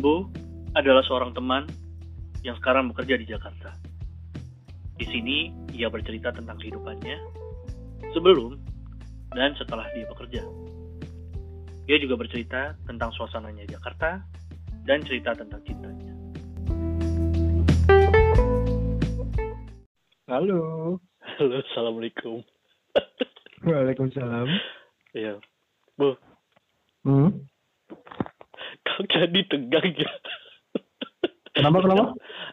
Mbo 0.00 0.32
adalah 0.80 1.04
seorang 1.04 1.36
teman 1.36 1.68
yang 2.40 2.56
sekarang 2.56 2.88
bekerja 2.88 3.20
di 3.20 3.28
Jakarta. 3.28 3.76
Di 4.96 5.04
sini, 5.04 5.52
ia 5.76 5.92
bercerita 5.92 6.32
tentang 6.32 6.56
kehidupannya 6.56 7.20
sebelum 8.16 8.56
dan 9.36 9.52
setelah 9.60 9.84
dia 9.92 10.08
bekerja. 10.08 10.40
Ia 11.84 12.00
juga 12.00 12.16
bercerita 12.16 12.80
tentang 12.88 13.12
suasananya 13.12 13.68
Jakarta 13.68 14.24
dan 14.88 15.04
cerita 15.04 15.36
tentang 15.36 15.60
cintanya. 15.68 16.16
Halo. 20.32 20.96
Halo, 21.36 21.60
Assalamualaikum. 21.60 22.40
Waalaikumsalam. 23.68 24.48
Iya. 25.12 25.36
Bu, 26.00 26.16
Hmm? 27.04 27.44
Kau 29.00 29.08
jadi 29.08 29.40
tegang 29.48 29.88
ya? 29.96 30.10
Kenapa 31.50 31.82
kenapa? 31.82 32.04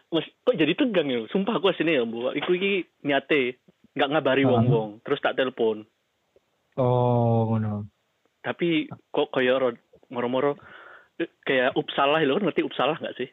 Mas, 0.08 0.26
kok 0.42 0.56
jadi 0.56 0.72
tegang 0.74 1.06
ya? 1.06 1.20
Sumpah 1.28 1.56
aku 1.56 1.70
sini 1.72 1.94
ya, 1.94 2.02
Bu. 2.02 2.32
Iku 2.32 2.50
iki 2.52 2.72
niate 3.04 3.60
nggak 3.92 4.10
ngabari 4.10 4.42
Ah. 4.42 4.56
wong-wong, 4.56 5.02
terus 5.02 5.20
tak 5.20 5.36
telepon. 5.36 5.84
Oh, 6.74 7.46
ngono. 7.48 7.86
Tapi 8.40 8.86
kok 9.10 9.30
kayak 9.30 9.56
ro- 9.58 9.82
moro-moro 10.08 10.56
eh, 11.18 11.28
kayak 11.42 11.74
upsalah 11.74 12.22
lo 12.22 12.38
kan 12.38 12.46
ngerti 12.46 12.62
upsalah 12.62 12.96
nggak 12.96 13.16
sih? 13.18 13.28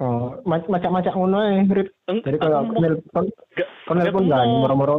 Oh, 0.00 0.40
mac- 0.44 0.68
macam-macam 0.68 1.12
ngono 1.12 1.38
ya, 1.40 1.52
Rip. 1.66 1.88
Jadi 2.06 2.36
kalau 2.36 2.72
nelpon, 2.72 3.24
kau 3.84 3.94
nelpon 3.94 4.24
nggak 4.28 4.44
moro-moro. 4.48 4.96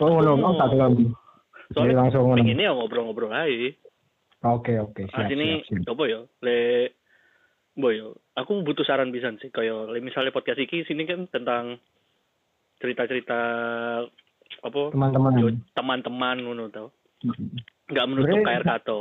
Oh, 0.00 0.08
ngono. 0.08 0.32
Oh, 0.40 0.54
tak. 0.56 0.72
Jadi 0.72 1.04
Soalnya 1.72 1.96
langsung 2.06 2.32
pengennya 2.32 2.68
ya 2.68 2.72
ngobrol-ngobrol 2.76 3.32
aja. 3.32 3.72
Oke, 4.44 4.76
oke. 4.76 5.08
Nah, 5.08 5.24
Siap, 5.24 5.30
sini 5.32 5.64
apa 5.88 6.02
ya? 6.04 6.20
Le 6.44 6.58
Boy, 7.74 7.98
yo. 7.98 8.14
aku 8.38 8.62
butuh 8.62 8.86
saran 8.86 9.10
pisan 9.10 9.40
sih. 9.42 9.50
Kayak 9.50 9.90
le 9.90 9.98
misalnya 9.98 10.30
podcast 10.30 10.60
iki 10.60 10.86
sini 10.86 11.08
kan 11.08 11.26
tentang 11.32 11.80
cerita-cerita 12.78 13.40
apa? 14.62 14.82
Teman-teman. 14.92 15.32
yo, 15.40 15.48
teman-teman 15.74 16.36
ngono 16.44 16.70
tau. 16.70 16.92
Nggak 17.90 18.06
menutup 18.06 18.36
Sebenarnya- 18.36 18.60
KR 18.60 18.64
kato. 18.64 19.00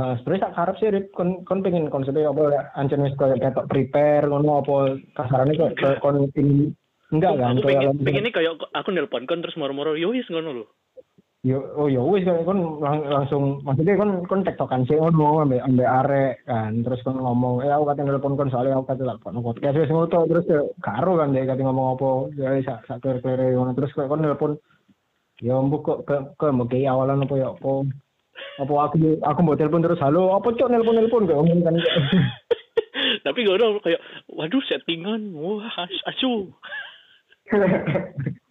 Uh, 0.00 0.16
sebenarnya 0.22 0.44
tak 0.48 0.56
harap 0.56 0.74
sih, 0.80 0.88
Rip. 0.88 1.12
Kon, 1.12 1.44
kon 1.44 1.60
pengen 1.60 1.92
konsepnya 1.92 2.30
apa, 2.30 2.72
ancen 2.78 3.04
wis 3.04 3.12
kayak 3.20 3.42
ketok 3.42 3.68
prepare, 3.68 4.24
ngono 4.24 4.64
apa, 4.64 4.96
kasarannya 5.18 5.60
kok 5.60 5.76
kayak 5.76 5.98
kon 6.00 6.30
ini, 6.32 6.72
enggak 7.12 7.36
kan? 7.36 7.58
Kayak 7.60 8.00
pengen, 8.00 8.06
pengen 8.06 8.26
kayak 8.32 8.54
aku 8.72 8.88
nelpon 8.94 9.28
kan 9.28 9.42
terus 9.44 9.58
moro-moro 9.60 9.98
yo 9.98 10.14
wis 10.14 10.24
ngono 10.30 10.62
lho. 10.62 10.66
Yo, 11.40 11.56
oh 11.72 11.88
ya 11.88 12.04
wis 12.04 12.20
kan 12.28 12.44
kon 12.44 12.84
lang- 12.84 13.08
langsung 13.08 13.64
maksudnya 13.64 13.96
kon 13.96 14.28
kon 14.28 14.44
tektokan 14.44 14.84
sih 14.84 15.00
ngono 15.00 15.40
ambek 15.40 15.64
ambek 15.64 15.88
arek 15.88 16.34
kan 16.44 16.84
terus 16.84 17.00
kon 17.00 17.16
ngomong 17.16 17.64
eh 17.64 17.72
aku 17.72 17.88
kate 17.88 18.04
nelpon 18.04 18.36
kon 18.36 18.52
soalnya 18.52 18.76
aku 18.76 18.92
kate 18.92 19.00
telepon 19.00 19.40
podcast 19.40 19.80
wis 19.80 19.88
ngono 19.88 20.28
terus 20.28 20.44
ya 20.44 20.60
karo 20.84 21.16
kan 21.16 21.32
dia 21.32 21.48
kate 21.48 21.64
ngomong 21.64 21.96
apa 21.96 22.08
ya 22.36 22.60
sak 22.60 22.84
sak 22.84 23.00
kler 23.00 23.24
ngono 23.56 23.72
terus 23.72 23.88
kok 23.96 24.12
kon 24.12 24.20
nelpon 24.20 24.60
ya 25.40 25.56
mbok 25.56 25.80
kok 25.80 25.98
ke 26.04 26.16
ke 26.36 26.46
kayak 26.76 26.92
awalan 26.92 27.24
apa 27.24 27.34
ya 27.40 27.48
apa 27.56 27.72
apa 28.60 28.72
aku 28.84 28.96
aku 29.24 29.40
mau 29.40 29.56
telepon 29.56 29.80
terus 29.80 29.96
halo 30.04 30.36
apa 30.36 30.52
cok 30.52 30.68
nelpon 30.68 30.92
nelpon 30.92 31.24
kayak 31.24 31.40
ngomong 31.40 31.64
kan 31.64 31.74
Tapi 33.24 33.44
gak 33.48 33.56
ada 33.58 33.80
kayak 33.80 34.00
waduh 34.28 34.62
settingan. 34.68 35.32
Wah, 35.34 35.64
as- 35.76 36.04
asu. 36.08 36.52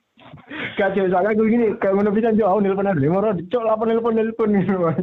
kacau 0.75 1.05
soalnya 1.05 1.31
aku 1.31 1.43
gini 1.45 1.65
kayak 1.75 1.93
ngono 1.93 2.09
bisa 2.09 2.31
cok 2.31 2.47
aku 2.47 2.59
nelpon 2.59 2.85
ada 2.85 2.95
lima 2.95 3.19
orang 3.19 3.41
cok 3.45 3.63
lapor 3.63 3.85
nelpon 3.85 4.13
nelpon 4.13 4.49
gitu 4.53 4.75
mas 4.77 4.97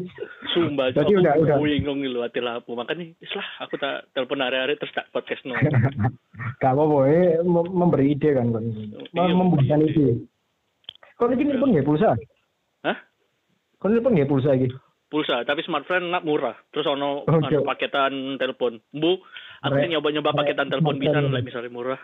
Sumpah, 0.48 0.88
Jadi 0.88 1.12
aku 1.12 1.20
udah, 1.20 1.34
udah. 1.36 1.56
bingung 1.60 2.00
lho 2.00 2.24
hati 2.24 2.40
lapu. 2.40 2.72
Makanya, 2.72 3.12
islah 3.20 3.44
aku 3.60 3.76
tak 3.76 4.08
telepon 4.10 4.40
hari-hari 4.40 4.80
terus 4.80 4.88
tak 4.90 5.04
podcast 5.10 5.44
no. 5.44 5.52
Gak 6.64 6.72
apa-apa, 6.72 6.98
eh, 7.06 7.44
mem- 7.44 7.72
memberi 7.74 8.16
ide 8.16 8.32
kan 8.32 8.48
kon. 8.48 8.64
Iya, 8.64 9.04
Mem- 9.12 9.36
Membuahkan 9.36 9.76
memberi 9.76 9.92
ide. 9.92 10.14
Kon 11.14 11.32
iki 11.32 11.44
nelpon 11.44 11.70
nggak 11.70 11.84
pulsa? 11.84 12.16
Hah? 12.82 12.96
Kon 13.76 13.92
nelpon 13.92 14.16
nggak 14.16 14.26
pulsa 14.26 14.56
iki? 14.56 14.72
Pulsa, 15.06 15.44
tapi 15.44 15.60
smartphone 15.60 16.08
nak 16.08 16.24
murah. 16.24 16.56
Terus 16.72 16.88
ono 16.88 17.20
Oh, 17.22 17.40
iya. 17.44 17.60
paketan 17.60 18.40
telepon. 18.40 18.80
Bu, 18.90 19.20
aku 19.60 19.76
sih 19.76 19.92
nyoba-nyoba 19.92 20.32
paketan 20.32 20.66
telepon 20.66 20.96
bisa 20.96 21.20
lah 21.20 21.36
misalnya 21.38 21.68
murah. 21.68 22.00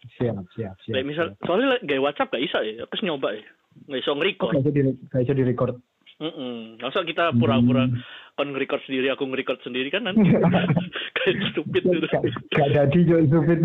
Siap, 0.00 0.32
siap, 0.56 0.74
siap. 0.80 0.94
Kayak 0.96 1.06
misal, 1.06 1.26
soalnya 1.44 1.76
gaya 1.82 2.00
WhatsApp 2.00 2.32
gak 2.32 2.40
bisa 2.40 2.58
ya. 2.60 2.84
Aku 2.84 2.96
sih 2.96 3.04
nyoba 3.04 3.36
ya. 3.36 3.44
Gak 3.86 4.00
bisa 4.00 4.10
nge-record. 4.12 4.52
gak 4.54 4.62
bisa 4.62 4.72
di 4.72 4.80
gak 5.06 5.20
bisa 5.22 5.34
di 5.34 5.44
record. 5.44 5.74
Mm 6.20 6.76
Masa 6.78 7.00
kita 7.00 7.32
pura-pura 7.32 7.84
Hmm. 7.84 7.96
kon 8.34 8.48
nge-record 8.50 8.80
sendiri, 8.84 9.08
aku 9.08 9.24
nge-record 9.24 9.60
sendiri 9.60 9.88
kan 9.88 10.04
nanti. 10.04 10.24
Kayak 11.16 11.36
stupid 11.52 11.82
gitu. 11.84 12.06
Gak 12.06 12.22
gak 12.50 12.68
jadi 12.72 12.98
jo 13.04 13.16
stupid. 13.26 13.60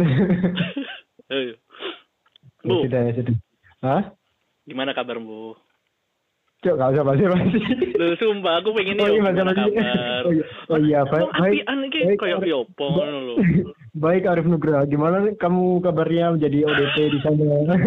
Ayo. 1.33 1.53
Bu, 2.61 2.83
Sudah 2.83 3.01
ya 3.01 3.11
sudah. 3.13 3.35
Hah? 3.81 4.03
gimana 4.65 4.91
kabar 4.91 5.21
Bu? 5.21 5.53
Cok, 6.65 6.75
gak 6.75 6.89
usah 6.91 7.05
basi 7.05 7.23
basi. 7.23 7.59
Lu 7.93 8.17
sumpah 8.17 8.57
aku 8.57 8.73
pengen 8.73 8.97
Oh 8.97 9.05
nih 9.05 9.13
iya, 9.13 9.17
gimana 9.21 9.51
kabar. 9.53 10.21
Oh 10.25 10.33
iya, 10.33 10.45
oh 10.67 10.79
iya, 10.81 10.99
baik, 11.05 11.21
Kok 11.21 11.33
baik. 11.37 11.53
apian 11.61 11.79
iki 11.85 11.99
ngono 12.75 13.17
lho. 13.21 13.35
Baik 13.95 14.27
Arif 14.27 14.43
Nugraha, 14.43 14.83
gimana 14.83 15.23
kamu 15.39 15.79
kabarnya 15.79 16.35
menjadi 16.35 16.67
ODP 16.67 16.95
di 17.15 17.19
sana? 17.23 17.45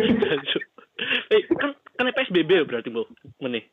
Eh, 1.30 1.46
kan 1.54 1.78
kan 1.94 2.10
PSBB 2.10 2.66
berarti, 2.66 2.91
Bu. 2.91 3.06
Meneh. 3.38 3.70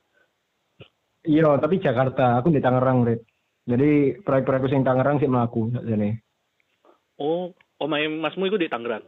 Iya, 1.26 1.58
tapi 1.58 1.82
Jakarta, 1.82 2.38
aku 2.38 2.54
di 2.54 2.62
Tangerang, 2.62 3.02
Rit. 3.02 3.26
Jadi 3.66 4.22
proyek-proyekku 4.22 4.70
sing 4.70 4.86
Tangerang 4.86 5.18
sih 5.18 5.26
melaku 5.26 5.74
sini. 5.74 6.14
Oh, 7.18 7.50
omahe 7.82 8.06
Masmu 8.06 8.46
iku 8.46 8.62
di 8.62 8.70
Tangerang. 8.70 9.02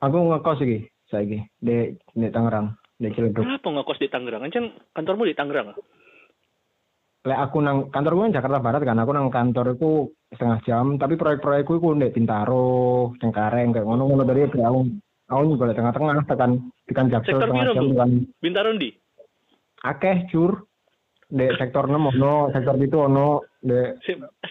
Aku 0.00 0.16
ngekos 0.24 0.64
iki 0.64 0.88
saiki 1.12 1.44
di 1.60 1.92
di 2.16 2.28
Tangerang, 2.32 2.72
di 2.96 3.12
Ciledug. 3.12 3.44
Kenapa 3.44 3.68
ngekos 3.68 4.00
di 4.00 4.08
Tangerang? 4.08 4.48
Kan 4.48 4.72
kantormu 4.96 5.28
di 5.28 5.36
Tangerang. 5.36 5.76
Lek 7.22 7.38
aku 7.38 7.62
nang 7.62 7.86
kantorku 7.94 8.26
kan 8.26 8.34
Jakarta 8.34 8.58
Barat 8.58 8.82
kan, 8.82 8.98
aku 8.98 9.14
nang 9.14 9.30
kantor 9.30 9.78
itu 9.78 10.10
setengah 10.34 10.58
jam, 10.66 10.98
tapi 10.98 11.14
proyek-proyekku 11.14 11.78
iku 11.78 11.94
ndek 11.94 12.18
Bintaro, 12.18 13.14
Cengkareng 13.22 13.70
kayak 13.70 13.86
ngono-ngono 13.86 14.26
dari 14.26 14.50
kayak 14.50 14.66
aku 14.66 14.80
aku 15.30 15.42
juga 15.54 15.70
di 15.70 15.78
tengah-tengah 15.78 16.16
tekan 16.26 16.50
tekan 16.90 17.06
Jaksel 17.14 17.38
setengah 17.38 17.78
jam 17.78 17.86
kan 17.94 18.10
Bintaro 18.42 18.74
ndi? 18.74 18.90
akeh 19.82 20.30
jur 20.30 20.66
di 21.32 21.46
sektor 21.58 21.88
6 21.88 21.94
ono, 21.94 22.52
sektor 22.52 22.74
itu 22.78 22.98
ono, 22.98 23.42
di 23.58 23.78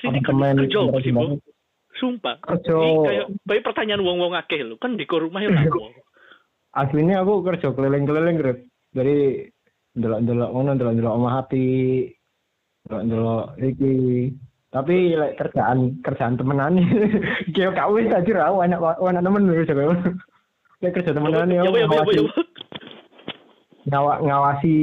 apartemen 0.01 0.65
kerja. 0.65 0.79
Sumpah. 2.01 2.35
Kerja. 2.41 2.77
Kayak 3.05 3.25
kayak 3.45 3.63
pertanyaan 3.67 4.01
wong-wong 4.01 4.33
akeh 4.33 4.65
lho. 4.65 4.75
Kan 4.81 4.97
di 4.97 5.05
rumah 5.05 5.43
ya 5.43 5.53
aslinya 6.81 7.21
aku 7.21 7.43
kerja 7.45 7.75
keliling-keliling. 7.75 8.39
Jadi 8.95 9.45
delok-delok 9.91 10.49
ngono, 10.55 10.71
delok-delok 10.79 11.15
omah 11.19 11.33
hati, 11.43 11.67
delok-delok 12.87 13.45
iki. 13.61 13.95
Tapi 14.71 15.19
lek 15.19 15.35
kerjaan 15.35 15.99
kerjaan 15.99 16.39
temenan 16.39 16.79
kayak 17.55 17.75
kau 17.75 17.99
wis 17.99 18.07
aja 18.07 18.31
ra 18.31 18.55
anak 18.55 18.79
anak 19.03 19.23
temen 19.23 19.51
wis 19.51 19.67
aku. 19.67 19.95
Lek 20.79 20.93
kerja 20.95 21.11
temenan 21.11 21.51
ya 21.51 21.61
Ya, 21.61 21.69
ya, 21.69 21.85
ya, 21.85 21.99
ya, 22.07 22.23
ya. 22.23 22.23
ngawa, 23.91 24.21
ngawasi 24.21 24.75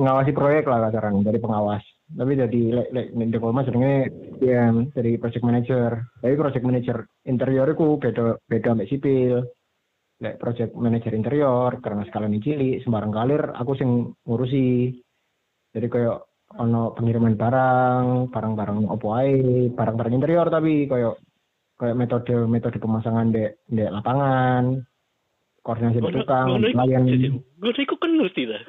ngawasi 0.00 0.30
proyek 0.32 0.64
lah 0.64 0.88
sekarang 0.88 1.20
dari 1.20 1.36
pengawas. 1.36 1.84
Tapi 2.14 2.32
jadi 2.40 2.62
lek 2.72 2.88
lek 2.96 3.08
di 3.12 3.38
Kolmas 3.42 3.68
jenenge 3.68 4.08
PM 4.40 4.88
dari 4.96 5.20
project 5.20 5.44
manager. 5.44 5.90
Tapi 6.24 6.34
project 6.40 6.64
manager 6.64 6.96
interioriku 7.28 8.00
beda 8.00 8.40
beda 8.48 8.68
ambek 8.72 8.88
sipil 8.88 9.44
lek 10.22 10.38
project 10.38 10.72
manager 10.78 11.12
interior 11.12 11.82
karena 11.82 12.06
skala 12.06 12.30
cilik 12.30 12.80
sembarang 12.86 13.10
kalir 13.10 13.42
aku 13.58 13.72
sing 13.74 14.14
ngurusi 14.22 14.94
jadi 15.74 15.86
kayak 15.90 16.18
ono 16.58 16.94
pengiriman 16.94 17.34
barang 17.34 18.30
barang-barang 18.30 18.78
opo 18.90 19.14
ae 19.18 19.68
barang-barang 19.74 20.14
interior 20.14 20.46
tapi 20.46 20.86
kayak 20.86 21.18
kayak 21.78 21.98
metode 21.98 22.34
metode 22.46 22.78
pemasangan 22.78 23.34
dek 23.34 23.58
dek 23.66 23.90
lapangan 23.90 24.86
koordinasi 25.66 25.98
dengan 25.98 26.14
tukang 26.22 26.48
klien 26.62 27.04
Gue 27.58 27.72
iku 27.80 27.96
kan 27.98 28.12
ngerti 28.20 28.46
dah. 28.46 28.62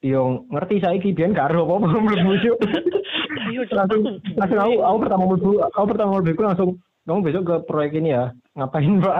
yo 0.00 0.48
ngerti 0.48 0.80
saiki 0.80 1.12
biyen 1.12 1.36
gak 1.36 1.52
ero 1.52 1.68
apa-apa 1.68 2.00
mlebu 2.00 2.32
yo 3.56 3.62
langsung 3.68 4.16
langsung 4.36 4.58
aku 4.60 4.74
aku 4.80 4.96
pertama 5.04 5.24
mlebu 5.28 5.50
aku 5.60 5.86
pertama 5.92 6.10
mlebu 6.20 6.40
langsung 6.40 6.70
kamu 7.10 7.26
besok 7.26 7.42
ke 7.42 7.56
proyek 7.66 7.98
ini 7.98 8.14
ya? 8.14 8.30
Ngapain 8.54 9.02
mbak 9.02 9.16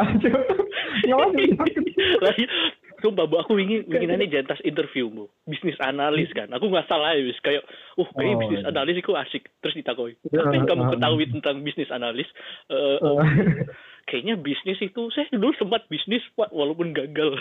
ngapain. 1.10 1.84
Sumpah 3.00 3.24
bu, 3.24 3.40
aku 3.40 3.56
ingin 3.56 3.88
ingin 3.88 4.12
ini 4.12 4.28
jentas 4.28 4.60
interview 4.60 5.08
bu, 5.08 5.24
bisnis 5.48 5.76
analis 5.80 6.28
kan. 6.36 6.52
Aku 6.52 6.68
nggak 6.68 6.84
salah 6.84 7.16
ya, 7.16 7.24
wis 7.24 7.40
kayak, 7.40 7.64
uh 7.96 8.08
kayak 8.12 8.36
Oh, 8.36 8.40
bisnis 8.44 8.62
iya. 8.62 8.68
analis 8.68 8.96
itu 9.00 9.12
asik. 9.16 9.48
Terus 9.64 9.76
ditakoi, 9.80 10.12
apa 10.40 10.54
yang 10.54 10.68
kamu 10.68 10.82
ah. 10.84 10.90
ketahui 10.92 11.26
tentang 11.32 11.56
bisnis 11.64 11.88
analis? 11.88 12.28
Eh, 12.68 12.98
kayaknya 14.08 14.36
bisnis 14.36 14.78
itu 14.84 15.08
saya 15.16 15.28
dulu 15.32 15.56
sempat 15.56 15.88
bisnis 15.88 16.20
pak, 16.36 16.52
walaupun 16.52 16.92
gagal. 16.92 17.40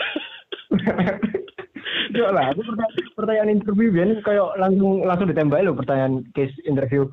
Yo 2.10 2.26
lah, 2.32 2.50
aku 2.50 2.66
pertanyaan, 2.66 3.14
pertanyaan 3.14 3.50
interview 3.54 3.88
biyen 3.94 4.18
kayak 4.24 4.58
langsung 4.58 5.06
langsung 5.06 5.28
ditembak 5.30 5.62
lo 5.62 5.78
pertanyaan 5.78 6.26
case 6.34 6.56
interview. 6.66 7.06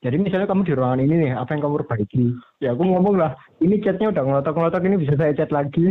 jadi 0.00 0.16
misalnya 0.16 0.48
kamu 0.48 0.64
di 0.64 0.72
ruangan 0.72 1.04
ini 1.04 1.14
nih 1.28 1.32
apa 1.36 1.52
yang 1.52 1.62
kamu 1.68 1.84
perbaiki 1.84 2.24
ya 2.64 2.72
aku 2.72 2.88
ngomong 2.88 3.20
lah 3.20 3.36
ini 3.60 3.84
chatnya 3.84 4.08
udah 4.08 4.24
ngelotok 4.24 4.56
ngelotok 4.56 4.82
ini 4.88 4.96
bisa 4.96 5.12
saya 5.20 5.36
chat 5.36 5.52
lagi 5.52 5.84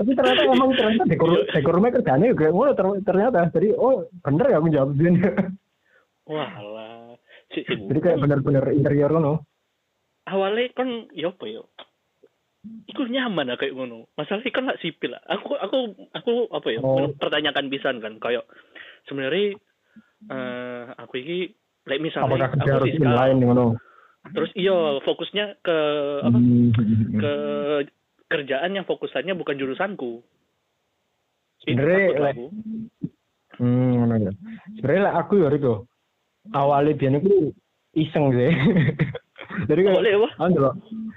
tapi 0.00 0.16
ternyata 0.16 0.40
emang 0.48 0.72
ternyata 0.72 1.04
dekor 1.04 1.44
dekor 1.52 1.76
rumah 1.76 1.92
kerjanya 1.92 2.32
juga 2.32 2.48
ngono 2.48 2.72
ter- 2.72 3.04
ternyata 3.04 3.52
jadi 3.52 3.76
oh 3.76 4.08
bener 4.24 4.46
ya 4.48 4.56
aku 4.56 4.68
jawab 4.72 4.90
dia 4.96 5.12
Wah 6.30 6.52
lah. 6.62 7.18
Jadi 7.50 7.98
kayak 7.98 8.22
bener-bener 8.22 8.64
interior 8.72 9.12
ngono 9.12 9.44
awalnya 10.30 10.72
kan 10.72 10.88
ya 11.12 11.28
apa 11.28 11.44
ya? 11.44 11.62
Iku 12.86 13.08
nyaman 13.08 13.50
lah 13.50 13.58
kayak 13.58 13.74
ngono. 13.74 14.08
Masalahnya 14.14 14.52
kan 14.54 14.68
gak 14.70 14.80
sipil 14.84 15.16
lah. 15.16 15.22
Aku 15.26 15.58
aku 15.58 15.78
aku 16.14 16.32
apa 16.54 16.68
ya? 16.70 16.80
Oh. 16.80 17.10
Pertanyakan 17.18 17.66
pisan 17.68 17.98
kan 17.98 18.16
kayak 18.22 18.46
sebenarnya 19.10 19.58
eh 20.30 20.82
aku 20.96 21.18
ini 21.18 21.50
like 21.88 22.00
misalnya 22.04 22.46
apakah 22.46 22.48
aku 22.56 22.68
harus 22.68 22.92
inline 22.92 23.40
ngono 23.40 23.66
terus 24.36 24.52
iya 24.52 25.00
fokusnya 25.00 25.64
ke 25.64 25.78
apa? 26.28 26.36
Hmm. 26.36 26.68
Ke 27.16 27.32
kerjaan 28.30 28.78
yang 28.78 28.86
fokusannya 28.86 29.34
bukan 29.34 29.58
jurusanku. 29.58 30.22
Itu 31.66 31.76
Sebenarnya. 31.76 32.48
Hmm, 33.58 34.08
ya. 34.16 34.32
Sebenarnya 34.78 35.10
aku 35.18 35.42
ya 35.42 35.52
Riko. 35.52 35.84
Awalnya 36.54 36.96
biyen 36.96 37.18
aku 37.20 37.52
iseng 37.92 38.32
sih. 38.32 38.48
Jadi 39.68 39.80
kayak 39.82 39.98
Boleh 39.98 40.14
wah. 40.24 40.32
aku 40.38 40.48
ndelok 40.54 40.74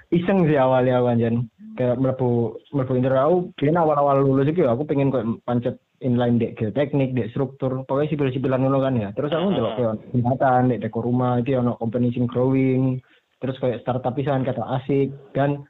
iseng 0.10 0.50
sih 0.50 0.58
awalnya 0.58 1.00
aku 1.00 1.08
anjen. 1.14 1.48
Kayak 1.80 2.02
mlebu 2.02 2.60
mlebu 2.76 2.94
inter 3.00 3.16
aku 3.16 3.38
biyen 3.56 3.80
awal-awal 3.80 4.20
lulus 4.20 4.52
iki 4.52 4.66
aku 4.66 4.84
pengen 4.84 5.14
kayak 5.14 5.30
pancet 5.48 5.78
inline 6.04 6.36
dek 6.36 6.60
teknik, 6.76 7.16
dek 7.16 7.32
struktur, 7.32 7.88
pokoknya 7.88 8.12
sipil-sipilan 8.12 8.68
ngono 8.68 8.84
kan 8.84 9.00
ya. 9.00 9.16
Terus 9.16 9.32
aku 9.32 9.48
ndelok 9.56 9.74
kayak 9.80 9.96
jembatan, 10.12 10.62
dek 10.68 10.82
dekor 10.84 11.08
rumah, 11.08 11.40
iki 11.40 11.56
ono 11.56 11.80
company 11.80 12.12
sing 12.12 12.28
growing, 12.28 13.00
terus 13.40 13.56
kayak 13.64 13.80
startup 13.80 14.12
pisan 14.12 14.44
kata 14.44 14.60
asik 14.84 15.16
dan 15.32 15.64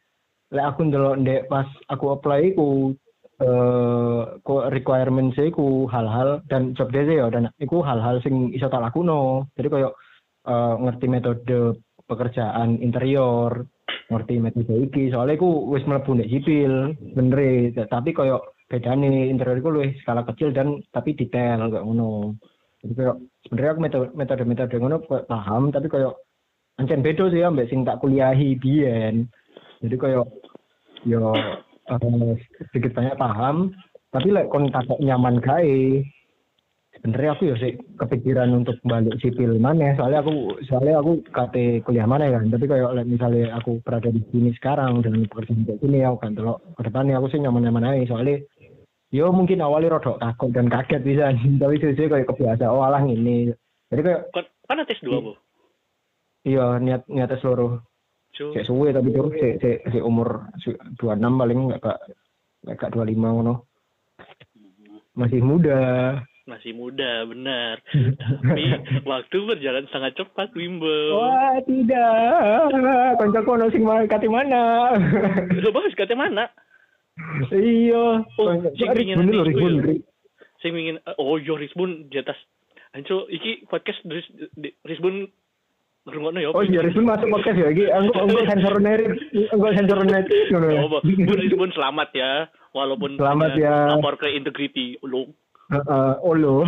lek 0.53 0.65
aku 0.69 0.79
ndelok 0.85 1.19
ndek 1.25 1.41
pas 1.49 1.65
aku 1.89 2.13
apply 2.13 2.53
iku 2.53 2.93
eh 3.41 4.21
kok 4.45 4.69
requirement 4.69 5.33
saya 5.33 5.49
iku 5.49 5.89
hal-hal 5.89 6.45
dan 6.47 6.77
job 6.77 6.93
desk 6.93 7.09
ya 7.09 7.27
dan 7.33 7.49
iku 7.57 7.81
hal-hal 7.81 8.21
sing 8.21 8.53
iso 8.53 8.69
tak 8.69 8.85
lakuno. 8.85 9.49
Jadi 9.57 9.67
koyo 9.73 9.89
eh, 10.45 10.75
ngerti 10.77 11.05
metode 11.09 11.81
pekerjaan 12.05 12.77
interior, 12.79 13.65
ngerti 14.13 14.37
metode 14.37 14.73
iki. 14.85 15.09
Soalnya 15.09 15.35
iku 15.41 15.49
wis 15.73 15.83
mlebu 15.89 16.13
ndek 16.13 16.29
sipil, 16.29 16.93
bener 17.17 17.39
e. 17.41 17.53
tapi 17.89 18.13
koyo 18.13 18.53
bedane 18.69 19.29
interior 19.33 19.57
iku 19.57 19.69
luwih 19.73 19.91
skala 20.05 20.21
kecil 20.29 20.53
dan 20.53 20.79
tapi 20.93 21.17
detail 21.17 21.73
kayak 21.73 21.83
ngono. 21.83 22.37
Jadi 22.85 22.93
koyo 22.93 23.13
sebenarnya 23.49 23.71
aku 23.73 23.81
metode 23.81 24.07
metode 24.13 24.43
metode 24.45 24.75
ngono 24.77 24.97
paham 25.25 25.73
tapi 25.73 25.89
koyo 25.89 26.21
ancen 26.77 27.01
beda 27.01 27.33
sih 27.33 27.41
ambek 27.41 27.69
sing 27.69 27.81
tak 27.81 27.97
kuliahi 27.97 28.61
biyen. 28.61 29.25
Jadi 29.83 29.95
koyo 29.97 30.21
yo 31.03 31.33
eh, 31.89 32.35
sedikit 32.71 32.95
banyak 32.95 33.15
paham 33.19 33.71
tapi 34.13 34.29
lek 34.29 34.49
kon 34.49 34.69
takok 34.69 35.01
nyaman 35.01 35.41
gawe 35.41 35.79
sebenarnya 36.93 37.29
aku 37.33 37.43
ya 37.49 37.55
sih 37.57 37.73
kepikiran 37.97 38.53
untuk 38.53 38.77
balik 38.85 39.17
sipil 39.19 39.57
mana 39.57 39.97
soalnya 39.97 40.21
aku 40.21 40.61
soalnya 40.69 41.01
aku 41.01 41.25
kate 41.33 41.81
kuliah 41.83 42.05
mana 42.05 42.29
kan 42.29 42.47
tapi 42.53 42.69
kayak 42.69 42.93
lek 42.93 43.09
misalnya 43.09 43.57
aku 43.57 43.81
berada 43.81 44.13
di 44.13 44.21
sini 44.29 44.53
sekarang 44.55 45.01
dengan 45.01 45.25
pekerjaan 45.27 45.65
kayak 45.65 45.81
gini 45.81 45.99
aku 46.05 46.17
kan 46.21 46.37
telok 46.37 46.61
ke 46.77 46.81
depannya 46.85 47.17
aku 47.17 47.27
sih 47.33 47.41
nyaman-nyaman 47.41 47.89
aja 47.89 48.13
soalnya 48.13 48.37
yo 49.09 49.33
mungkin 49.33 49.65
awalnya 49.65 49.97
rodok 49.97 50.21
takut 50.21 50.53
dan 50.53 50.69
kaget 50.69 51.01
bisa 51.01 51.33
tapi 51.61 51.75
sih 51.81 51.95
kayak 51.97 52.29
kebiasa 52.29 52.69
oh 52.69 52.85
alah 52.85 53.01
ini 53.01 53.49
jadi 53.89 54.01
kayak 54.05 54.21
Kan 54.63 54.79
tes 54.87 54.99
dua 55.03 55.19
bu. 55.19 55.31
iya 56.47 56.79
niat 56.79 57.03
niatnya 57.11 57.37
seluruh. 57.43 57.83
Cek 58.33 58.65
suwe 58.65 58.89
tapi 58.89 59.09
terus 59.13 59.33
cek 59.37 59.53
cek 59.61 59.77
cek 59.93 60.03
umur 60.03 60.49
dua 60.97 61.13
enam 61.13 61.37
paling 61.37 61.69
nggak 61.69 61.81
kak 62.77 62.91
dua 62.91 63.05
lima 63.05 63.29
ngono 63.29 63.69
masih 65.13 65.39
muda 65.45 66.17
Masih 66.43 66.75
muda, 66.75 67.23
benar. 67.23 67.79
Tapi 68.43 68.63
waktu 69.07 69.37
berjalan 69.47 69.87
sangat 69.95 70.19
cepat, 70.19 70.51
Wimbo. 70.51 70.91
wah 71.15 71.55
tidak 71.63 72.67
koncoku 73.15 73.49
ono 73.55 73.71
sing 73.71 73.87
kate 74.11 74.27
mana 74.27 74.91
Lo 75.63 75.71
bagus 75.71 75.95
kata 75.95 76.19
mana? 76.19 76.51
iya 77.47 78.27
Oh, 78.27 78.47
sing 78.75 78.89
pingin 78.91 79.23
iku 79.23 79.67
ya? 79.87 79.95
Ingin, 80.67 80.99
oh 81.15 81.39
yo 81.39 81.55
Risbun 81.55 82.11
di 82.11 82.19
atas. 82.19 82.35
Anco, 82.91 83.23
iki 83.31 83.63
podcast 83.71 84.03
Risbun 84.83 85.31
ngrungokno 86.03 86.39
ya. 86.43 86.49
oh 86.51 86.63
iya 86.67 86.79
Rizbun 86.83 87.07
masuk 87.07 87.31
podcast 87.31 87.57
ya 87.63 87.67
iki 87.71 87.87
engko 87.87 88.27
engko 88.27 88.39
sensor 88.43 88.75
neri 88.83 89.05
engko 89.55 89.67
sensor 89.71 89.99
neri 90.03 90.27
ngono 90.51 90.67
ya 90.67 90.81
Oh, 90.83 90.89
Bu 90.99 91.33
Risbun 91.39 91.71
selamat 91.71 92.09
ya. 92.11 92.31
Walaupun 92.73 93.21
Selamat 93.21 93.53
ya. 93.53 93.93
lapor 93.93 94.17
ke 94.17 94.33
integrity. 94.33 94.97
Lo. 95.05 95.29
Heeh, 95.69 96.11
lo 96.41 96.65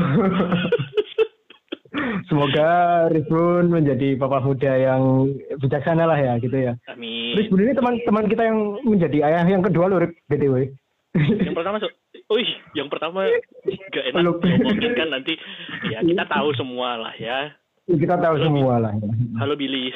Semoga 2.29 2.69
Rizbun 3.11 3.73
menjadi 3.73 4.15
bapak 4.15 4.43
muda 4.45 4.71
yang 4.75 5.31
bijaksana 5.59 6.05
lah 6.07 6.19
ya 6.19 6.33
gitu 6.39 6.55
ya. 6.55 6.73
Amin. 6.91 7.35
Rizbun 7.35 7.59
ini 7.65 7.73
teman-teman 7.75 8.25
kita 8.31 8.43
yang 8.45 8.59
menjadi 8.85 9.17
ayah 9.25 9.43
yang 9.47 9.63
kedua 9.65 9.89
loh 9.91 9.99
BTW. 10.31 10.71
Yang 11.15 11.55
pertama, 11.55 11.79
so, 11.79 11.87
Wih, 12.27 12.49
yang 12.75 12.91
pertama 12.91 13.23
gak 13.65 14.05
enak 14.11 14.35
ngomongin 14.35 14.91
kan 14.99 15.07
nanti. 15.15 15.39
Ya 15.87 16.03
kita 16.03 16.27
tahu 16.27 16.51
semua 16.59 16.99
lah 16.99 17.15
ya. 17.15 17.55
Kita 17.85 18.17
tahu 18.17 18.35
semua 18.41 18.81
lah. 18.81 18.93
Halo 19.37 19.53
Billy. 19.53 19.93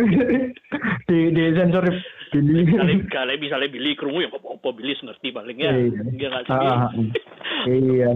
di 1.08 1.18
di 1.28 1.44
sensor 1.52 1.84
Billy. 2.32 2.64
kalian 2.64 3.04
kalian 3.04 3.36
misalnya 3.36 3.68
Billy 3.68 3.92
kerungu 3.92 4.24
ya 4.24 4.32
apa-apa 4.32 4.68
Billy 4.72 4.96
ngerti 4.96 5.28
paling 5.28 5.60
ya. 5.60 5.76
Iya. 5.76 6.00
Dia 6.16 6.28
nggak 6.32 6.44
sih. 6.48 6.56
Ah, 6.56 6.88
iya. 7.68 8.08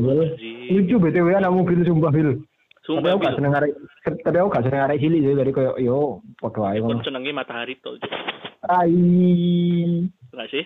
Lucu 0.72 0.96
BTW 0.96 1.36
anak 1.36 1.52
mobil 1.52 1.84
sumpah 1.84 2.08
Bil. 2.08 2.40
Tapi 2.84 2.88
Sumpah 2.88 3.16
aku 3.16 3.24
gak 3.24 3.36
seneng 3.40 3.56
arek 3.56 3.72
tapi 4.28 4.36
aku 4.36 4.52
gak 4.52 4.64
seneng 4.68 4.84
arek 4.84 5.00
cilik 5.00 5.20
sih 5.24 5.32
dari 5.40 5.52
koyo 5.56 5.72
yo 5.80 6.20
padha 6.36 6.68
ae 6.68 6.84
Kon 6.84 7.00
senengnya 7.00 7.32
matahari 7.32 7.80
tuh. 7.80 7.96
Ai. 8.68 8.92
Enggak 10.32 10.48
sih? 10.52 10.64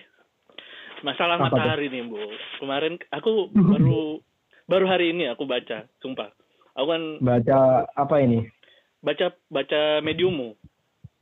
Masalah 1.06 1.38
Apa 1.38 1.46
matahari 1.46 1.86
nih, 1.90 2.02
Bu. 2.10 2.18
Kemarin 2.58 2.98
aku 3.14 3.54
baru 3.54 4.18
baru 4.66 4.86
hari 4.90 5.14
ini 5.14 5.30
aku 5.30 5.46
baca, 5.46 5.86
sumpah. 6.02 6.34
Aku 6.78 6.86
kan 6.88 7.02
Baca 7.18 7.58
apa 7.90 8.16
ini? 8.18 8.46
baca 8.98 9.30
baca 9.46 10.02
mediummu. 10.02 10.58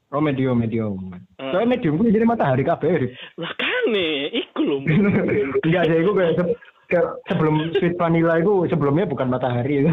Oh 0.09 0.23
medium 0.23 0.57
medium. 0.57 1.13
Hmm. 1.37 1.51
Soalnya 1.53 1.77
medium 1.77 1.99
ku 1.99 2.09
jadi 2.09 2.25
matahari 2.25 2.63
kabeh. 2.63 3.13
Lah 3.37 3.53
kan 3.53 3.83
nih, 3.91 4.33
iku 4.33 4.61
lho. 4.63 4.77
Enggak 5.67 5.85
sih, 5.85 5.99
aku 6.01 6.13
kayak 6.15 6.33
se- 6.37 6.57
kayak 6.89 7.07
sebelum 7.27 7.55
sweet 7.75 7.99
vanilla 7.99 8.39
itu 8.39 8.65
sebelumnya 8.71 9.05
bukan 9.05 9.29
matahari 9.29 9.85
Iya, 9.85 9.93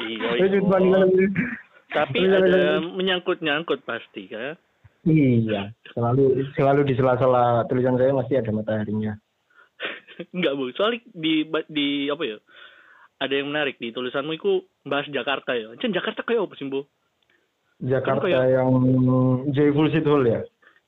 iya. 0.00 0.48
sweet 0.48 0.64
vanilla 0.64 1.04
Tapi 1.92 2.16
Iya, 2.24 2.28
iya, 2.30 2.38
ada 2.40 2.56
iya. 2.56 2.74
menyangkut-nyangkut 2.80 3.84
pasti 3.84 4.32
kan. 4.32 4.56
Iya, 5.04 5.76
selalu 5.92 6.48
selalu 6.56 6.80
di 6.88 6.94
sela-sela 6.96 7.68
tulisan 7.68 8.00
saya 8.00 8.16
masih 8.16 8.40
ada 8.40 8.48
mataharinya. 8.48 9.12
Enggak, 10.32 10.56
Bu. 10.56 10.72
Soalnya 10.72 11.04
di 11.12 11.44
di 11.68 12.08
apa 12.08 12.22
ya? 12.24 12.36
Ada 13.24 13.40
yang 13.40 13.48
menarik 13.48 13.80
di 13.80 13.88
tulisanmu 13.88 14.36
itu 14.36 14.68
bahas 14.84 15.08
Jakarta 15.08 15.56
ya. 15.56 15.72
Cen 15.80 15.96
Jakarta 15.96 16.20
kayak 16.20 16.44
apa 16.44 16.54
sih, 16.60 16.68
Bu? 16.68 16.84
Jakarta 17.80 18.28
kayak- 18.28 18.52
yang 18.52 18.70
Joyful 19.56 19.88
City 19.88 20.04
Hall 20.04 20.28
ya. 20.28 20.44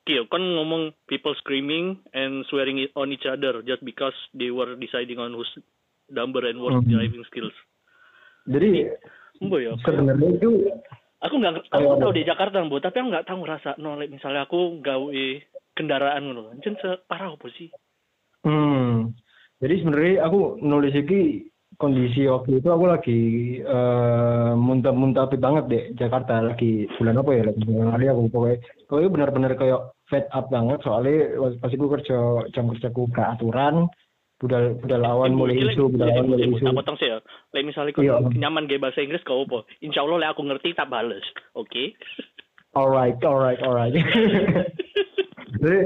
Kyo, 0.06 0.22
kan 0.30 0.38
ngomong 0.38 0.94
people 1.10 1.34
screaming 1.40 1.98
and 2.14 2.44
swearing 2.46 2.78
on 2.94 3.10
each 3.10 3.26
other 3.26 3.58
just 3.64 3.82
because 3.82 4.14
they 4.36 4.52
were 4.52 4.76
deciding 4.78 5.18
on 5.18 5.34
who's 5.34 5.50
number 6.12 6.46
and 6.46 6.62
worst 6.62 6.86
Mhm. 6.86 6.92
driving 6.92 7.24
skills. 7.26 7.56
Jadi 8.46 8.86
Mbak 9.42 9.60
ya, 9.60 9.72
sebenarnya 9.82 10.28
itu 10.38 10.48
aku 11.18 11.34
nggak, 11.42 11.68
aku 11.74 11.92
tahu 11.98 12.12
di 12.14 12.22
Jakarta, 12.22 12.62
Bu, 12.62 12.78
tapi 12.78 13.02
aku 13.02 13.08
nggak 13.10 13.26
tahu 13.26 13.40
rasa 13.42 13.74
no, 13.82 13.98
like, 13.98 14.14
misalnya 14.14 14.46
aku 14.46 14.78
gawe 14.78 15.24
kendaraan 15.74 16.22
ngono. 16.22 16.54
Cen 16.62 16.78
separah 16.78 17.34
apa 17.34 17.48
sih? 17.58 17.68
hmm. 18.46 19.10
Jadi 19.58 19.74
sebenarnya 19.82 20.14
aku 20.28 20.60
nulis 20.62 20.94
iki 20.94 21.50
kondisi 21.76 22.24
waktu 22.24 22.60
itu 22.60 22.68
aku 22.72 22.84
lagi 22.88 23.20
eh 23.60 24.52
muntah-muntah 24.56 25.28
banget 25.36 25.64
deh 25.68 25.84
Jakarta 25.94 26.40
lagi 26.40 26.88
bulan 26.96 27.20
apa 27.20 27.30
ya 27.36 27.42
lagi 27.48 27.60
bulan 27.64 27.88
hari 27.92 28.06
aku 28.08 28.20
pokoknya 28.32 28.56
pokoknya 28.88 29.10
benar-benar 29.12 29.52
kayak 29.60 29.80
fed 30.08 30.24
up 30.32 30.48
banget 30.48 30.80
soalnya 30.80 31.36
pas- 31.60 31.72
aku 31.72 31.86
kerja 31.92 32.16
jam 32.56 32.72
kerjaku 32.72 33.08
gak 33.12 33.36
aturan 33.36 33.86
budal 34.36 34.76
budal 34.80 35.00
lawan 35.00 35.32
mulai 35.32 35.56
isu 35.56 35.88
budal 35.88 36.08
lawan 36.12 36.28
mulai 36.28 36.48
isu 36.48 36.64
tak 36.64 36.76
potong 36.76 36.96
sih 37.00 37.08
ya. 37.08 37.18
Like 37.56 37.64
misalnya 37.64 37.92
kau 37.96 38.04
Iya. 38.04 38.20
nyaman 38.36 38.68
gaya 38.68 38.80
bahasa 38.84 39.00
Inggris 39.00 39.24
kau 39.24 39.48
apa? 39.48 39.64
Insya 39.80 40.04
Allah 40.04 40.20
like, 40.20 40.32
aku 40.36 40.44
ngerti 40.44 40.76
tak 40.76 40.92
bales. 40.92 41.24
Oke. 41.56 41.96
alright 42.76 43.16
alright 43.24 43.56
alright 43.64 43.96
jadi 45.46 45.78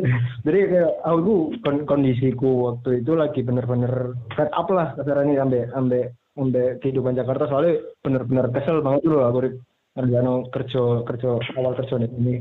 jadi 0.44 0.60
aku 1.04 1.60
kon- 1.60 1.84
kondisiku 1.84 2.72
waktu 2.72 3.04
itu 3.04 3.12
lagi 3.12 3.44
bener-bener 3.44 4.16
fed 4.32 4.48
up 4.56 4.68
lah 4.72 4.96
kasarannya 4.96 5.36
sampai 5.36 5.60
sampai 5.68 6.00
sampai 6.32 6.64
kehidupan 6.80 7.18
Jakarta 7.18 7.44
soalnya 7.50 7.84
bener-bener 8.00 8.48
kesel 8.48 8.80
banget 8.80 9.04
dulu 9.04 9.18
aku. 9.20 9.40
Sarjana 9.90 10.46
kerja 10.54 11.02
kerja 11.02 11.30
awal 11.58 11.74
kerja 11.74 11.98
ini 11.98 12.38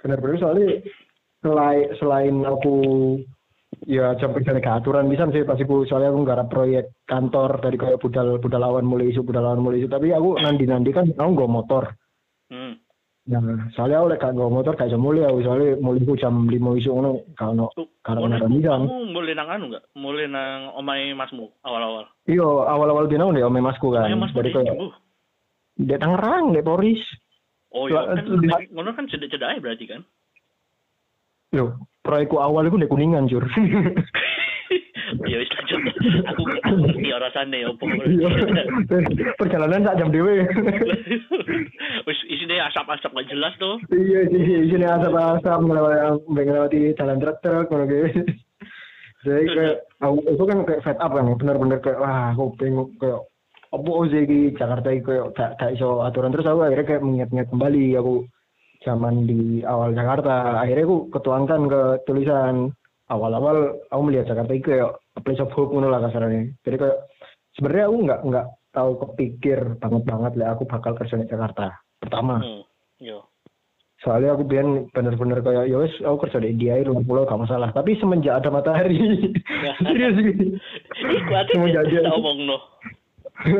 benar-benar 0.00 0.38
soalnya 0.38 0.80
selain 1.42 1.86
selain 1.98 2.36
aku 2.46 2.76
ya 3.84 4.14
jam 4.16 4.30
kerja 4.32 4.56
gak 4.56 4.86
aturan 4.86 5.10
bisa 5.10 5.26
sih 5.34 5.42
pas 5.42 5.58
aku 5.58 5.82
soalnya 5.84 6.14
aku 6.14 6.20
nggak 6.22 6.48
proyek 6.48 6.84
kantor 7.04 7.58
dari 7.58 7.76
kayak 7.76 8.00
budal 8.00 8.38
lawan 8.62 8.86
mulai 8.86 9.10
isu 9.10 9.26
budal 9.26 9.44
lawan 9.44 9.60
mulai 9.60 9.82
isu 9.82 9.90
tapi 9.90 10.14
aku 10.14 10.38
nanti 10.38 10.64
nanti 10.64 10.94
kan 10.94 11.10
aku 11.10 11.30
nggak 11.34 11.52
motor 11.52 11.84
hmm. 12.54 12.85
Nah, 13.26 13.42
soalnya 13.74 13.98
aku 13.98 14.06
lek 14.06 14.22
gak 14.22 14.38
nggawa 14.38 14.50
motor 14.54 14.78
iso 14.78 14.94
mulai 14.94 15.26
aku 15.26 15.42
soalnya 15.42 15.74
mulai 15.82 15.98
ku 15.98 16.14
jam 16.14 16.46
5 16.46 16.78
isu 16.78 16.94
ngono 16.94 17.26
kalau 17.34 17.66
Tuh, 17.74 17.90
kalau 18.06 18.22
mulai- 18.22 18.38
ngarani 18.38 18.58
jam. 18.62 18.80
kamu 18.86 19.10
mulai 19.10 19.34
nang 19.34 19.48
anu 19.50 19.64
nggak 19.66 19.84
mulai 19.98 20.26
nang 20.30 20.70
omai 20.78 21.10
masmu 21.10 21.50
awal-awal 21.66 22.06
Iya, 22.24 22.46
awal-awal 22.46 23.10
dina 23.10 23.26
ndek 23.26 23.42
ome 23.42 23.58
masku 23.58 23.90
kan. 23.90 24.06
Omai 24.06 24.22
masmu 24.22 24.38
Dari 24.38 24.46
di 24.46 24.54
kayak 24.54 24.66
Jembu. 24.70 24.86
ndek 25.76 25.98
Tangerang, 25.98 26.44
ndek 26.54 26.62
Poris. 26.64 27.02
oh 27.74 27.90
iya 27.90 28.00
kan 28.06 28.24
di- 28.38 28.70
ngono 28.70 28.90
kan 28.94 29.04
cedek-cedek 29.10 29.48
aja 29.50 29.58
berarti 29.58 29.84
kan 29.86 30.00
Loh, 31.50 31.74
proyekku 32.02 32.38
awal 32.38 32.62
itu 32.64 32.78
ndek 32.78 32.90
Kuningan, 32.90 33.26
Jur. 33.26 33.42
ya 35.26 35.36
wis 35.42 35.50
lanjut. 35.52 35.80
Aku 36.30 36.40
ngerti 36.46 37.08
rasane 37.12 37.58
opo 37.68 37.84
Iya. 37.86 38.28
Perjalanan 39.40 39.84
sak 39.86 39.98
jam 39.98 40.10
dhewe. 40.14 40.46
wis 42.08 42.20
isine 42.30 42.62
asap-asap 42.70 43.10
gak 43.10 43.28
jelas 43.30 43.54
tuh 43.58 43.76
Iya 43.90 44.30
sih, 44.30 44.70
sini 44.70 44.86
asap-asap 44.86 45.60
ngelewati 45.66 46.22
ngelewati 46.30 46.80
jalan 46.98 47.18
truk-truk 47.18 47.66
ngono. 47.70 47.86
Jadi 49.26 49.42
kayak 49.50 49.76
aku 49.98 50.16
itu 50.22 50.44
kan 50.46 50.58
kayak 50.62 50.82
fed 50.86 50.98
up 51.02 51.10
kan, 51.10 51.34
bener-bener 51.34 51.78
kayak 51.82 51.98
wah 51.98 52.30
aku 52.30 52.54
pengen 52.54 52.86
kayak 53.02 53.26
apa 53.74 53.90
sih 54.14 54.22
di 54.22 54.40
Jakarta 54.54 54.88
iki 54.94 55.02
kayak 55.02 55.34
gak 55.34 55.50
gak 55.58 55.72
iso 55.74 56.06
aturan. 56.06 56.30
Terus 56.30 56.46
aku 56.46 56.60
akhirnya 56.62 56.86
kayak 56.86 57.02
mengingat-ingat 57.02 57.48
kembali 57.50 57.84
aku 57.98 58.14
zaman 58.86 59.26
di 59.26 59.66
awal 59.66 59.90
Jakarta. 59.98 60.62
Akhirnya 60.62 60.86
aku 60.86 60.98
ketuangkan 61.10 61.60
ke 61.66 61.82
tulisan 62.06 62.70
awal-awal 63.06 63.56
aku 63.88 64.00
melihat 64.02 64.28
Jakarta 64.28 64.52
itu 64.52 64.66
kayak 64.66 64.90
a 65.14 65.20
place 65.20 65.38
of 65.38 65.52
hope 65.52 65.70
ngono 65.70 65.88
lah 65.88 66.02
kasarnya 66.02 66.50
jadi 66.62 66.76
kayak 66.76 66.98
sebenarnya 67.54 67.84
aku 67.86 67.96
nggak 68.02 68.20
nggak 68.26 68.46
tahu 68.70 68.90
kepikir 69.00 69.58
banget 69.78 70.02
banget 70.04 70.32
lah 70.36 70.48
aku 70.52 70.68
bakal 70.68 70.92
kerja 70.92 71.16
di 71.16 71.26
Jakarta. 71.26 71.72
Pertama. 71.96 72.44
Hmm. 72.44 72.62
yo 73.00 73.24
soalnya 73.96 74.36
aku 74.36 74.44
biar 74.44 74.62
bener-bener 74.92 75.40
kayak 75.40 75.72
ya 75.72 75.80
wes 75.80 75.94
aku 76.04 76.28
kerja 76.28 76.44
di 76.44 76.52
India 76.52 76.84
luar 76.84 77.00
pulau 77.02 77.24
gak 77.24 77.40
masalah. 77.40 77.72
Tapi 77.72 77.96
semenjak 77.96 78.44
ada 78.44 78.52
matahari 78.52 79.00
serius. 79.80 80.16
Gitu 80.20 80.60
Semenjak 81.48 81.88
dia- 81.88 82.04
tak 82.04 82.12
omong 82.12 82.44
no 82.44 82.56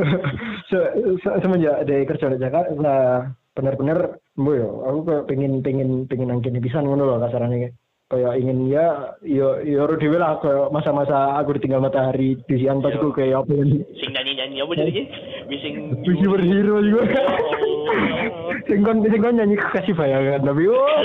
Se- 0.68 0.92
se- 1.20 1.38
semenjak 1.40 1.84
dari 1.84 2.04
kerja 2.04 2.28
di 2.28 2.36
Jakarta 2.36 2.72
nah, 2.76 3.32
bener-bener 3.52 4.20
bu 4.32 4.52
aku 4.84 4.98
pengen 5.24 5.60
pengen 5.60 6.04
pengen 6.04 6.28
nangkin 6.28 6.60
pisan 6.60 6.84
ngono 6.84 7.08
loh 7.08 7.18
kasarannya 7.20 7.72
kayak 8.06 8.38
ingin 8.38 8.70
ya 8.70 9.18
yo 9.26 9.58
yo 9.66 9.82
dewe 9.98 10.14
lah 10.14 10.38
kayak 10.38 10.70
masa-masa 10.70 11.42
aku 11.42 11.58
ditinggal 11.58 11.82
matahari 11.82 12.38
di 12.46 12.54
siang 12.62 12.78
pas 12.78 12.94
aku 12.94 13.10
kayak 13.10 13.42
apa 13.42 13.50
yang 13.50 13.82
sing 13.98 14.14
nyanyi-nyanyi 14.14 14.62
apa 14.62 14.72
jadi 14.78 15.02
bising 15.50 15.74
Wisi 16.06 16.26
berhero 16.30 16.78
juga 16.86 17.02
Ya 17.10 17.22
Allah. 17.26 17.58
sing 18.70 18.86
kon 18.86 19.02
sing 19.02 19.18
kon 19.18 19.34
nyanyi 19.34 19.58
kasih 19.58 19.94
bayangan 19.98 20.46
tapi 20.46 20.70
oh. 20.70 21.02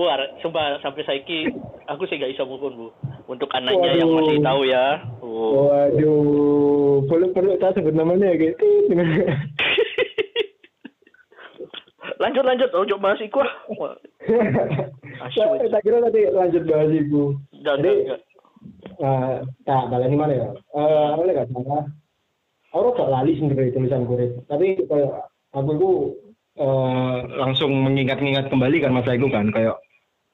Wah, 0.00 0.16
sumpah 0.40 0.80
sampai 0.80 1.04
saiki 1.04 1.48
aku 1.84 2.08
sih 2.08 2.16
gak 2.16 2.32
bisa 2.32 2.48
move 2.48 2.64
on, 2.64 2.72
Bu. 2.72 2.88
Untuk 3.28 3.52
anaknya 3.52 4.00
yang 4.00 4.08
Waduh. 4.08 4.24
masih 4.24 4.38
tahu 4.40 4.60
ya. 4.64 4.84
Oh. 5.20 5.68
waduh 5.68 7.04
perlu 7.08 7.26
perlu 7.36 7.52
tak 7.60 7.76
sebut 7.76 7.92
namanya 7.92 8.32
gitu 8.36 8.64
lanjut 12.18 12.44
lanjut, 12.44 12.70
oh 12.74 12.84
coba 12.88 13.12
bahas 13.12 13.20
iku. 13.22 13.40
ah. 13.44 13.54
Tak 15.20 15.84
kira 15.84 16.00
tadi 16.00 16.32
lanjut 16.32 16.64
bahas 16.64 16.90
ibu 16.90 17.36
Enggak, 17.52 17.76
Jadi, 17.78 17.92
enggak. 18.08 18.20
Nah, 19.00 19.40
tak 19.64 19.88
balik 19.88 20.12
mana 20.12 20.34
ya? 20.36 20.48
Eh, 20.52 21.08
lagi 21.16 21.32
gak 21.36 21.48
salah. 21.52 21.84
Aku 22.72 22.88
gak 22.96 23.10
lali 23.12 23.32
sendiri 23.36 23.72
tulisan 23.72 24.04
kurit. 24.04 24.36
Tapi 24.48 24.84
kayak 24.84 25.28
aku 25.56 25.70
itu 25.76 25.90
eh, 26.60 27.18
langsung 27.36 27.72
mengingat-ingat 27.84 28.52
kembali 28.52 28.76
kan 28.84 28.92
masa 28.92 29.16
itu 29.16 29.28
kan 29.32 29.48
kayak 29.52 29.76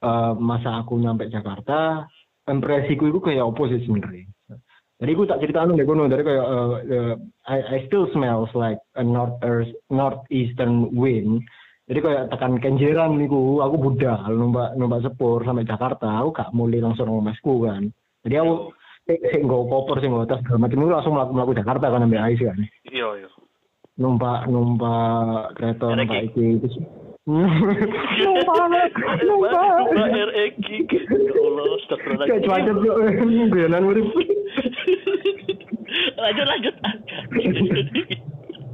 eh, 0.03 0.33
masa 0.39 0.83
aku 0.83 0.99
nyampe 0.99 1.31
Jakarta, 1.31 2.07
impresiku 2.47 3.11
itu 3.11 3.19
kayak 3.23 3.47
apa 3.47 3.63
sih 3.71 3.83
sebenarnya. 3.87 4.27
Jadi 4.97 5.11
aku 5.13 5.29
tak 5.29 5.41
cerita 5.45 5.61
anu 5.61 5.77
deh 5.77 5.85
kono 5.85 6.09
dari 6.09 6.25
kayak 6.25 6.47
eh, 6.47 6.75
eh, 6.89 7.15
I, 7.47 7.59
I 7.61 7.79
still 7.87 8.09
smells 8.17 8.49
like 8.57 8.81
a 8.97 9.05
north 9.05 9.37
northeastern 9.93 10.89
wind. 10.97 11.45
Jadi 11.87 11.99
kayak 12.03 12.25
tekan 12.35 12.59
kenjeran 12.59 13.15
niku, 13.15 13.63
aku 13.63 13.79
budal 13.79 14.27
numpak 14.35 14.75
numpak 14.75 15.07
sepur 15.07 15.39
sampai 15.47 15.63
Jakarta, 15.63 16.19
aku 16.19 16.35
gak 16.35 16.51
mulai 16.51 16.83
langsung 16.83 17.07
nang 17.07 17.23
omahku 17.23 17.63
kan. 17.63 17.87
Jadi 18.27 18.35
aku 18.43 18.75
sing 19.07 19.23
sing 19.31 19.43
nggo 19.47 19.71
koper 19.71 20.03
sing 20.03 20.11
nggo 20.11 20.27
tas 20.27 20.43
segala 20.43 20.67
macam 20.67 20.83
itu 20.83 20.91
langsung 20.91 21.15
mlaku 21.15 21.33
mlaku 21.39 21.53
Jakarta 21.55 21.87
kan 21.95 22.03
ambil 22.03 22.27
ais 22.27 22.43
kan. 22.43 22.59
Iya, 22.91 23.09
iya. 23.23 23.29
Numpak 24.03 24.51
numpak 24.51 25.55
kereta 25.55 25.95
numpak 25.95 26.27
iki 26.27 26.59
terus 26.59 26.75
numpak 27.23 28.67
numpak 28.67 28.67
Numpak 29.23 29.63
King. 30.67 30.87
Ya 30.91 31.39
Allah, 31.39 31.65
astagfirullah. 31.79 32.27
kayak 32.27 32.43
cuaca 32.47 32.71
tuh 32.83 32.95
guyonan 33.55 33.87
urip. 33.87 34.07
lanjut 36.23 36.47
lanjut. 36.51 36.75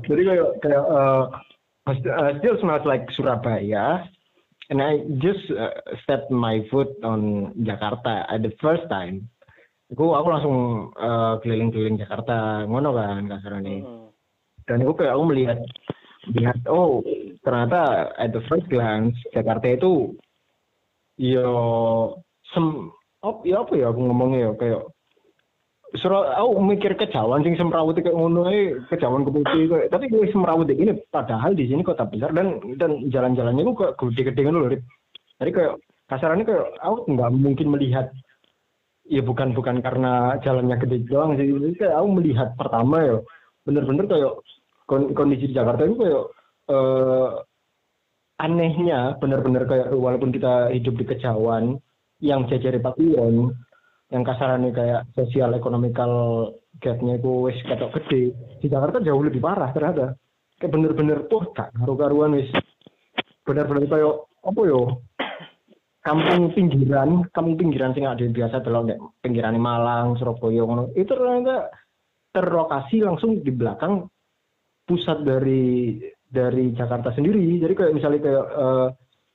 Jadi 0.08 0.22
kayak 0.24 0.48
kayak 0.64 0.84
uh, 0.88 1.28
uh, 1.86 2.32
still 2.38 2.56
smells 2.60 2.86
like 2.86 3.08
Surabaya. 3.16 4.08
And 4.70 4.80
I 4.80 5.04
just 5.20 5.50
uh, 5.52 5.74
stepped 6.04 6.30
my 6.30 6.64
foot 6.70 6.96
on 7.04 7.52
Jakarta 7.60 8.24
at 8.30 8.40
the 8.40 8.54
first 8.62 8.88
time. 8.88 9.28
Aku 9.92 10.16
aku 10.16 10.28
langsung 10.32 10.56
uh, 10.96 11.36
keliling-keliling 11.44 12.00
Jakarta, 12.00 12.64
ngono 12.64 12.96
kan 12.96 13.28
kasarane. 13.28 13.84
Hmm. 13.84 14.08
Dan 14.64 14.86
aku 14.88 15.04
kayak 15.04 15.12
aku 15.12 15.24
melihat 15.28 15.58
lihat 16.30 16.58
oh 16.70 17.02
ternyata 17.42 18.14
at 18.14 18.30
the 18.30 18.40
first 18.46 18.64
glance 18.70 19.18
Jakarta 19.34 19.74
itu 19.74 20.14
yo 21.18 21.50
sem 22.54 22.94
oh, 23.26 23.42
ya 23.42 23.66
apa 23.66 23.74
ya 23.74 23.90
aku 23.90 24.00
ngomongnya 24.06 24.38
ya 24.46 24.50
kayak 24.54 24.82
Surau, 25.92 26.24
aku 26.24 26.56
mikir 26.64 26.96
kejawan 26.96 27.44
sing 27.44 27.52
semrawut 27.52 27.92
kayak 27.92 28.16
ngono 28.16 28.48
ae, 28.48 28.80
kejawan 28.88 29.28
keputih 29.28 29.68
kayak 29.68 29.92
tapi 29.92 30.08
gue 30.08 30.24
semrawut 30.32 30.64
ini 30.72 30.96
padahal 31.12 31.52
di 31.52 31.68
sini 31.68 31.84
kota 31.84 32.08
besar 32.08 32.32
dan 32.32 32.56
dan 32.80 33.12
jalan-jalannya 33.12 33.60
kok 33.76 33.76
kayak 33.76 33.96
gede-gede 34.00 34.40
ngono. 34.48 34.72
Rip. 34.72 34.80
Jadi 35.36 35.50
kayak 35.52 35.72
kasarannya 36.08 36.48
kayak 36.48 36.66
aku 36.80 36.96
nggak 37.12 37.30
mungkin 37.36 37.68
melihat 37.76 38.08
ya 39.04 39.20
bukan 39.20 39.52
bukan 39.52 39.84
karena 39.84 40.40
jalannya 40.40 40.80
gede 40.80 41.04
doang 41.04 41.36
sih. 41.36 41.52
Kayak 41.76 42.00
aku 42.00 42.08
melihat 42.08 42.48
pertama 42.56 42.96
ya 43.04 43.16
bener-bener 43.68 44.04
kayak 44.08 44.32
kon- 44.88 45.12
kondisi 45.12 45.52
di 45.52 45.54
Jakarta 45.60 45.84
itu 45.84 45.96
kayak 46.00 46.24
eh, 46.72 47.28
anehnya 48.40 49.20
bener-bener 49.20 49.68
kayak 49.68 49.92
walaupun 49.92 50.32
kita 50.32 50.72
hidup 50.72 50.94
di 50.96 51.04
kejawan 51.04 51.76
yang 52.24 52.48
jajari 52.48 52.80
pakuwon 52.80 53.52
yang 54.12 54.22
kasarannya 54.28 54.76
kayak 54.76 55.00
sosial 55.16 55.56
ekonomikal 55.56 56.12
gapnya 56.84 57.16
itu 57.16 57.48
wis 57.48 57.56
ketok 57.64 57.96
gede. 57.96 58.36
Di 58.60 58.68
Jakarta 58.68 59.00
jauh 59.00 59.24
lebih 59.24 59.40
parah 59.40 59.72
ternyata. 59.72 60.12
Kayak 60.60 60.72
bener-bener 60.76 61.18
tuh 61.32 61.48
gak 61.56 61.72
karu-karuan 61.72 62.36
wis. 62.36 62.52
Bener-bener 63.48 63.88
kayak 63.88 64.14
apa 64.44 64.60
yo? 64.68 65.00
Kampung 66.02 66.52
pinggiran 66.52 67.24
kampung 67.30 67.56
pinggiran 67.56 67.94
sing 67.94 68.04
ada 68.04 68.20
biasa 68.26 68.58
delok 68.60 68.90
nek 68.90 68.98
pinggiran 69.22 69.56
Malang 69.56 70.20
Surabaya 70.20 70.60
ngono. 70.66 70.84
Itu 70.92 71.16
ternyata 71.16 71.72
terlokasi 72.34 73.06
langsung 73.06 73.40
di 73.40 73.52
belakang 73.54 74.10
pusat 74.82 75.22
dari 75.24 75.96
dari 76.26 76.74
Jakarta 76.74 77.14
sendiri. 77.14 77.40
Jadi 77.62 77.74
kayak 77.78 77.94
misalnya 77.94 78.20
kayak 78.20 78.44
eh, 78.44 78.88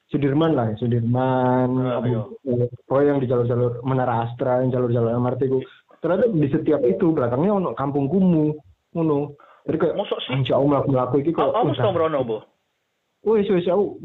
Sudirman 0.07 0.55
lah, 0.55 0.71
Sudirman, 0.79 1.69
Ah, 1.83 1.99
apa, 1.99 2.07
iya. 2.07 2.23
eh, 2.47 2.71
pokoknya 2.87 3.07
yang 3.11 3.19
di 3.19 3.27
jalur-jalur 3.27 3.83
Menara 3.83 4.23
Astra, 4.23 4.63
yang 4.63 4.71
jalur-jalur 4.71 5.11
MRT 5.11 5.41
ku. 5.51 5.59
Ternyata 5.99 6.31
di 6.31 6.47
setiap 6.47 6.79
itu 6.81 7.11
belakangnya 7.11 7.51
ono 7.51 7.69
kampung 7.75 8.07
kumuh, 8.07 8.55
ngono. 8.95 9.35
Jadi 9.67 9.77
kayak 9.77 9.97
Mosok 9.99 10.19
sih? 10.23 10.31
anjir 10.31 10.55
aku 10.55 10.65
melaku 10.65 10.87
melaku 10.95 11.15
iki 11.19 11.31
kok. 11.35 11.51
Kamu 11.51 11.75
udah- 11.75 11.83
tau 11.83 11.91
merono, 11.91 12.19
Bu? 12.23 12.37
Wis 13.27 13.51
wis 13.51 13.67
aku 13.67 13.99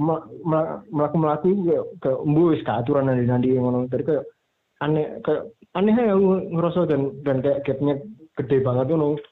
melaku 0.90 1.16
melaku 1.22 1.46
iki 1.54 1.62
kayak 1.70 1.84
kayak 2.02 2.18
embu 2.26 2.42
wis 2.50 2.62
keaturan 2.66 3.06
nanti 3.06 3.22
nanti 3.22 3.46
ngono. 3.54 3.86
Jadi 3.86 4.02
kayak 4.02 4.24
aneh 4.82 5.22
kayak 5.22 5.42
aneh 5.78 5.94
ya 5.94 6.18
aku 6.18 6.26
ngerasa 6.50 6.80
dan 6.90 7.00
dan 7.22 7.36
kayak 7.38 7.62
gapnya 7.62 7.94
gede 8.34 8.56
banget 8.58 8.90
ngono. 8.90 9.22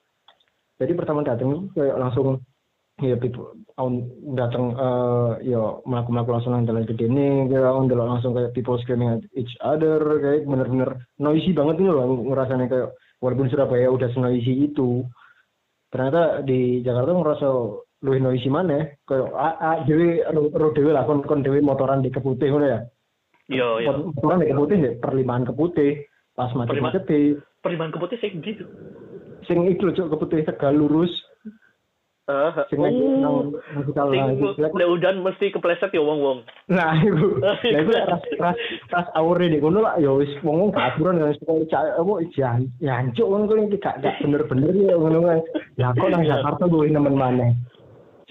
Jadi 0.78 0.92
pertama 0.94 1.26
datang 1.26 1.66
kayak 1.74 1.98
langsung 1.98 2.38
ya 3.00 3.16
people 3.16 3.56
aku 3.80 3.88
datang 4.36 4.76
eh 4.76 5.52
ya 5.56 5.80
melaku 5.88 6.08
melaku 6.12 6.30
langsung 6.36 6.52
nang 6.52 6.68
dalan 6.68 6.84
gede 6.84 7.08
kayak 7.48 7.64
aku 7.64 7.80
ndelok 7.88 8.08
langsung 8.12 8.32
kayak 8.36 8.52
people 8.52 8.76
screaming 8.80 9.08
at 9.08 9.24
each 9.32 9.56
other 9.64 9.96
kayak 10.20 10.44
bener-bener 10.44 11.00
noisy 11.16 11.56
banget 11.56 11.80
nih 11.80 11.88
loh 11.88 12.04
aku 12.04 12.14
ngerasanya 12.28 12.66
kayak 12.68 12.88
walaupun 13.24 13.48
Surabaya 13.48 13.88
udah 13.88 14.10
noisy 14.20 14.68
itu 14.68 15.04
ternyata 15.90 16.44
di 16.44 16.84
Jakarta 16.84 17.10
ngerasa 17.16 17.48
luwih 18.04 18.20
noisy 18.20 18.48
maneh 18.52 19.00
koyo 19.04 19.32
a, 19.36 19.56
a 19.60 19.70
dhewe 19.84 20.24
ro, 20.32 20.72
dhewe 20.72 20.92
lah 20.92 21.04
kon 21.08 21.24
kon 21.24 21.40
dhewe 21.44 21.60
motoran 21.60 22.00
di 22.04 22.08
keputih 22.12 22.48
ngono 22.52 22.66
ya? 22.68 22.80
Iya, 23.50 23.68
iya. 23.84 23.90
motoran 23.92 24.40
di 24.40 24.48
keputih 24.48 24.76
ya 24.78 24.92
perlimaan 25.02 25.44
keputih 25.48 26.04
pas 26.36 26.52
macet 26.56 26.76
Perlimaan- 26.78 26.94
macet 26.96 27.04
Periman 27.60 27.92
keputih 27.92 28.16
sih 28.24 28.32
gitu. 28.40 28.64
sing 29.44 29.64
lho 29.68 29.92
Cuk, 29.92 30.08
keputih 30.16 30.48
tegal 30.48 30.76
lurus 30.80 31.12
Ah, 32.30 32.54
sing 32.70 32.78
nang 32.78 32.94
oh. 33.26 33.58
nang 33.90 34.06
lah, 34.14 34.30
itu. 34.30 34.54
le 34.54 34.86
udan 34.86 35.18
mesti 35.18 35.50
kepleset 35.50 35.90
ya 35.90 35.98
wong-wong. 35.98 36.46
Nah, 36.70 36.94
iku. 37.02 37.42
Nah, 37.42 37.58
iku 37.58 37.90
ras 37.90 38.22
ras 38.38 38.58
ras 38.86 39.08
aure 39.18 39.50
di 39.50 39.58
kono 39.58 39.82
lah 39.82 39.98
ya 39.98 40.14
wis 40.14 40.30
wong 40.46 40.70
gak 40.70 40.94
aturan 40.94 41.18
kan 41.18 41.34
pokoke 41.42 41.66
cak 41.66 41.98
apa 41.98 42.12
jan 42.30 42.60
jancuk 42.78 43.26
ngono 43.26 43.50
kuwi 43.50 43.66
iki 43.66 43.82
gak 43.82 43.98
gak 43.98 44.22
bener-bener 44.22 44.70
ya 44.78 44.94
ngono 44.94 45.18
kae. 45.26 45.40
Lah 45.82 45.90
kok 45.90 46.06
nang 46.06 46.22
Jakarta 46.22 46.64
gue 46.70 46.86
nemen 46.86 47.18
maneh. 47.18 47.50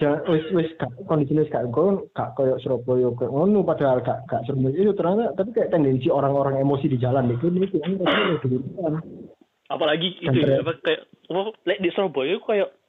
Ja- 0.00 0.24
Wis 0.24 0.48
wis 0.56 0.72
gak 0.80 0.96
kondisinya 1.04 1.44
wis 1.44 1.52
gak 1.52 1.68
kono 1.68 2.08
gak 2.16 2.32
koyo 2.40 2.56
Surabaya 2.64 3.12
koyo 3.12 3.28
ngono 3.36 3.60
padahal 3.60 4.00
gak 4.00 4.24
gak 4.32 4.48
Surabaya 4.48 4.80
itu 4.80 4.96
ternyata 4.96 5.36
tapi 5.36 5.52
kayak 5.52 5.76
tendensi 5.76 6.08
orang-orang 6.08 6.56
emosi 6.56 6.88
di 6.88 6.96
jalan 6.96 7.28
itu 7.28 7.52
ini. 7.52 7.68
Apalagi 9.70 10.18
itu 10.18 10.38
ya, 10.40 10.64
apa, 10.64 10.72
kayak 10.80 11.04
apa 11.28 11.78
di 11.78 11.90
Surabaya 11.92 12.40
kayak 12.42 12.79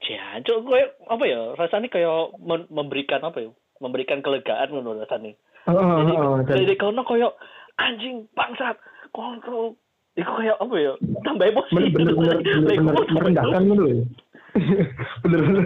jancuk 0.00 0.58
kayak 0.64 0.88
apa 1.06 1.24
ya? 1.24 1.40
Rasanya 1.54 1.88
kayak 1.88 2.38
memberikan 2.68 3.22
apa 3.22 3.38
ya? 3.40 3.50
Memberikan 3.78 4.20
kelegaan 4.20 4.70
menurut 4.70 5.02
rasanya. 5.02 5.34
Heeh, 5.64 5.90
Jadi, 6.00 6.12
heeh, 6.12 6.36
dan- 6.44 6.58
jadi 6.64 6.74
kono 6.76 7.02
kayak 7.02 7.32
anjing 7.76 8.26
bangsat 8.32 8.76
kontrol. 9.10 9.74
Itu 10.14 10.26
kayak 10.26 10.58
apa 10.58 10.74
ya? 10.76 10.92
Tambah 11.22 11.46
emosi. 11.46 11.72
bener 11.94 12.14
bener 12.14 12.36
bener 12.42 12.94
merendahkan 13.14 13.62
gitu 13.64 13.82
loh 13.82 14.06
bener 15.22 15.40
bener 15.44 15.64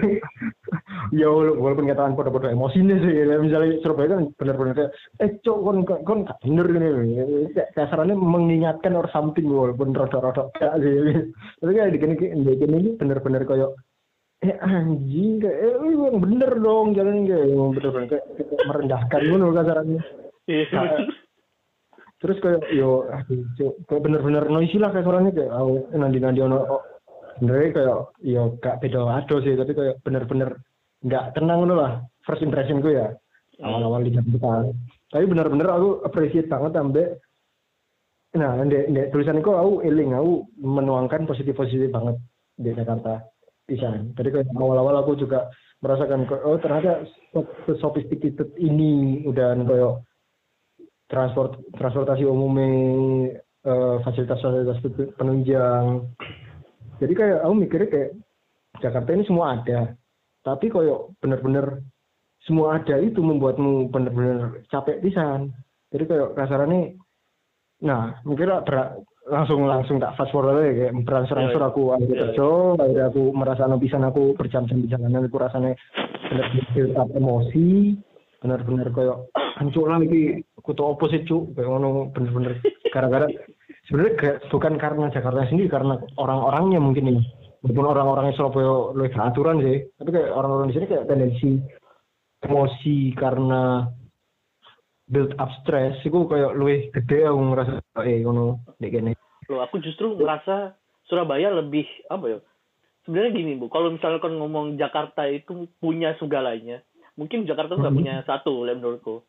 ya 1.14 1.28
wala- 1.30 1.56
walaupun 1.56 1.86
katakan 1.86 2.12
pada-pada 2.12 2.52
emosinya 2.52 2.98
sih 2.98 3.12
ya. 3.14 3.38
misalnya 3.38 3.78
Surabaya 3.80 4.12
kan 4.12 4.20
bener-bener 4.36 4.74
kayak 4.74 4.92
eh 5.18 5.30
cok 5.40 5.58
kon 5.62 5.78
kon 5.86 6.26
gak 6.26 6.42
bener 6.42 6.66
kayak 6.68 7.72
kasarannya 7.72 8.18
mengingatkan 8.18 8.92
or 8.92 9.06
something 9.08 9.48
walaupun 9.48 9.94
rada-rada 9.94 10.50
gak 10.52 10.76
sih 10.82 11.24
tapi 11.62 11.72
kayak 11.72 11.94
di 11.94 11.98
kini 12.00 12.14
di 12.42 12.52
kini 12.58 12.76
ini 12.76 12.90
bener-bener 12.98 13.46
kayak 13.46 13.70
eh 14.42 14.56
anjing 14.58 15.38
kayak 15.38 15.58
eh 15.62 15.92
yang 15.94 16.18
bener 16.18 16.50
dong 16.58 16.98
jalan 16.98 17.24
kayak 17.30 17.46
yang 17.46 17.70
bener-bener 17.70 18.06
kayak, 18.10 18.24
kayak 18.34 18.66
merendahkan 18.66 19.20
gitu 19.22 19.46
kasarannya. 19.54 20.02
Iya. 20.50 20.64
Nah, 20.74 20.90
terus 22.18 22.38
kayak 22.42 22.62
yo 22.74 23.06
kayak 23.86 24.02
bener-bener 24.02 24.44
noisy 24.50 24.78
lah 24.78 24.90
kayak 24.90 25.06
suaranya 25.06 25.30
kayak 25.34 25.50
oh, 25.54 25.86
nanti 25.94 26.18
nanti 26.22 26.38
ono 26.42 26.58
oh, 26.58 26.82
sebenarnya 27.38 27.70
kayak 27.74 27.98
yo 28.22 28.42
gak 28.62 28.78
beda 28.78 29.00
ado 29.18 29.36
sih 29.42 29.58
tapi 29.58 29.72
kayak 29.74 29.98
bener-bener 30.06 30.58
nggak 31.02 31.34
tenang 31.34 31.66
lah 31.66 31.98
first 32.22 32.46
impression 32.46 32.78
gue 32.78 32.94
ya 32.94 33.10
awal-awal 33.62 34.06
di 34.06 34.14
Jakarta 34.14 34.70
tapi 35.10 35.24
bener-bener 35.26 35.66
aku 35.66 36.06
appreciate 36.06 36.46
banget 36.46 36.78
ambek 36.78 37.08
nah 38.38 38.54
ndek 38.62 38.86
ndek 38.88 39.10
tulisan 39.10 39.42
itu 39.42 39.50
aku 39.50 39.82
eling 39.82 40.14
aku 40.14 40.46
menuangkan 40.62 41.26
positif 41.26 41.58
positif 41.58 41.90
banget 41.90 42.16
di 42.54 42.70
Jakarta 42.70 43.26
bisa. 43.66 43.88
Jadi 44.18 44.28
kayak 44.28 44.52
awal-awal 44.58 45.02
aku 45.02 45.18
juga 45.18 45.50
merasakan 45.82 46.30
oh 46.46 46.58
ternyata 46.62 47.06
sophisticated 47.82 48.54
ini 48.58 49.22
udah 49.26 49.58
kayak 49.66 49.94
transport 51.10 51.58
transportasi 51.74 52.22
umumnya 52.24 52.70
eh, 53.66 53.96
fasilitas-fasilitas 54.06 54.78
penunjang. 55.18 56.06
Jadi 57.02 57.12
kayak 57.18 57.38
aku 57.42 57.54
mikirnya 57.58 57.88
kayak 57.90 58.10
Jakarta 58.78 59.10
ini 59.12 59.24
semua 59.26 59.58
ada. 59.58 59.94
Tapi 60.42 60.66
kayak 60.70 61.18
bener-bener 61.22 61.82
semua 62.42 62.78
ada 62.78 62.98
itu 62.98 63.22
membuatmu 63.22 63.90
bener-bener 63.90 64.66
capek 64.70 65.02
pisan. 65.02 65.54
Jadi 65.94 66.04
kayak 66.08 66.34
kasarannya 66.34 66.98
nah 67.82 68.14
mungkin 68.22 68.62
langsung 69.22 69.62
langsung 69.70 70.02
tak 70.02 70.18
fast 70.18 70.34
forward 70.34 70.58
aja 70.58 70.90
kayak 70.90 70.92
beransur-ansur 71.06 71.60
Iya, 71.62 71.66
iya. 71.66 71.70
aku 71.70 71.82
akhirnya 71.94 72.10
Iya, 72.10 72.18
iya. 72.18 72.24
kerja 72.34 72.48
akhirnya 72.74 73.04
aku 73.14 73.22
merasa 73.30 73.62
pisan 73.78 74.04
aku 74.04 74.22
berjam-jam 74.34 74.78
di 74.82 74.88
jalanan 74.90 75.26
aku 75.30 75.38
rasanya 75.38 75.72
bener-bener 76.26 76.66
build 76.74 76.94
up 76.98 77.08
emosi 77.14 77.66
bener-bener 78.42 78.88
kayak 78.90 79.16
hancur 79.62 79.86
lah 79.86 80.02
iki 80.02 80.42
kutu 80.58 80.82
opposite 80.82 81.22
cuk 81.30 81.54
kayak 81.54 81.70
ngono 81.70 82.10
bener-bener 82.10 82.58
gara-gara 82.90 83.26
sebenarnya 83.86 84.42
bukan 84.50 84.74
karena 84.78 85.06
Jakarta 85.14 85.46
sendiri 85.46 85.70
karena 85.70 85.94
orang-orangnya 86.18 86.82
mungkin 86.82 87.14
ini 87.14 87.22
walaupun 87.62 87.86
orang-orangnya 87.86 88.34
Surabaya 88.34 88.90
lebih 88.98 89.18
aturan 89.22 89.62
sih 89.62 89.78
tapi 89.98 90.10
kayak 90.10 90.34
orang-orang 90.34 90.66
di 90.70 90.74
sini 90.74 90.86
kayak 90.90 91.06
tendensi 91.06 91.50
emosi 92.42 93.14
karena 93.14 93.86
build 95.06 95.34
up 95.38 95.50
stress 95.62 95.94
itu 96.02 96.26
kayak 96.26 96.58
lebih 96.58 96.90
gede 96.90 97.26
aku 97.26 97.38
ngerasa 97.38 97.72
eh 98.00 98.24
ngono 98.24 98.64
dek 98.80 98.90
kene 98.92 99.12
Loh, 99.50 99.60
aku 99.60 99.82
justru 99.82 100.16
merasa 100.16 100.78
Surabaya 101.04 101.50
lebih 101.52 101.84
apa 102.08 102.24
ya? 102.30 102.38
Sebenarnya 103.04 103.34
gini 103.34 103.58
bu, 103.58 103.66
kalau 103.66 103.90
misalnya 103.90 104.22
kan 104.22 104.32
ngomong 104.38 104.78
Jakarta 104.78 105.26
itu 105.26 105.66
punya 105.82 106.14
segalanya, 106.22 106.78
mungkin 107.18 107.42
Jakarta 107.44 107.74
nggak 107.74 107.90
Mhm. 107.90 107.98
punya 107.98 108.14
satu, 108.22 108.62
lah 108.62 108.78
menurutku. 108.78 109.26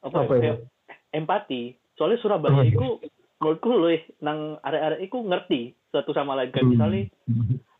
Apa, 0.00 0.24
Apa 0.24 0.32
ya? 0.34 0.34
itu? 0.34 0.40
Kayak 0.40 0.58
empati. 1.12 1.62
Soalnya 1.94 2.18
Surabaya 2.24 2.58
Oh, 2.58 2.64
iya. 2.64 2.72
itu 2.72 2.86
menurutku 3.38 3.70
loh 3.70 3.92
nang 4.24 4.56
area-area 4.64 5.04
itu 5.04 5.20
ngerti 5.20 5.60
satu 5.92 6.10
sama 6.16 6.32
lain. 6.34 6.50
Kayak 6.50 6.66
Hmm. 6.66 6.72
misalnya 6.72 7.00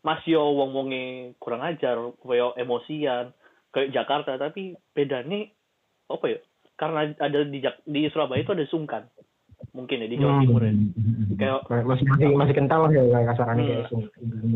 Mas 0.05 0.21
Yo 0.29 0.43
wong 0.53 0.71
wonge 0.77 1.33
kurang 1.41 1.65
ajar, 1.65 1.97
kayak 2.21 2.53
emosian, 2.61 3.33
kayak 3.73 3.91
Jakarta, 3.91 4.37
tapi 4.37 4.77
bedanya 4.93 5.49
apa 6.05 6.25
ya? 6.29 6.39
Karena 6.77 7.09
ada 7.17 7.39
di 7.43 7.59
di 7.89 7.99
Surabaya 8.13 8.45
itu 8.45 8.53
ada 8.53 8.65
sungkan, 8.69 9.09
mungkin 9.71 10.03
ya 10.03 10.07
di 10.07 10.17
Jawa 10.17 10.41
Timur 10.41 10.61
ya. 10.61 10.73
Kayak 11.33 11.59
Kayak 11.65 11.85
masih 11.85 12.05
masih 12.05 12.27
masih 12.35 12.53
kental 12.53 12.79
lah 12.83 12.91
ya 12.91 13.03
kayak 13.05 13.27
kasarannya 13.31 13.63
kayak 13.63 13.87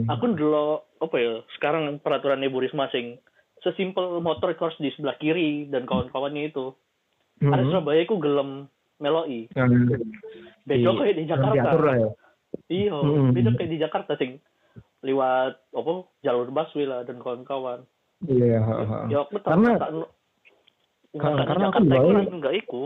aku 0.08 0.24
dulu 0.30 0.66
apa 1.00 1.16
ya 1.16 1.34
sekarang 1.54 1.84
peraturan 1.98 2.42
ibu 2.42 2.60
risma 2.60 2.90
sing 2.90 3.16
sesimpel 3.60 4.20
motor 4.20 4.52
harus 4.52 4.78
di 4.78 4.92
sebelah 4.92 5.16
kiri 5.16 5.66
dan 5.66 5.84
kawan-kawannya 5.84 6.52
itu. 6.52 6.76
Hmm. 7.38 7.54
ada 7.54 7.64
Surabaya 7.64 8.02
itu 8.02 8.18
gelem 8.18 8.66
meloi 8.98 9.46
beda 10.66 10.90
kayak 10.92 11.16
di 11.16 11.24
diatur 11.24 11.54
Jakarta. 11.54 11.78
lah 11.80 11.96
ya. 11.96 12.10
Iya 12.68 12.98
Hmm. 12.98 13.32
beda 13.32 13.50
kayak 13.54 13.72
di 13.72 13.78
Jakarta 13.78 14.12
sing 14.16 14.42
lewat 15.00 15.62
apa 15.72 15.92
jalur 16.22 16.50
busway 16.50 16.84
lah 16.84 17.06
dan 17.06 17.18
kawan-kawan. 17.18 17.86
Iya 18.20 18.58
ha, 18.60 18.76
ha. 18.82 18.98
ya 19.08 19.22
aku 19.22 19.38
tak 19.38 19.54
Karena- 19.54 19.78
tak 19.78 19.90
karena- 21.14 21.46
karena 21.46 21.66
aku 21.70 21.80
Jakarta 21.80 22.02
bawa- 22.18 22.34
enggak 22.34 22.56
iku 22.58 22.84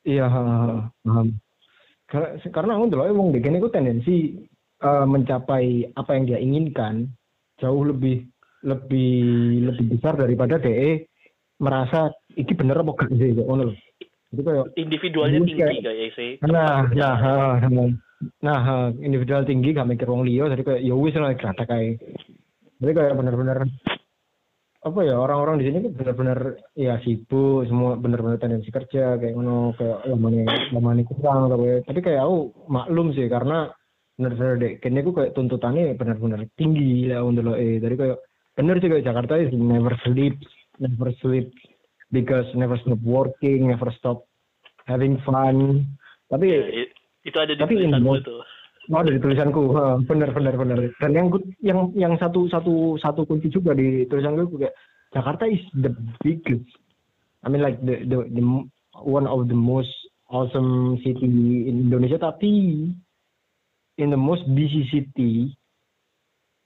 Iya, 0.00 0.26
ha, 0.26 0.40
ha, 0.40 0.76
paham. 1.04 1.28
Karena, 2.50 2.72
aku 2.74 2.84
dulu 2.90 3.04
emang 3.06 3.28
bikin 3.30 3.60
itu 3.60 3.68
tendensi 3.70 4.16
eh, 4.80 5.06
mencapai 5.06 5.92
apa 5.94 6.10
yang 6.16 6.24
dia 6.26 6.38
inginkan 6.40 7.06
jauh 7.60 7.84
lebih 7.84 8.24
lebih 8.64 9.12
lebih 9.72 9.84
besar 9.96 10.16
daripada 10.16 10.56
DE 10.56 11.04
merasa 11.60 12.08
ini 12.32 12.52
bener 12.56 12.80
apa 12.80 12.92
gak 12.96 13.12
sih 13.14 13.36
ngono 13.36 13.72
loh. 13.72 13.76
Itu 14.32 14.40
kayak 14.40 14.72
individualnya 14.80 15.38
tinggi 15.44 15.60
kayak- 15.60 15.84
kayak 15.84 16.12
sih 16.16 16.30
nah 16.40 16.88
nah 16.96 17.14
ha. 17.20 17.34
nah 18.40 18.88
individual 19.00 19.44
tinggi 19.44 19.76
gak 19.76 19.88
mikir 19.88 20.08
wong 20.08 20.24
liya 20.24 20.48
jadi 20.48 20.62
kayak 20.64 20.82
ya 20.86 20.94
wis 20.96 21.16
lah 21.16 21.36
kayak 21.36 22.00
jadi 22.80 22.92
kayak 22.96 23.16
bener-bener 23.16 23.68
apa 24.80 25.04
ya 25.04 25.12
orang-orang 25.12 25.60
di 25.60 25.68
sini 25.68 25.84
kan 25.84 25.92
bener-bener 25.92 26.38
ya 26.72 26.96
sibuk 27.04 27.68
semua 27.68 28.00
bener-bener 28.00 28.40
tendensi 28.40 28.72
kerja 28.72 29.20
kayak 29.20 29.36
ngono 29.36 29.76
kayak 29.76 30.08
lamane 30.08 30.48
lamane 30.72 31.04
kurang 31.04 31.52
tapi 31.52 31.84
tapi 31.84 32.00
kayak 32.00 32.24
aku 32.24 32.36
maklum 32.64 33.12
sih 33.12 33.28
karena 33.28 33.68
bener-bener 34.16 34.56
dek 34.56 34.74
kene 34.80 35.04
aku 35.04 35.12
kayak 35.12 35.36
tuntutannya 35.36 35.92
bener-bener 36.00 36.48
tinggi 36.56 37.12
lah 37.12 37.20
untuk 37.20 37.44
lo 37.44 37.54
eh. 37.60 37.76
Jadi 37.76 37.92
kayak 37.92 38.18
bener 38.56 38.80
sih 38.80 38.88
kayak 38.88 39.04
Jakarta 39.04 39.36
is 39.36 39.52
never 39.52 39.92
sleep 40.00 40.40
never 40.80 41.12
sleep 41.20 41.52
because 42.08 42.48
never 42.56 42.80
stop 42.80 43.00
working 43.04 43.68
never 43.68 43.92
stop 43.92 44.24
having 44.88 45.20
fun. 45.28 45.84
Tapi 46.32 46.46
Ya, 46.48 46.88
itu 47.20 47.36
ada 47.36 47.52
di 47.52 47.60
Tapi 47.60 47.84
ini- 47.84 48.00
itu 48.16 48.36
Oh 48.90 49.06
dari 49.06 49.22
tulisanku, 49.22 49.70
ha, 49.78 50.02
bener 50.02 50.34
bener 50.34 50.58
bener. 50.58 50.90
Dan 50.98 51.14
yang 51.14 51.26
yang 51.62 51.94
yang 51.94 52.12
satu 52.18 52.50
satu 52.50 52.98
satu 52.98 53.22
kunci 53.22 53.46
juga 53.46 53.70
di 53.70 54.02
tulisanku 54.10 54.58
kayak 54.58 54.74
Jakarta 55.14 55.46
is 55.46 55.62
the 55.78 55.94
biggest. 56.26 56.66
I 57.46 57.54
mean 57.54 57.62
like 57.62 57.78
the 57.86 58.02
the, 58.02 58.26
the 58.34 58.42
one 58.98 59.30
of 59.30 59.46
the 59.46 59.54
most 59.54 59.90
awesome 60.26 60.98
city 61.06 61.26
in 61.70 61.86
Indonesia 61.86 62.18
tapi 62.18 62.86
in 63.98 64.08
the 64.10 64.18
most 64.18 64.42
busy 64.58 64.86
city 64.90 65.54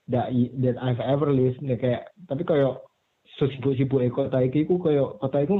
that 0.09 0.33
that 0.61 0.77
I've 0.81 1.01
ever 1.01 1.29
lived 1.29 1.61
Nah, 1.61 1.77
kayak 1.77 2.13
tapi 2.29 2.41
kayak 2.41 2.81
sesibuk-sibuk 3.35 4.01
kota 4.13 4.41
ku 4.65 4.81
kayak 4.81 5.17
kota 5.19 5.37
itu 5.43 5.55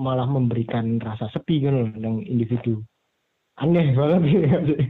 malah 0.00 0.24
memberikan 0.24 1.02
rasa 1.02 1.28
sepi 1.34 1.60
kan 1.62 1.76
loh 1.76 1.88
yang 1.98 2.24
individu 2.24 2.80
aneh 3.58 3.94
banget 3.94 4.20
sih 4.26 4.38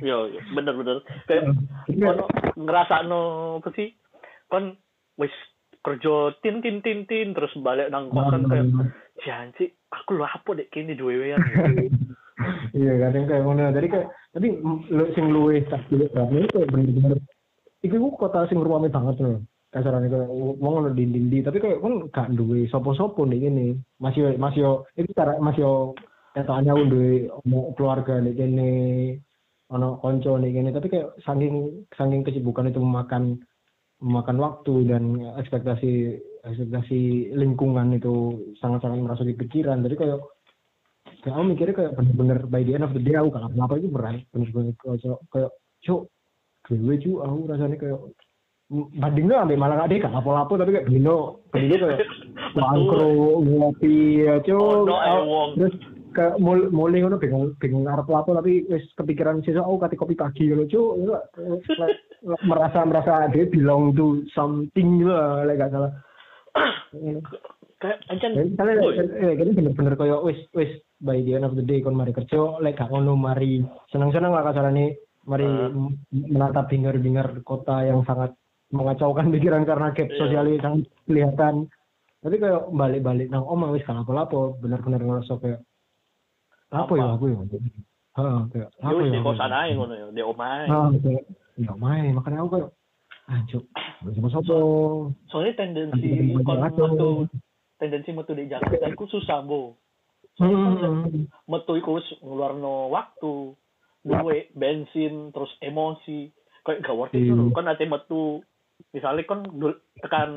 ya 0.05 0.17
ya, 0.29 0.41
bener-bener. 0.53 1.01
Kayak 1.25 1.57
Iya. 1.89 2.13
kono 2.13 2.25
ngerasa 2.57 3.09
no 3.09 3.21
apa 3.61 3.69
sih? 3.73 3.97
Kon 4.53 4.77
wis 5.17 5.33
kerja 5.81 6.37
tin 6.45 6.61
tin 6.61 6.85
tin 6.85 7.09
tin 7.09 7.33
terus 7.33 7.53
balik 7.65 7.89
nang 7.89 8.13
kosan 8.13 8.45
kayak 8.45 8.69
janji 9.25 9.73
aku 9.89 10.21
lo 10.21 10.29
apa 10.29 10.53
dek 10.53 10.69
kini 10.69 10.93
dua 10.93 11.17
wean 11.17 11.41
iya 12.77 12.93
kadang 13.01 13.25
kayak 13.25 13.43
ngono. 13.43 13.73
Jadi 13.73 13.89
kayak 13.89 14.09
tapi 14.37 14.47
lu 14.93 15.05
sing 15.17 15.27
luwe 15.33 15.65
tak 15.67 15.83
cilik 15.89 16.13
banget 16.13 16.53
itu 16.53 16.61
bener-bener 16.69 17.19
iku 17.81 18.13
kota 18.15 18.45
sing 18.51 18.61
ruame 18.61 18.93
banget 18.93 19.17
loh 19.23 19.41
kasarane 19.69 20.09
kayak 20.09 20.29
wong 20.33 20.57
ngono 20.61 20.97
dindi 20.97 21.45
tapi 21.45 21.61
kayak 21.61 21.81
kan 21.85 22.09
gak 22.09 22.33
duwe 22.33 22.65
sapa-sapa 22.73 23.21
nih 23.29 23.49
gini 23.49 23.67
masih 24.01 24.33
masih 24.41 24.81
iki 24.97 25.13
cara 25.13 25.37
masih 25.41 25.93
ketokane 26.43 26.69
aku 26.71 26.85
duwe 26.89 27.13
omong 27.45 27.75
keluarga 27.75 28.15
nih 28.23 28.35
gini 28.35 28.73
ono 29.69 30.01
konco 30.01 30.39
nih 30.41 30.51
gini 30.55 30.71
tapi 30.73 30.87
kayak 30.89 31.19
saking 31.27 31.85
saking 31.93 32.23
kesibukan 32.25 32.71
itu 32.71 32.81
memakan 32.81 33.37
memakan 33.99 34.39
waktu 34.39 34.87
dan 34.87 35.19
ekspektasi 35.43 36.23
ekspektasi 36.47 37.35
lingkungan 37.35 37.99
itu 37.99 38.47
sangat-sangat 38.63 39.03
merasa 39.03 39.27
di 39.27 39.35
pikiran. 39.35 39.83
Jadi 39.83 39.95
kayak 39.99 40.19
kayak 41.25 41.35
aku 41.35 41.45
mikirnya 41.51 41.75
kayak 41.75 41.93
bener-bener 41.99 42.39
by 42.47 42.63
the 42.63 42.73
end 42.79 42.87
of 42.87 42.95
the 42.95 43.03
day 43.03 43.19
aku 43.19 43.35
gak 43.35 43.51
apa-apa 43.51 43.75
itu 43.83 43.89
berat 43.91 44.23
bener-bener 44.31 44.75
kayak 44.79 45.19
kayak 45.35 45.51
cuk 45.83 46.03
gue 46.69 46.97
cu 47.01 47.13
aku 47.25 47.39
rasanya 47.49 47.77
kayak 47.81 48.01
bandingnya 49.01 49.41
ambil 49.41 49.57
malah 49.57 49.77
gak 49.83 49.89
deh 49.89 49.99
gak 50.05 50.15
apa-apa 50.15 50.53
tapi 50.61 50.71
kayak 50.77 50.89
Bino 50.93 51.43
Bino 51.51 51.75
kayak 51.81 52.07
bangkro 52.57 53.09
ngopi 53.41 53.97
ya 54.29 54.37
cu 54.45 54.59
no, 54.85 54.95
wong. 55.27 55.51
terus 55.59 55.75
kayak 56.19 56.35
mul 56.43 56.67
mulai 56.75 56.99
ngono 56.99 57.23
bingung 57.23 57.55
bingung 57.63 57.87
arep 57.87 58.11
apa 58.11 58.43
tapi 58.43 58.67
wis 58.67 58.83
kepikiran 58.99 59.39
sesuk 59.47 59.63
aku 59.63 59.79
kati 59.79 59.95
kopi 59.95 60.15
pagi 60.19 60.51
lho 60.51 60.67
cu 60.67 61.07
merasa 62.43 62.83
merasa 62.83 63.31
dia 63.31 63.47
belong 63.47 63.95
to 63.95 64.27
something 64.35 64.99
gitu 64.99 65.15
lah 65.15 65.47
like 65.47 65.63
gak 65.63 65.71
salah 65.71 65.95
kayak 67.79 67.99
misalnya 68.11 68.83
Boy. 68.83 68.99
eh 68.99 69.35
jadi 69.39 69.51
bener-bener 69.55 69.95
kayak 69.95 70.19
wis 70.27 70.39
wis 70.51 70.71
by 70.99 71.23
the 71.23 71.39
end 71.39 71.47
of 71.47 71.55
the 71.55 71.63
day 71.63 71.79
kon 71.79 71.95
mari 71.95 72.11
kerja 72.11 72.59
lek 72.59 72.75
gak 72.75 72.91
ngono 72.91 73.15
mari 73.15 73.63
seneng-seneng 73.95 74.35
lah 74.35 74.43
kasarane 74.43 74.99
mari 75.31 75.47
Ah. 75.47 75.71
menatap 76.11 76.67
bingar-bingar 76.67 77.39
kota 77.47 77.87
yang 77.87 78.03
sangat 78.03 78.35
mengacaukan 78.75 79.31
pikiran 79.31 79.63
karena 79.63 79.95
gap 79.95 80.11
Iya. 80.11 80.19
sosialnya 80.19 80.57
sangat 80.59 80.91
kelihatan 81.07 81.55
tapi 82.19 82.35
kayak 82.43 82.67
balik-balik 82.75 83.31
nang 83.31 83.47
omah 83.47 83.71
wis 83.71 83.87
gak 83.87 84.03
apa-apa 84.03 84.59
bener-bener 84.59 84.99
ngerasa 84.99 85.39
kayak 85.39 85.63
apa 86.71 86.93
ya 86.93 87.05
Apa? 87.07 87.15
aku 87.15 87.25
ya 87.27 87.37
Heeh, 88.19 88.41
kayak 88.51 88.69
ya 88.73 88.83
apa 88.83 88.93
wis 88.93 89.05
ya 89.05 89.09
di 89.09 89.17
aku 89.17 89.27
kosan 89.29 89.53
aja 89.53 89.73
ngono 89.73 89.95
ya 89.95 90.07
di 90.11 90.23
omahe 90.23 90.65
Ah, 90.67 90.89
kayak 90.93 91.25
ya 91.57 91.73
main 91.75 92.11
makanya 92.13 92.39
aku 92.41 92.51
kayak 92.53 92.71
anjuk 93.27 93.65
sama 94.05 94.29
sopo 94.29 94.59
soalnya 95.29 95.53
tendensi 95.57 96.09
kon 96.41 96.59
metu. 96.59 97.29
tendensi 97.77 98.11
metu 98.11 98.33
di 98.33 98.47
Jakarta 98.47 98.87
iku 98.87 99.05
susah 99.07 99.39
bo 99.41 99.77
soalnya 100.35 100.59
Hmm. 100.59 101.27
metu 101.45 101.73
iku 101.75 101.97
wis 101.97 102.09
ngeluarno 102.19 102.89
waktu 102.89 103.55
duwe 104.01 104.51
bensin 104.53 105.31
terus 105.31 105.51
emosi 105.61 106.31
kayak 106.63 106.81
gak 106.81 106.95
worth 106.95 107.13
it 107.13 107.23
Iya. 107.23 107.35
lho 107.35 107.51
kan 107.51 107.65
nanti 107.65 107.85
metu 107.85 108.43
misalnya 108.89 109.23
kan 109.25 109.43
dul- 109.49 109.83
tekan 109.99 110.31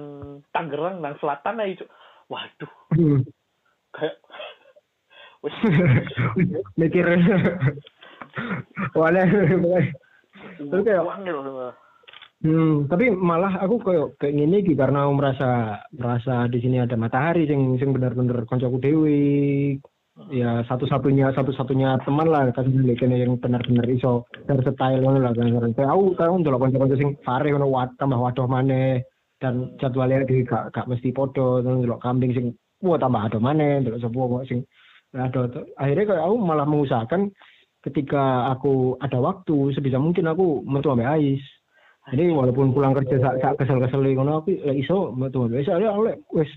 Tangerang 0.50 1.00
nang 1.00 1.18
selatan 1.18 1.60
aja 1.60 1.86
waduh 2.28 2.72
Hmm. 2.92 3.22
kayak 3.92 4.18
mikir. 6.80 7.06
Wadah 8.94 9.26
Tapi 10.62 10.82
kayak- 10.86 11.06
gitu 11.26 11.42
hmm, 12.42 12.90
tapi 12.90 13.14
malah 13.14 13.62
aku 13.62 13.78
kayak 13.86 14.18
kayak 14.18 14.34
gini 14.34 14.56
iki 14.66 14.74
karena 14.74 15.06
aku 15.06 15.14
merasa 15.14 15.50
merasa 15.94 16.50
di 16.50 16.58
sini 16.58 16.82
ada 16.82 16.98
matahari 16.98 17.46
sing 17.46 17.78
sing 17.78 17.94
bener-bener 17.94 18.50
koncoku 18.50 18.82
dewi 18.82 19.78
ya 20.34 20.66
satu-satunya 20.66 21.34
satu-satunya 21.38 22.02
teman 22.02 22.30
lah 22.30 22.50
kasih 22.50 22.98
kene 22.98 23.22
yang 23.22 23.38
benar-benar 23.38 23.86
iso 23.94 24.26
versatile 24.50 25.06
ngono 25.06 25.22
lah 25.22 25.34
kan. 25.38 25.74
Kayak 25.78 25.92
aku 25.94 26.04
tahu 26.18 26.32
untuk 26.42 26.58
konco-konco 26.58 26.96
sing 26.98 27.14
fare 27.22 27.54
ngono 27.54 27.70
wat 27.70 27.94
tambah 28.02 28.18
wadoh 28.18 28.50
maneh 28.50 29.06
dan 29.42 29.74
jadwalnya 29.82 30.26
di 30.26 30.46
gak 30.46 30.70
gak 30.70 30.86
mesti 30.86 31.10
podo 31.10 31.66
terus 31.66 31.82
ndelok 31.82 32.02
kambing 32.06 32.32
sing 32.34 32.46
wah 32.86 32.98
tambah 33.02 33.26
adoh 33.26 33.42
maneh 33.42 33.82
ndelok 33.82 34.02
sapa 34.02 34.18
kok 34.18 34.46
sing 34.50 34.60
adoh 35.12 35.68
akhirnya 35.76 36.06
kayak 36.08 36.24
aku 36.24 36.36
malah 36.40 36.64
mengusahakan 36.64 37.36
ketika 37.84 38.54
aku 38.54 38.96
ada 39.04 39.20
waktu 39.20 39.76
sebisa 39.76 40.00
mungkin 40.00 40.30
aku 40.30 40.64
metu 40.64 40.94
ambek 40.94 41.10
Ais. 41.10 41.44
Jadi 42.10 42.34
walaupun 42.34 42.74
pulang 42.74 42.98
kerja 42.98 43.22
sak 43.22 43.36
sak 43.44 43.54
kesel-kesel 43.62 44.02
ngono 44.02 44.42
aku 44.42 44.56
lek 44.56 44.78
iso 44.80 45.12
metu 45.12 45.44
ambek 45.44 45.68
Ais. 45.68 45.70
Aku 45.70 46.02
lek 46.08 46.18
wis 46.32 46.50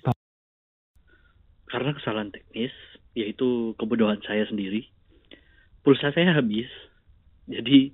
karena 1.75 1.91
kesalahan 1.99 2.31
teknis 2.31 2.71
yaitu 3.19 3.75
kebodohan 3.81 4.23
saya 4.23 4.47
sendiri 4.47 4.87
pulsa 5.83 6.15
saya 6.15 6.39
habis. 6.39 6.71
Jadi 7.51 7.93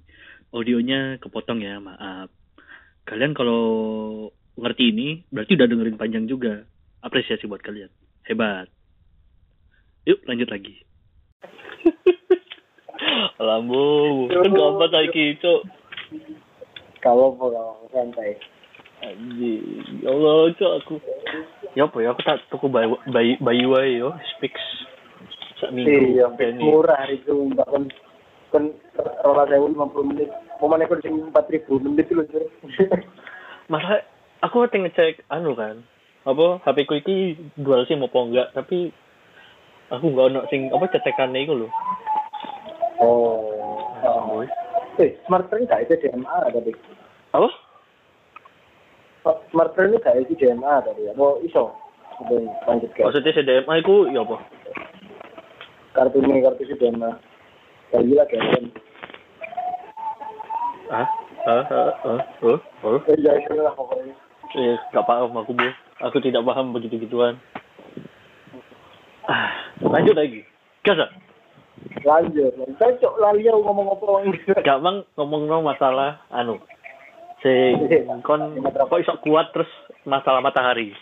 audionya 0.53 1.17
kepotong 1.19 1.65
ya 1.65 1.81
maaf. 1.81 2.29
Kalian 3.09 3.33
kalau 3.33 3.65
ngerti 4.61 4.93
ini 4.93 5.09
berarti 5.33 5.57
udah 5.57 5.67
dengerin 5.67 5.99
panjang 5.99 6.29
juga. 6.29 6.69
Apresiasi 7.01 7.49
buat 7.49 7.65
kalian. 7.65 7.89
Hebat 8.29 8.69
yuk 10.09 10.21
lanjut 10.25 10.49
lagi 10.49 10.75
Lambu, 13.41 14.29
kan 14.29 14.53
gampang 14.53 14.93
lagi, 14.93 15.33
cok. 15.41 15.61
kalau 17.01 17.33
pulang 17.33 17.89
santai 17.89 18.37
Anjing, 19.01 19.81
ya 20.05 20.13
Allah, 20.13 20.53
cok 20.53 20.73
aku. 20.85 20.95
Ya 21.73 21.89
apa 21.89 21.97
ya, 22.05 22.13
aku 22.13 22.21
tak 22.21 22.45
tuku 22.53 22.69
bayi 22.69 22.93
bayi 23.09 23.41
bayi 23.41 23.65
wae 23.65 23.97
yo. 23.97 24.13
Sak 25.57 25.73
minggu. 25.73 26.21
iya 26.21 26.29
murah 26.61 27.09
itu 27.09 27.33
mbak 27.53 27.65
kan 27.69 27.85
kan 28.53 28.65
rola 29.25 29.49
sewu 29.49 29.73
lima 29.73 29.89
puluh 29.89 30.09
menit 30.13 30.29
mau 30.61 30.69
mana 30.69 30.85
kan 30.85 31.01
sing 31.01 31.17
empat 31.17 31.49
ribu 31.49 31.81
menit 31.81 32.09
itu 32.09 32.21
loh 32.21 32.25
Masa 33.73 34.05
aku 34.45 34.69
pengen 34.69 34.93
ngecek 34.93 35.25
anu 35.33 35.57
kan. 35.57 35.81
Apa 36.29 36.61
HP 36.61 36.85
ku 36.85 36.95
iki 37.01 37.17
dual 37.57 37.89
SIM 37.89 38.05
apa 38.05 38.19
enggak, 38.21 38.49
tapi 38.53 38.93
aku 39.91 40.05
enggak 40.11 40.27
ono 40.31 40.41
sing 40.49 40.71
apa 40.71 40.87
cetekane 40.91 41.39
iku 41.43 41.55
lho. 41.67 41.69
oh 43.03 44.43
eh 45.01 45.17
smart 45.25 45.49
train 45.49 45.65
gak 45.65 45.89
itu 45.89 45.97
DMA 45.97 46.37
tadi 46.53 46.73
Apa? 47.33 47.49
smart 49.51 49.73
train 49.73 49.97
gak 49.97 50.17
itu 50.21 50.37
DMA 50.37 50.75
tadi 50.85 51.09
ya 51.09 51.13
mau 51.17 51.41
iso 51.41 51.73
lanjut 52.69 52.91
ke 52.93 53.01
Maksudnya 53.01 53.33
CDMA 53.33 53.81
iku 53.81 54.05
ya 54.13 54.21
apa? 54.23 54.37
kartu 55.97 56.21
ini 56.21 56.45
kartu 56.45 56.63
si 56.69 56.75
DMA 56.77 57.11
kayak 57.91 58.05
gila 58.07 58.25
kan 58.29 58.65
Ah? 60.91 61.07
Ah, 61.47 61.65
ah, 61.71 61.93
ah, 62.05 62.21
oh, 62.43 62.59
oh. 62.85 62.99
eh 63.09 63.17
ya 63.23 63.33
itu 63.39 63.55
lah 63.63 63.73
pokoknya 63.79 64.13
Eh, 64.51 64.75
gak 64.91 65.07
paham 65.07 65.31
aku 65.39 65.55
bu. 65.55 65.63
Aku 66.03 66.19
tidak 66.19 66.43
paham 66.43 66.75
begitu-gituan. 66.75 67.39
Ah, 69.31 69.70
lanjut 69.81 70.15
lagi. 70.17 70.41
Gas 70.85 71.01
ah? 71.01 71.11
lanjut. 72.05 72.53
Lanjut 72.57 73.01
cok 73.01 73.15
lali 73.21 73.49
aku 73.49 73.61
ngomong 73.65 73.87
apa 73.93 74.05
Gak 74.61 74.81
bang 74.81 74.97
ngomong 75.17 75.43
no 75.49 75.65
masalah 75.65 76.21
anu. 76.33 76.61
Si 77.41 77.53
kon 78.25 78.61
kok 78.61 79.01
iso 79.01 79.17
kuat 79.25 79.53
terus 79.57 79.71
masalah 80.05 80.45
matahari. 80.45 80.93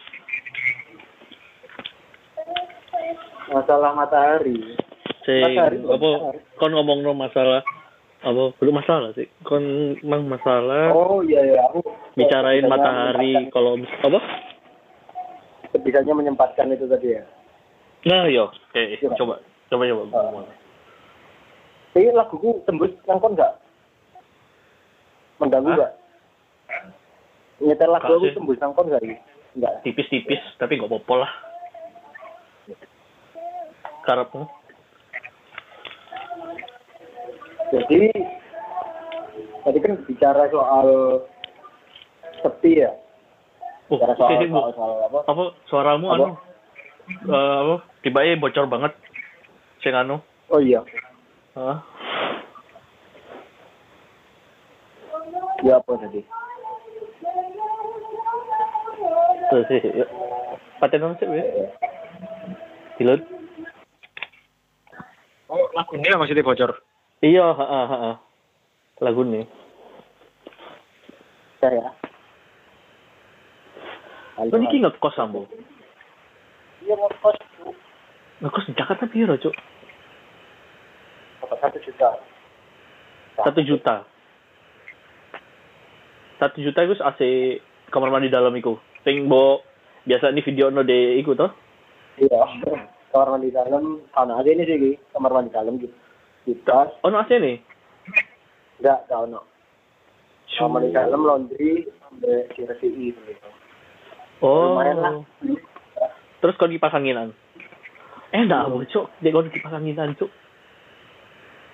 masalah 3.48 3.96
matahari? 3.96 4.76
Si 5.24 5.32
Matahari, 5.40 5.80
apa 5.82 6.10
kon 6.60 6.72
ngomong 6.74 7.02
no 7.02 7.12
masalah. 7.16 7.62
Apa 8.18 8.50
belum 8.58 8.82
masalah 8.82 9.10
sih. 9.14 9.26
Kon 9.42 9.94
mang 10.06 10.26
masalah 10.30 10.94
oh 10.94 11.22
iya 11.26 11.42
iya. 11.42 11.58
Aku 11.70 11.82
bicarain 12.14 12.66
matahari 12.70 13.50
kalau 13.50 13.78
apa? 13.78 14.20
Bisanya 15.78 16.16
menyempatkan 16.16 16.74
itu 16.74 16.90
tadi 16.90 17.18
ya 17.18 17.22
nah 18.06 18.30
yo. 18.30 18.52
Oke 18.52 19.00
Coba. 19.02 19.16
coba 19.16 19.34
coba 19.70 19.84
coba. 19.90 20.40
Ah. 21.96 21.98
ini 21.98 22.14
laguku 22.14 22.62
tembus 22.62 22.94
nangkon 23.10 23.34
nggak 23.34 23.52
mengganggu 25.42 25.70
nggak 25.74 25.92
nyetel 27.58 27.90
lagu 27.90 28.06
Nggak 28.06 28.22
aku 28.22 28.36
tembus 28.38 28.58
nangkon 28.62 28.86
nggak 28.86 29.02
nggak 29.58 29.74
tipis-tipis 29.82 30.42
tapi 30.62 30.78
gak 30.78 30.86
apa-apa 30.86 31.14
lah. 31.26 31.32
Karepmu. 34.06 34.42
Jadi 37.68 38.08
tadi 39.66 39.78
kan 39.84 39.92
bicara 40.08 40.48
soal 40.48 40.88
sepi 42.40 42.80
ya? 42.80 42.90
Oh 43.92 44.00
bicara 44.00 44.14
soal, 44.16 44.40
Bu. 44.48 44.56
soal, 44.56 44.70
soal 44.72 44.92
apa? 45.04 45.18
Apa 45.28 45.42
suaramu 45.68 46.06
Apa? 46.08 46.16
anu 46.16 46.47
eh, 47.08 47.56
apa 47.64 47.76
tiba 48.04 48.20
bocor 48.36 48.66
banget 48.68 48.92
sing 49.80 49.96
anu 49.96 50.20
oh 50.52 50.60
iya 50.60 50.84
Hah? 51.56 51.80
ya 55.64 55.80
apa 55.80 55.92
tadi 55.98 56.22
Terus 59.48 59.64
sih, 59.72 59.80
yuk. 59.80 60.08
Paten 60.76 61.16
sih, 61.16 61.24
weh. 61.24 61.44
Dilut. 63.00 63.20
Oh, 65.48 65.64
lagu 65.72 65.96
ini 65.96 66.12
lah 66.12 66.20
maksudnya 66.20 66.44
bocor. 66.44 66.76
Iya, 67.24 67.46
heeh, 67.56 67.84
heeh. 67.88 68.14
Lagu 69.00 69.24
nih. 69.24 69.48
ya. 71.64 71.88
Lo 74.44 74.56
niki 74.60 74.78
ngekos 74.84 75.18
ambo. 75.18 75.48
Iya 76.88 76.96
ngekos 76.96 77.36
Ngekos 78.40 78.64
di 78.64 78.72
Jakarta 78.72 79.04
piro, 79.12 79.36
Cuk? 79.36 79.52
satu 81.58 81.78
juta. 81.84 82.10
Satu 83.36 83.60
juta. 83.60 83.96
Satu 86.40 86.56
juta 86.64 86.80
itu 86.86 86.94
AC 87.02 87.20
kamar 87.92 88.08
mandi 88.08 88.32
dalam 88.32 88.54
iku. 88.56 88.80
Sing 89.04 89.28
bo 89.28 89.60
biasa 90.08 90.32
nih 90.32 90.44
video 90.48 90.72
no 90.72 90.80
de 90.80 91.20
iku 91.20 91.36
toh. 91.36 91.52
Iya. 92.16 92.40
Kamar 93.12 93.36
mandi 93.36 93.52
dalam, 93.52 94.04
tahun 94.12 94.36
aja 94.36 94.50
ini 94.52 94.64
sih, 94.68 94.96
kamar 95.12 95.32
mandi 95.32 95.50
dalam 95.52 95.80
gitu. 95.80 95.96
Kita, 96.44 97.00
Oh 97.04 97.12
no 97.12 97.20
AC 97.20 97.36
nih. 97.36 97.56
enggak, 98.80 99.08
enggak 99.08 99.20
ono. 99.28 99.40
Kamar 100.56 100.70
mandi 100.80 100.88
dalam, 100.92 101.20
laundry, 101.24 101.88
sampai 102.00 102.48
CRCI 102.52 103.06
gitu. 103.12 103.48
Oh. 104.44 104.76
Lumayan 104.76 104.96
lah. 105.02 105.12
Terus 106.38 106.56
kau 106.58 106.70
kipas 106.70 106.94
anginan. 106.94 107.34
Eh 108.30 108.42
enggak, 108.44 108.70
hmm. 108.70 108.86
Cuk. 108.92 109.06
Dia 109.18 109.34
kau 109.34 109.42
kipas 109.46 109.74
anginan, 109.74 110.14
Cuk. 110.14 110.30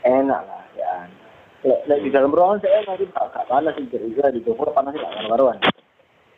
Enak 0.04 0.40
lah, 0.44 0.64
ya. 0.76 0.92
Lek, 1.64 2.04
di 2.04 2.12
dalam 2.12 2.28
ruangan 2.28 2.60
saya 2.60 2.84
nanti 2.84 3.08
gak 3.08 3.48
panas 3.48 3.72
sih, 3.80 3.88
jadi 3.88 4.36
di 4.36 4.44
Jogja 4.44 4.68
panas 4.72 4.92
gak 4.92 5.32
karuan. 5.32 5.56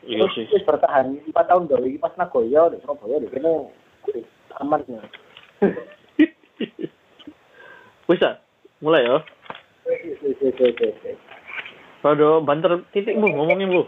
Iya 0.06 0.22
sih. 0.38 0.46
terus 0.46 0.62
bertahan 0.62 1.18
4 1.18 1.34
tahun 1.34 1.66
dulu, 1.66 1.98
pas 1.98 2.14
Nagoya, 2.14 2.70
di 2.70 2.78
Surabaya, 2.78 3.18
di 3.18 3.26
sini 3.34 3.50
aman 4.62 4.80
ya. 4.86 5.02
Wis 8.08 8.22
ah, 8.22 8.38
mulai 8.78 9.02
ya. 9.02 9.18
Rodo 12.06 12.38
banter 12.46 12.86
titik 12.94 13.18
bu 13.18 13.26
ngomongin 13.26 13.66
bu. 13.66 13.82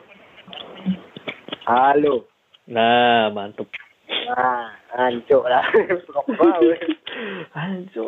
Halo. 1.70 2.26
Nah 2.66 3.30
mantep. 3.30 3.70
Nah, 4.28 4.68
hancur 4.92 5.44
lah. 5.48 5.64
Wow. 6.38 6.60
Ayo, 7.56 8.06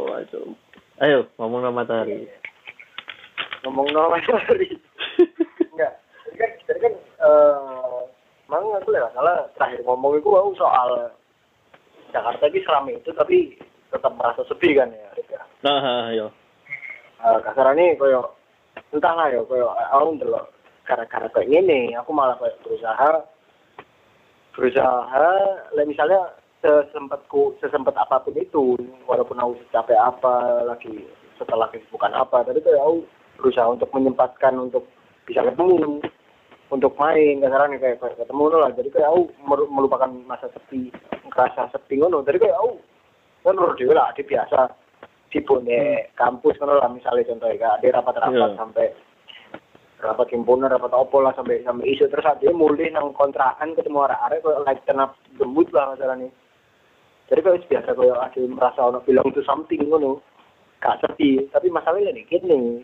ayo. 1.02 1.18
Ngomong 1.40 1.66
nama 1.66 1.82
matahari. 1.82 2.28
Ngomong 3.66 3.88
nama 3.90 4.20
sorry. 4.28 4.76
Enggak. 5.72 5.98
Tadi 5.98 6.36
kan, 6.38 6.50
tadi 6.68 6.78
kan, 6.84 6.94
eh, 6.94 7.98
mang 8.46 8.66
aku 8.76 8.94
lewat 8.94 9.10
salah 9.16 9.50
terakhir 9.58 9.82
ngomong 9.82 10.20
itu 10.20 10.30
aku 10.30 10.50
soal 10.54 11.10
Jakarta 12.14 12.44
ini 12.50 12.60
seramai 12.62 12.98
itu 12.98 13.10
tapi 13.14 13.54
tetap 13.90 14.12
merasa 14.14 14.46
sepi 14.46 14.78
kan 14.78 14.94
ya. 14.94 15.10
Nah, 15.66 16.10
ayo. 16.12 16.30
uh, 17.24 17.38
kasarannya 17.44 17.96
koyo 18.00 18.32
entahlah 18.90 19.28
ya 19.30 19.44
koyo 19.44 19.70
aku 19.92 20.16
ndelok 20.16 20.50
gara-gara 20.88 21.28
kayak 21.30 21.48
gini 21.52 21.94
aku 21.94 22.10
malah 22.10 22.34
kayak 22.40 22.56
berusaha 22.64 23.22
berusaha 24.56 25.06
lah 25.74 25.84
misalnya 25.86 26.34
sesempatku 26.60 27.56
sesempet 27.64 27.96
apa 27.96 28.20
pun 28.20 28.36
itu 28.36 28.76
walaupun 29.08 29.40
aku 29.40 29.56
capek 29.72 29.96
apa 29.96 30.64
lagi 30.68 31.08
setelah 31.40 31.70
kesibukan 31.72 32.12
apa 32.12 32.44
tadi 32.44 32.60
kayak 32.60 32.84
aku 32.84 33.00
berusaha 33.40 33.64
untuk 33.72 33.88
menyempatkan 33.96 34.60
untuk 34.60 34.84
bisa 35.24 35.40
ketemu 35.40 36.04
untuk 36.70 36.94
main 37.00 37.40
kasarannya 37.42 37.80
kayak, 37.82 37.98
kayak 37.98 38.18
ketemu 38.20 38.44
lah 38.52 38.70
jadi 38.76 38.88
kayak 38.92 39.08
aku 39.08 39.22
melupakan 39.72 40.10
masa 40.28 40.46
sepi 40.52 40.92
ngerasa 41.32 41.72
sepi 41.72 41.98
ngono 41.98 42.20
jadi 42.22 42.38
kayak 42.38 42.58
aku 42.60 42.72
kan 43.40 43.56
dia 43.80 43.92
lah 43.96 44.12
dia 44.12 44.28
biasa 44.28 44.60
di 45.30 45.38
kampus 46.18 46.58
kan 46.60 46.68
lah 46.68 46.90
misalnya 46.92 47.24
contohnya 47.24 47.56
kak 47.56 47.74
ada 47.80 47.88
rapat-rapat 48.02 48.50
Iya. 48.52 48.58
sampai 48.58 48.86
rapat 50.00 50.32
himpunan 50.32 50.72
rapat 50.72 50.92
opo 50.96 51.20
lah 51.20 51.36
sampai 51.36 51.60
sampai 51.62 51.92
isu. 51.92 52.08
Terus 52.08 52.26
dia 52.40 52.50
mulai 52.50 52.88
nang 52.88 53.12
kontrakan 53.12 53.76
ketemu 53.76 54.08
arek-arek 54.08 54.40
kayak 54.40 54.62
like 54.64 54.82
tenap 54.88 55.10
gembut 55.36 55.68
lah 55.70 55.92
masalahnya. 55.92 56.32
Jadi 57.28 57.40
kayak 57.44 57.68
biasa 57.68 57.90
kayak 57.94 58.18
ada 58.18 58.40
merasa 58.48 58.80
orang 58.82 59.04
bilang 59.04 59.28
itu 59.28 59.44
something 59.44 59.80
ngono. 59.86 60.24
Gak 60.80 61.04
sepi. 61.04 61.44
Tapi 61.52 61.68
masalahnya 61.68 62.16
nih 62.16 62.24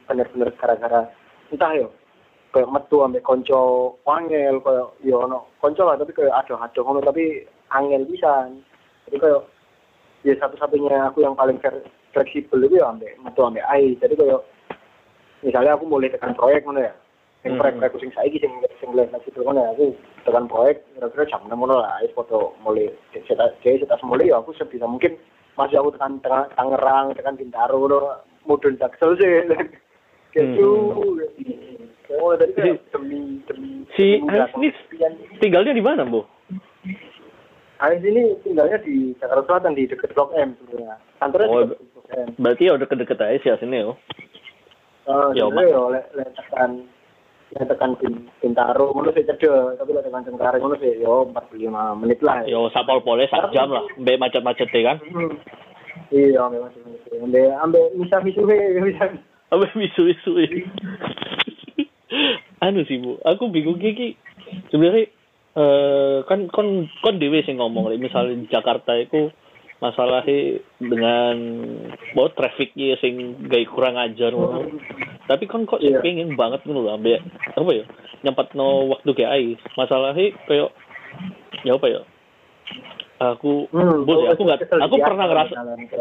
bener-bener 0.04 0.52
gara-gara 0.60 1.08
entah 1.48 1.72
yo 1.72 1.88
kayak 2.52 2.72
metu 2.72 3.00
ambek 3.00 3.24
konco 3.24 3.96
wangel 4.04 4.60
kayak 4.60 4.88
yo 5.00 5.24
ono 5.24 5.48
konco 5.60 5.82
lah 5.84 5.96
tapi 5.96 6.12
kayak 6.12 6.36
aduh-aduh 6.44 6.82
ngono 6.84 7.00
tapi 7.00 7.42
angel 7.72 8.04
bisa. 8.04 8.52
Jadi 9.08 9.16
kayak 9.16 9.42
ya 10.28 10.34
satu-satunya 10.36 11.08
aku 11.08 11.24
yang 11.24 11.32
paling 11.32 11.56
fleksibel 12.12 12.60
itu 12.68 12.76
ya 12.76 12.92
ambek 12.92 13.16
metu 13.24 13.40
ambek 13.40 13.64
ai. 13.64 13.96
Jadi 13.96 14.14
kayak 14.14 14.44
misalnya 15.40 15.72
aku 15.80 15.88
mulai 15.88 16.12
tekan 16.12 16.36
proyek 16.36 16.68
ngono 16.68 16.84
ya 16.84 16.92
sing 17.46 17.54
Hmm. 17.54 17.62
proyek 17.62 17.78
proyek 17.78 17.94
sing 18.02 18.10
saiki 18.10 18.42
sing 18.42 18.50
sing 18.82 18.90
fleksibel 18.90 19.46
ngono 19.46 19.62
ya 19.62 19.70
aku 19.70 19.86
tekan 20.26 20.50
proyek 20.50 20.82
kira-kira 20.98 21.30
jam 21.30 21.46
enam 21.46 21.62
ngono 21.62 21.78
lah 21.78 22.02
wis 22.02 22.10
foto 22.10 22.58
mulai 22.66 22.90
saya 23.14 23.54
setas 23.78 24.02
mulai 24.02 24.34
ya 24.34 24.42
aku 24.42 24.50
sebisa 24.58 24.82
mungkin 24.82 25.14
masih 25.54 25.78
aku 25.78 25.94
tekan 25.94 26.18
tengah 26.26 26.50
Tangerang 26.58 27.14
tekan 27.14 27.38
Bintaro 27.38 27.78
ngono 27.78 27.98
mudun 28.50 28.74
Jaksel 28.82 29.14
sih 29.22 29.30
gitu 30.34 30.74
kayak 32.02 32.18
ngono 32.18 32.34
tadi 32.34 32.52
kayak 32.58 32.82
demi 32.90 33.38
demi 33.46 33.70
Si 33.94 34.18
Ais 34.26 34.50
ini 34.58 34.68
tinggalnya 35.38 35.72
di 35.72 35.80
mana 35.80 36.02
bu? 36.02 36.26
Ais 37.78 38.02
ini 38.02 38.34
tinggalnya 38.42 38.82
di 38.82 39.14
Jakarta 39.22 39.46
Selatan 39.46 39.78
di 39.78 39.86
dekat 39.88 40.12
Blok 40.12 40.34
M 40.34 40.52
sebenarnya. 40.58 40.96
Kantornya 41.22 41.48
Oh, 41.48 41.64
di 41.64 41.76
Blok 41.94 42.08
M. 42.12 42.28
Berarti 42.36 42.68
ya 42.68 42.72
udah 42.76 42.86
deket 42.90 43.20
aja 43.22 43.38
sih 43.40 43.52
sini 43.62 43.80
yo. 43.80 43.96
Oh, 45.06 45.30
Ya, 45.32 45.46
jadi 45.48 45.70
yo 45.70 45.94
lek 47.56 47.64
lek 47.64 47.72
tekan 47.72 47.96
lek 47.96 48.00
tekan 48.04 48.12
Bin- 48.20 48.28
Bintaro 48.44 48.92
ngono 48.92 49.10
sih 49.16 49.24
cedek, 49.24 49.80
tapi 49.80 49.90
lek 49.96 50.04
tekan 50.04 50.24
Cengkareng 50.28 50.60
ngono 50.60 50.76
sih 50.76 50.92
yo 51.00 51.24
45 51.32 52.00
menit 52.04 52.20
lah. 52.20 52.44
Yo 52.44 52.68
sapol 52.70 53.00
pole 53.00 53.24
sak 53.32 53.48
jam 53.56 53.72
lah. 53.72 53.84
Mbak 53.96 54.20
macet-macet 54.20 54.68
deh 54.68 54.84
kan. 54.84 55.00
Hmm. 55.00 55.32
Iya, 56.12 56.44
memang 56.52 56.70
sih. 56.76 57.16
Ambe 57.16 57.40
ambe 57.56 57.80
misa 57.96 58.20
misuwe 58.20 58.56
bisa. 58.86 59.08
Apa 59.48 59.64
misu-misu 59.72 60.36
anu 62.60 62.82
sih 62.88 62.98
bu, 62.98 63.20
aku 63.22 63.52
bingung 63.52 63.78
gigi. 63.78 64.16
Sebenarnya 64.72 65.10
eh 65.56 66.16
kan 66.28 66.48
kon 66.52 66.88
kon 67.00 67.16
dewe 67.16 67.40
sing 67.42 67.56
ngomong 67.56 67.88
like, 67.88 68.00
misalnya 68.00 68.36
di 68.36 68.46
Jakarta 68.48 68.96
itu 68.96 69.32
masalahnya 69.78 70.38
dengan 70.78 71.34
bahwa 72.10 72.28
trafficnya 72.32 72.96
sing 72.96 73.14
gay 73.46 73.64
kurang 73.64 73.96
ajar 73.96 74.30
ngono. 74.30 74.72
Tapi 75.26 75.44
kan 75.44 75.64
kok 75.64 75.80
Iya. 75.80 76.00
pengen 76.00 76.32
banget 76.32 76.62
ngono 76.62 76.80
lho 76.80 76.90
ambek 76.92 77.20
apa 77.52 77.70
ya? 77.70 77.84
Nyempat 78.22 78.54
no 78.54 78.88
waktu 78.88 79.10
kayak 79.12 79.32
ai. 79.32 79.46
Masalahnya 79.74 80.32
kayak 80.44 80.70
ya 81.62 81.72
apa 81.74 81.86
ya? 81.86 82.00
Aku 83.18 83.68
Hmm, 83.70 84.04
bos 84.04 84.20
ya, 84.20 84.28
oh, 84.28 84.32
aku 84.32 84.42
nggak 84.44 84.60
aku 84.76 84.96
pernah 84.98 85.24
ngerasa 85.24 85.54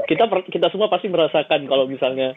kita 0.04 0.28
per- 0.28 0.44
kita 0.46 0.68
semua 0.68 0.92
pasti 0.92 1.08
merasakan 1.08 1.64
kalau 1.64 1.88
misalnya 1.88 2.36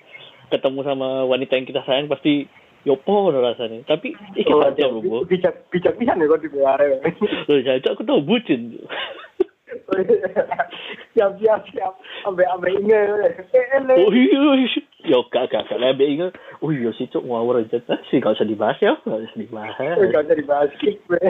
ketemu 0.48 0.80
sama 0.80 1.26
wanita 1.26 1.54
yang 1.54 1.66
kita 1.66 1.82
sayang 1.82 2.06
pasti 2.06 2.46
yopo 2.86 3.28
udah 3.28 3.42
rasanya 3.52 3.82
tapi 3.84 4.14
iki 4.32 4.46
Oh, 4.46 4.62
aja 4.62 4.86
loh 4.86 5.02
bu 5.02 5.26
bijak 5.26 5.66
bijak 5.68 5.98
bisa 5.98 6.14
nih 6.14 6.24
kok 6.24 6.38
di 6.40 6.48
arek. 6.56 7.04
loh 7.44 7.58
jajan 7.58 7.90
aku 7.90 8.06
tau 8.06 8.22
bucin 8.22 8.78
siap 11.14 11.32
siap 11.40 11.60
siap. 11.72 11.92
Ambe 12.24 12.44
ambe 12.48 12.68
inge 12.72 12.96
eh 12.96 14.00
oh 14.00 14.12
iya 14.12 14.40
iya. 14.56 14.80
yo 15.08 15.24
gak 15.28 15.52
gak 15.52 15.68
gak 15.68 15.80
lebih 15.80 16.08
ingat. 16.18 16.32
Oh 16.64 16.72
iya 16.72 16.92
sih 16.96 17.08
cok 17.08 17.24
ngawur 17.24 17.60
aja. 17.60 17.80
Ah, 17.88 18.00
sih 18.08 18.20
gak 18.20 18.36
usah 18.36 18.48
dibahas 18.48 18.78
ya. 18.80 18.96
Gak 19.04 19.28
usah 19.28 19.38
dibahas. 19.38 19.76
Gak 19.76 20.24
usah 20.24 20.36
dibahas. 20.36 20.68
Skip 20.78 20.96
gue. 21.04 21.20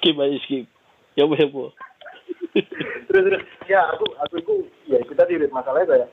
skip 0.00 0.14
aja 0.20 0.36
skip. 0.44 0.64
Ya 1.16 1.24
bu 1.24 1.34
ya 1.36 1.46
bu. 1.48 1.72
Terus 3.08 3.22
terus. 3.28 3.42
Ya 3.70 3.80
aku 3.92 4.06
aku 4.20 4.34
itu 4.40 4.54
ya 4.88 4.98
itu 5.00 5.12
tadi 5.16 5.40
Rit, 5.40 5.52
masalahnya 5.52 5.88
kayak 5.90 6.08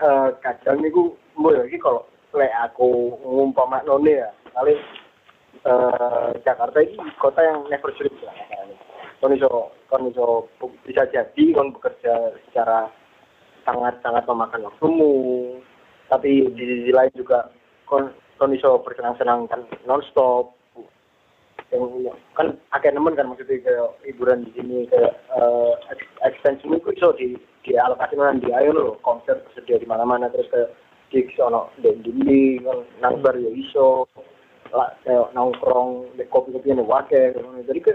eh 0.00 0.28
kadang 0.40 0.80
itu 0.82 1.14
mau 1.36 1.52
lagi 1.52 1.76
kalau 1.78 2.02
lek 2.34 2.52
aku 2.66 3.18
ngumpama 3.22 3.82
none 3.86 4.10
ya. 4.10 4.30
Kali 4.56 4.74
eh 5.66 6.26
Jakarta 6.42 6.78
ini 6.82 6.98
kota 7.20 7.40
yang 7.44 7.68
never 7.68 7.92
sleep 7.94 8.14
lah. 8.24 8.34
Kon 9.20 9.36
iso 9.36 9.72
iso 10.08 10.48
bisa 10.84 11.04
jadi 11.12 11.44
kon 11.52 11.76
bekerja 11.76 12.32
secara 12.48 12.88
sangat 13.68 14.00
sangat 14.00 14.24
memakan 14.24 14.66
waktumu. 14.72 15.12
Tapi 16.08 16.48
di 16.56 16.64
sisi 16.64 16.90
lain 16.90 17.12
juga 17.14 17.52
kon 17.84 18.10
kon 18.40 18.56
iso 18.56 18.80
bersenang-senang 18.80 19.46
kan 19.52 19.60
nonstop. 19.84 20.56
Yang 21.70 22.10
kan 22.34 22.58
akeh 22.74 22.90
nemen 22.90 23.14
kan 23.14 23.30
maksudnya 23.30 23.62
kayak 23.62 23.94
hiburan 24.02 24.42
di 24.42 24.50
sini 24.58 24.90
kayak 24.90 25.14
uh, 25.30 25.78
extension 26.26 26.74
itu 26.74 26.90
iso 26.90 27.14
di 27.14 27.38
di 27.62 27.78
alokasi 27.78 28.18
di 28.42 28.50
ayo 28.50 28.74
loh 28.74 28.98
konser 29.06 29.38
tersedia 29.46 29.78
di 29.78 29.86
mana-mana 29.86 30.26
terus 30.34 30.50
kayak 30.50 30.74
gigs 31.14 31.36
di 31.78 31.90
dinding 32.02 32.66
kan 32.66 32.78
nangbar 32.98 33.38
ya 33.38 33.50
iso 33.54 34.10
lah 34.70 34.94
kayak 35.02 35.30
nongkrong 35.34 36.10
di 36.14 36.24
kopi-kopi 36.30 36.70
yang 36.74 36.86
wake 36.86 37.34
jadi 37.66 37.80
ke 37.82 37.94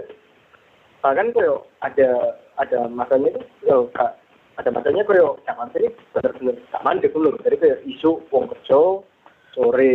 bahkan 1.00 1.32
koyo 1.32 1.64
ada 1.84 2.40
ada 2.56 2.88
masanya 2.88 3.36
itu 3.36 3.42
yo 3.68 3.88
kak 3.92 4.16
ada 4.56 4.70
masanya 4.72 5.04
koyo 5.04 5.36
zaman 5.44 5.68
ini 5.76 5.92
bener-bener 6.16 6.56
gak 6.72 6.84
mandek 6.84 7.12
dulu. 7.12 7.36
Jadi 7.44 7.56
kayak 7.60 7.82
isu 7.84 8.24
wong 8.32 8.48
kerja 8.48 8.80
sore 9.52 9.92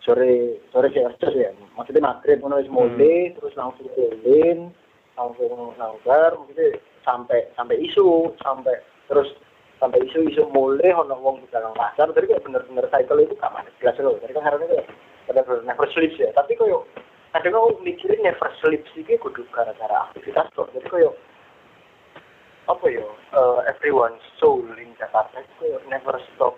sore 0.00 0.60
sore 0.72 0.86
sih 0.92 1.02
kerja 1.04 1.28
ya. 1.32 1.50
Maksudnya 1.76 2.06
maghrib 2.08 2.40
ngono 2.40 2.60
wis 2.60 2.72
mulai 2.72 3.36
terus 3.36 3.52
langsung 3.56 3.88
kulin 3.92 4.72
langsung 5.16 5.76
nanggar 5.76 6.36
maksudnya 6.36 6.80
sampai 7.04 7.48
sampai 7.56 7.76
isu 7.84 8.32
sampai 8.40 8.76
terus 9.08 9.28
sampai 9.76 10.00
isu-isu 10.08 10.48
mulai 10.56 10.96
ono 10.96 11.20
wong 11.20 11.44
di 11.44 11.48
dalam 11.52 11.76
pasar. 11.76 12.08
Jadi 12.16 12.32
kayak 12.32 12.44
bener-bener 12.48 12.88
cycle 12.88 13.20
itu 13.20 13.36
gak 13.36 13.52
mandek. 13.52 13.76
Jelas 13.84 14.00
loh. 14.00 14.16
Jadi 14.24 14.32
kan 14.32 14.44
harusnya 14.48 14.68
kayak 14.72 14.86
bener-bener 15.28 15.60
never 15.68 15.86
sleeps 15.92 16.16
ya. 16.16 16.32
Tapi 16.32 16.56
koyo 16.56 16.88
kadang 17.32 17.54
aku 17.54 17.80
mikirin 17.82 18.22
never 18.22 18.48
sleeps 18.60 18.90
iki 18.94 19.18
kudu 19.18 19.42
gara-gara 19.50 20.08
aktivitas 20.08 20.46
kok 20.52 20.70
jadi 20.72 20.86
koyo 20.86 21.10
apa 22.66 22.86
ya 22.90 23.04
uh, 23.32 23.60
everyone's 23.70 24.22
soul 24.36 24.64
in 24.74 24.90
Jakarta 24.98 25.38
itu 25.38 25.52
koyo 25.58 25.78
never 25.86 26.16
stop 26.34 26.54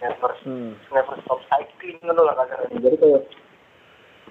never 0.00 0.32
Hmm. 0.44 0.76
never 0.92 1.16
stop 1.24 1.40
cycling 1.48 1.96
ngono 2.04 2.28
lah 2.28 2.34
kasarnya 2.36 2.76
jadi 2.80 2.96
koyo 2.98 3.18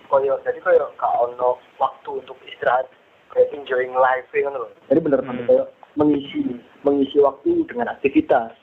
koyo 0.08 0.34
jadi 0.42 0.60
koyo 0.62 0.86
gak 0.96 1.14
ono 1.20 1.58
waktu 1.78 2.10
untuk 2.22 2.38
istirahat 2.46 2.86
kayak 3.34 3.50
enjoying 3.54 3.94
life 3.94 4.30
ngono 4.32 4.66
loh 4.66 4.72
jadi 4.88 5.00
bener 5.02 5.22
Hmm. 5.22 5.34
hmm. 5.38 5.48
koyo 5.50 5.64
mengisi 5.94 6.40
mengisi 6.82 7.18
waktu 7.20 7.66
dengan 7.66 7.90
aktivitas 7.92 8.54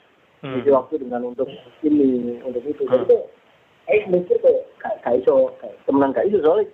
Hmm. 0.41 0.57
mengisi 0.57 0.71
waktu 0.73 0.95
dengan 0.99 1.29
untuk 1.29 1.47
ini 1.85 2.41
untuk 2.41 2.65
itu 2.65 2.83
jadi 2.87 3.05
Hmm. 3.05 3.11
kayak 3.11 3.27
eh 3.91 4.03
mikir 4.07 4.39
kayak 4.39 4.63
gak 4.79 4.95
gak 5.03 5.19
iso 5.19 5.51
temenan 5.85 6.15
gak 6.15 6.27
iso 6.31 6.39
soalnya. 6.41 6.71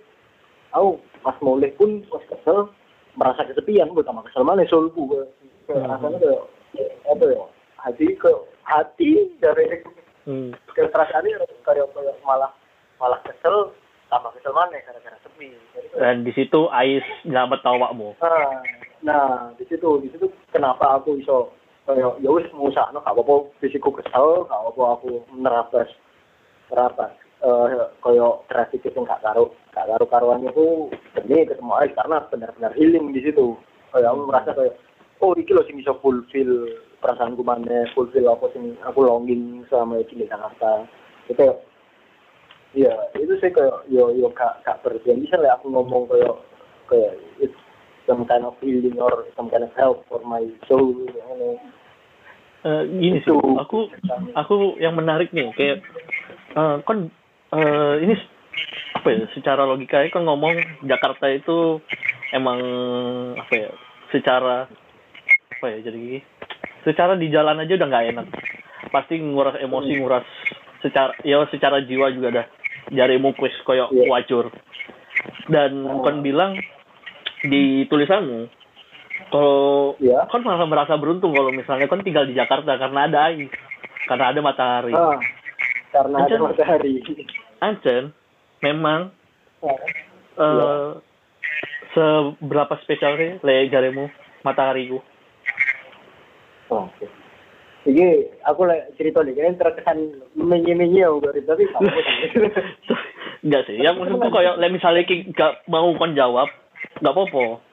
Aku 0.77 1.01
pas 1.25 1.37
mulai 1.41 1.73
pun 1.75 2.05
pas 2.07 2.23
kesel 2.29 2.69
merasa 3.17 3.47
kesepian. 3.49 3.89
Gue 3.91 4.05
tambah 4.05 4.23
kesel 4.29 4.45
mana 4.45 4.67
soulku 4.69 5.09
gue 5.09 5.23
rasanya 5.67 6.17
kayak 6.21 6.41
apa 7.09 7.23
ya 7.25 7.43
hati 7.81 8.07
ke 8.15 8.31
hati 8.63 9.33
dari 9.41 9.81
Hmm. 10.27 10.51
perasaan 10.75 11.23
ini 11.23 11.39
kayak 11.63 11.87
kayak 11.95 12.19
malah 12.27 12.51
malah 12.99 13.15
kesel 13.23 13.71
tambah 14.11 14.27
kesel 14.35 14.51
mana 14.51 14.75
gara-gara 14.83 15.15
sepi. 15.23 15.55
Dan 15.95 16.27
di 16.27 16.35
situ 16.35 16.67
Ais 16.67 17.07
nyelamat 17.23 17.63
awakmu. 17.63 18.11
nah, 18.19 18.59
nah 18.99 19.27
di 19.55 19.63
situ 19.71 20.03
di 20.03 20.11
situ 20.11 20.27
kenapa 20.51 20.99
aku 20.99 21.15
iso 21.23 21.55
kayak 21.87 22.19
ya 22.19 22.27
wis 22.27 22.43
ngusahno 22.51 22.99
gak 22.99 23.15
apa-apa 23.15 23.47
fisikku 23.63 23.87
kesel 23.95 24.43
gak 24.51 24.59
apa-apa 24.59 24.83
aku 24.99 25.23
nerabas 25.31 25.87
nerabas 26.71 27.13
eh 27.37 27.85
koyo 28.01 28.41
traffic 28.49 28.81
itu 28.81 28.97
gak 29.05 29.21
karo 29.21 29.53
gak 29.69 29.85
karo 29.85 30.05
karuan 30.09 30.41
itu 30.41 30.89
demi 31.13 31.45
ketemu 31.45 31.73
Ais 31.77 31.93
karena 31.93 32.25
benar-benar 32.33 32.73
healing 32.73 33.13
di 33.13 33.21
situ 33.21 33.53
kayak 33.93 34.09
aku 34.09 34.21
merasa 34.25 34.51
kayak 34.57 34.73
oh 35.21 35.37
iki 35.37 35.53
loh 35.53 35.61
sing 35.69 35.77
iso 35.77 35.93
fulfill 36.01 36.65
perasaanku 36.97 37.45
mana 37.45 37.85
fulfill 37.93 38.33
apa 38.33 38.49
sing 38.57 38.73
aku 38.81 39.05
longing 39.05 39.61
selama 39.69 40.01
ini 40.01 40.25
di 40.25 40.25
Jakarta 40.25 40.89
itu 41.29 41.53
Iya, 42.75 42.93
itu 43.15 43.33
sih 43.39 43.49
kayak 43.49 43.87
yo 43.87 44.11
yo 44.11 44.27
kak 44.35 44.61
kak 44.67 44.83
berjanji 44.83 45.25
sih 45.25 45.39
lah 45.39 45.55
aku 45.55 45.71
ngomong 45.71 46.05
kayak 46.11 46.35
kayak 46.91 47.13
it's 47.39 47.55
some 48.05 48.27
kind 48.27 48.43
of 48.43 48.53
healing 48.59 48.99
or 48.99 49.23
some 49.39 49.47
kind 49.47 49.63
of 49.63 49.71
help 49.79 50.03
for 50.11 50.19
my 50.27 50.43
soul. 50.67 50.93
You 50.93 51.23
know. 51.39 51.55
Eh, 52.67 52.83
gini 52.99 53.23
sih, 53.23 53.31
aku 53.33 53.87
aku 54.35 54.75
yang 54.83 54.93
menarik 54.99 55.31
nih 55.31 55.47
kayak 55.55 55.79
eh, 56.57 56.75
kan 56.81 56.97
eh, 57.53 57.93
ini 58.01 58.13
apa 58.97 59.07
ya 59.13 59.23
secara 59.37 59.63
logikanya 59.63 60.09
kan 60.09 60.25
ngomong 60.25 60.57
Jakarta 60.83 61.29
itu 61.29 61.77
emang 62.33 62.59
apa 63.37 63.53
ya 63.53 63.69
secara 64.09 64.65
apa 65.53 65.65
ya 65.69 65.77
jadi 65.85 66.21
secara 66.81 67.13
di 67.13 67.29
jalan 67.29 67.61
aja 67.61 67.77
udah 67.77 67.87
nggak 67.87 68.07
enak. 68.15 68.27
Pasti 68.89 69.19
nguras 69.19 69.59
emosi 69.61 69.91
nguras 69.99 70.25
secara 70.81 71.13
ya 71.21 71.43
secara 71.51 71.83
jiwa 71.83 72.09
juga 72.09 72.29
dah. 72.41 72.47
Jarimu 72.87 73.35
kuis 73.35 73.51
koyo 73.67 73.91
Iya. 73.91 74.07
wajur 74.07 74.47
dan 75.51 75.83
kon 76.01 76.23
bilang 76.23 76.55
di 77.43 77.83
tulisanmu 77.91 78.47
kalau 79.27 79.99
Iya. 79.99 80.23
kan 80.31 80.39
malah 80.39 80.63
merasa 80.63 80.95
beruntung 80.95 81.35
kalau 81.35 81.51
misalnya 81.51 81.91
kan 81.91 81.99
tinggal 81.99 82.23
di 82.23 82.31
Jakarta 82.33 82.79
karena 82.79 83.11
ada 83.11 83.27
air 83.27 83.51
karena 84.07 84.31
ada 84.31 84.39
matahari. 84.39 84.95
Ah, 84.95 85.19
karena 85.97 86.17
ada 86.21 86.29
Ancen. 86.29 86.41
matahari. 86.45 86.93
Ancen 87.59 88.03
memang 88.61 89.09
eh 89.63 89.73
Iya. 90.37 91.01
seberapa 91.91 92.77
spesial 92.79 93.17
sih 93.17 93.41
le 93.41 93.65
jarimu 93.67 94.05
matahariku 94.41 95.01
Oh, 96.69 96.85
Oke. 96.85 97.07
Jadi 97.87 98.03
aku 98.43 98.67
lah 98.67 98.75
cerita 98.99 99.23
nih, 99.23 99.31
kan 99.31 99.55
terkesan 99.55 99.97
menye-menye 100.35 101.07
aku 101.07 101.23
dari 101.23 101.39
tapi 101.41 101.63
enggak 103.47 103.63
sih 103.63 103.79
yang 103.79 103.95
maksudku 103.95 104.27
kayak 104.27 104.59
le 104.59 104.67
misalnya 104.69 105.01
ki 105.01 105.31
gak 105.31 105.63
mau 105.65 105.87
kon 105.95 106.11
jawab 106.11 106.51
nggak 106.99 107.09
apa-apa 107.09 107.63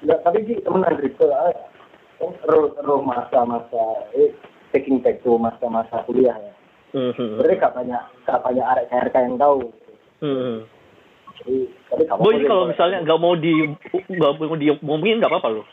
Nggak, 0.00 0.18
tapi 0.24 0.38
sih 0.48 0.56
Andri 0.64 1.12
ke 1.12 1.28
roh 2.42 2.72
roh 2.80 3.00
masa-masa 3.04 3.84
eh 4.16 4.32
taking 4.72 4.98
back 4.98 5.20
to 5.20 5.36
masa-masa 5.36 6.00
kuliah 6.08 6.34
ya. 6.34 6.52
Mhm. 6.90 7.14
Sebenarnya 7.38 7.56
gak 7.62 7.74
banyak 7.78 8.02
gak 8.26 8.40
banyak 8.42 8.64
arek 8.66 8.86
KRK 8.90 9.16
yang 9.26 9.36
tahu. 9.38 9.58
Mhm. 10.20 10.56
Jadi 11.40 12.04
Boy 12.20 12.36
kalau 12.44 12.68
misalnya 12.68 13.00
nggak 13.00 13.16
mau 13.16 13.32
di 13.32 13.72
nggak 14.12 14.32
mau 14.36 14.56
diomongin 14.60 15.16
nggak 15.24 15.32
apa-apa 15.32 15.48
loh 15.56 15.66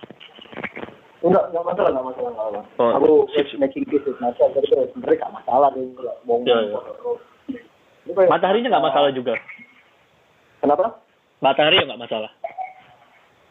enggak 1.19 1.43
enggak 1.51 1.65
masalah 1.65 1.89
enggak 1.91 2.06
masalah 2.08 2.30
enggak 2.32 2.47
masalah. 2.56 2.63
Oh, 2.80 2.91
aku 2.95 3.12
sip. 3.36 3.47
making 3.60 3.84
peace 3.89 4.06
with 4.08 4.15
myself 4.23 4.53
jadi 4.56 4.88
sebenarnya 4.93 5.27
gak 5.27 5.34
masalah 5.36 5.67
deh 5.75 5.84
kalau 5.97 6.15
bohong. 6.23 6.45
Kayak- 8.08 8.32
mataharinya 8.32 8.69
nggak 8.71 8.86
masalah 8.88 9.10
juga 9.12 9.34
Kenapa? 10.63 10.86
matahari 11.43 11.75
ya 11.75 11.86
nggak 11.91 12.01
masalah 12.08 12.32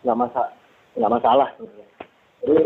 Nggak 0.01 0.17
masalah 0.17 0.51
nggak 0.97 1.13
masalah. 1.13 1.49
Jadi 2.41 2.57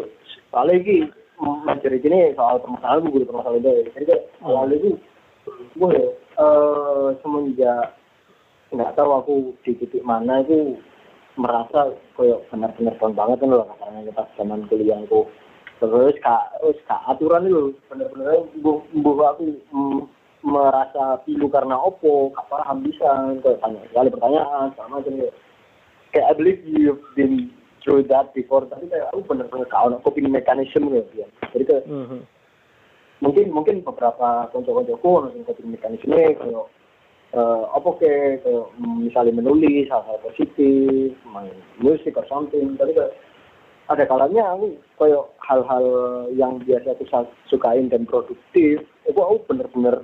soalnya 0.54 0.74
ini 0.78 0.96
mencari 1.40 1.98
gini 1.98 2.36
soal 2.36 2.60
permasalahan 2.60 3.08
gue 3.08 3.24
permasalahan 3.24 3.64
itu. 3.64 3.90
Jadi 3.96 4.04
kayak 4.04 4.24
awal 4.44 4.68
itu 4.70 4.90
gue 5.76 5.96
eh 6.40 7.08
semenjak 7.24 7.96
nggak 8.70 8.94
tahu 8.94 9.10
aku 9.18 9.34
di 9.66 9.74
titik 9.82 10.04
mana 10.06 10.46
itu 10.46 10.78
merasa 11.34 11.90
kayak 12.14 12.44
benar-benar 12.52 12.94
down 13.00 13.12
banget 13.16 13.38
kan 13.42 13.50
loh 13.50 13.66
karena 13.80 14.12
pas 14.14 14.28
zaman 14.38 14.66
kuliahku 14.70 15.26
terus 15.82 16.14
kak 16.22 16.42
terus 16.60 16.78
kak 16.86 17.02
aturan 17.08 17.48
itu 17.48 17.74
benar-benar 17.90 18.46
bu, 18.62 18.84
bu 19.00 19.10
aku 19.24 19.44
merasa 20.40 21.20
pilu 21.24 21.48
karena 21.52 21.76
opo 21.76 22.32
gak 22.32 22.48
paham 22.48 22.84
bisa 22.84 23.36
kayak 23.44 23.60
banyak 23.60 23.84
sekali 23.92 24.08
pertanyaan 24.08 24.68
sama 24.76 25.00
macam 25.00 25.14
kayak 26.12 26.28
I 26.30 26.34
believe 26.36 26.60
you've 26.64 27.04
been 27.16 27.52
through 27.80 28.04
that 28.06 28.32
before 28.36 28.64
tapi 28.68 28.86
kayak 28.88 29.08
aku 29.12 29.24
benar-benar 29.24 29.66
kau 29.68 29.88
nak 29.88 30.04
coping 30.04 30.28
mechanism 30.30 30.88
gitu 30.92 31.24
ya 31.24 31.26
jadi 31.52 31.64
kayak 31.66 31.84
Mhm. 31.88 32.20
mungkin 33.20 33.46
mungkin 33.52 33.76
beberapa 33.84 34.48
konco-koncoku 34.52 35.10
nonton 35.28 35.44
coping 35.44 35.72
mekanisme 35.72 36.16
kayak 36.16 36.40
eh 37.30 37.62
apa 37.70 37.88
ke 38.02 38.42
kayak 38.42 38.64
misalnya 38.80 39.38
menulis 39.38 39.86
hal-hal 39.86 40.18
positif 40.26 41.14
main 41.30 41.54
musik 41.78 42.18
or 42.18 42.26
something 42.26 42.74
tapi 42.74 42.90
kayak 42.90 43.14
ada 43.86 44.02
kalanya 44.06 44.54
aku 44.54 44.74
kayak 44.98 45.24
hal-hal 45.46 45.84
yang 46.34 46.58
biasa 46.62 46.94
aku 46.98 47.06
sukain 47.46 47.86
dan 47.86 48.02
produktif 48.06 48.82
itu 49.06 49.20
aku 49.20 49.42
bener-bener 49.46 50.02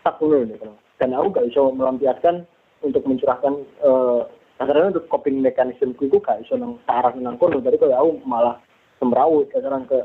tak 0.00 0.16
dulu 0.16 0.48
nih 0.48 0.56
kan. 0.56 0.72
dan 0.96 1.12
aku 1.12 1.28
gak 1.32 1.46
bisa 1.52 1.60
melampiaskan 1.76 2.48
untuk 2.80 3.04
mencurahkan 3.04 3.60
eh 3.84 4.20
kasarnya 4.60 4.92
untuk 4.92 5.08
coping 5.08 5.40
mechanism 5.40 5.96
itu 5.96 6.20
gak 6.20 6.44
bisa 6.44 6.60
nang 6.60 6.76
sarang 6.84 7.16
nang 7.24 7.40
kono. 7.40 7.64
Jadi 7.64 7.80
kayak 7.80 7.96
aku 7.96 8.20
malah 8.28 8.60
semrawut. 9.00 9.48
Kasaran 9.48 9.88
ke 9.88 10.04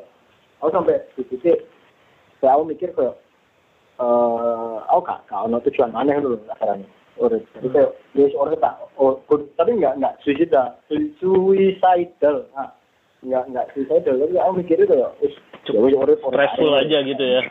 aku 0.63 0.71
sampai 0.71 1.03
di 1.19 1.27
titik 1.27 1.67
kayak 2.39 2.55
aku 2.55 2.63
mikir 2.63 2.89
kayak 2.95 3.19
eh 3.99 4.75
aku 4.87 5.01
gak 5.03 5.27
gak 5.27 5.43
ono 5.43 5.59
tujuan 5.59 5.91
aneh 5.91 6.23
dulu 6.23 6.39
kasarnya 6.47 6.87
urip. 7.19 7.43
Jadi 7.59 7.67
kayak 7.67 7.91
ya 8.15 8.25
orang 8.39 8.55
tak 8.63 8.75
oh, 8.95 9.19
tapi 9.59 9.71
nggak 9.75 9.95
nggak 9.99 10.15
suicidal 10.23 10.79
suicidal. 10.87 12.47
Nah, 12.55 12.71
nggak 13.27 13.43
nggak 13.51 13.67
suicidal. 13.75 14.15
Tapi 14.23 14.35
aku 14.39 14.51
mikirnya 14.55 14.87
kayak 14.87 15.11
wis 15.19 15.35
ya 15.67 15.79
urip. 15.83 16.19
stressful 16.23 16.71
aja 16.79 16.97
gitu 17.03 17.23
ya. 17.27 17.41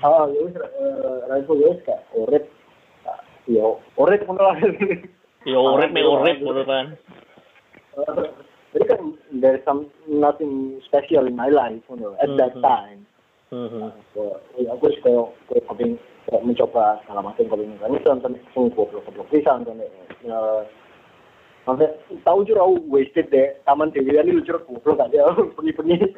Ah 0.00 0.24
ya 0.28 0.40
wis 0.40 0.56
eh, 0.56 1.18
rifle 1.28 1.60
ya 1.60 1.68
wis 1.72 1.80
kayak 1.84 2.02
urip. 2.16 2.44
Ah, 3.04 3.20
ya 3.44 3.64
urip 4.00 4.20
ngono 4.24 4.40
lah 4.40 4.56
ya 5.44 5.58
urip 5.60 5.90
me 5.92 6.00
urip 6.02 6.38
gitu 6.40 6.64
kan 6.64 6.86
Eh, 7.94 8.26
jadi 8.74 8.84
kan 8.90 9.00
there's 9.38 9.62
some 9.62 9.86
nothing 10.10 10.82
special 10.82 11.30
in 11.30 11.38
my 11.38 11.46
life 11.46 11.78
you 11.86 11.94
know, 11.94 12.18
at 12.18 12.26
that 12.34 12.58
Mhm. 12.58 12.64
time 12.64 13.00
Mhm. 13.54 13.94
So, 14.10 14.42
ya, 14.58 14.74
aku 14.74 14.90
suka 14.98 15.30
kayak 15.46 15.62
coping 15.70 15.94
kayak 16.26 16.42
mencoba 16.42 16.98
segala 17.06 17.22
macam 17.22 17.46
coping 17.46 17.70
mekanisme 17.78 18.18
sampai 18.18 18.42
sing 18.50 18.66
goblok 18.74 19.06
goblok 19.06 19.30
pisan 19.30 19.62
sampai 19.62 19.86
eh, 20.26 20.60
sampai 21.62 21.86
tahu 22.26 22.42
cur 22.42 22.58
aku 22.58 22.74
wasted 22.90 23.30
deh 23.30 23.54
taman 23.62 23.94
dewi 23.94 24.10
ini 24.10 24.42
lucu 24.42 24.58
goblok 24.58 24.98
gak 24.98 25.14
dia 25.14 25.22
pengi-pengi 25.54 25.98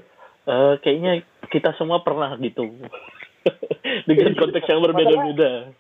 Eh, 0.46 0.74
kayaknya 0.78 1.26
kita 1.50 1.74
semua 1.74 2.06
pernah 2.06 2.38
gitu. 2.38 2.70
Dengan 4.08 4.30
konteks 4.38 4.70
yang 4.70 4.78
berbeda-beda. 4.78 5.74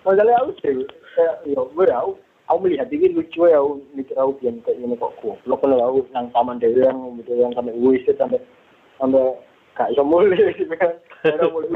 masalahnya 0.00 0.40
aku 0.42 0.52
sih 0.64 0.80
yo 1.46 1.70
gue 1.72 1.86
aku 1.90 2.18
aku 2.50 2.58
melihat 2.66 2.88
ini 2.92 3.14
lucu 3.14 3.48
ya 3.48 3.58
aku 3.60 3.80
mikir 3.96 4.16
aku 4.18 4.32
biar 4.40 4.54
kayak 4.66 4.78
ini 4.82 4.94
kok 4.98 5.14
goblok 5.22 5.58
kalau 5.64 5.78
aku 5.80 5.98
nang 6.12 6.28
taman 6.34 6.60
dewi 6.60 6.84
yang 6.84 6.98
gitu 7.22 7.32
yang 7.38 7.52
sampai 7.56 7.74
wasted 7.80 8.16
sampai 8.20 8.40
sampai 9.00 9.38
gak 9.74 9.90
bisa 9.90 10.02
mulai 10.04 10.38
ada 11.24 11.46
mulai 11.50 11.68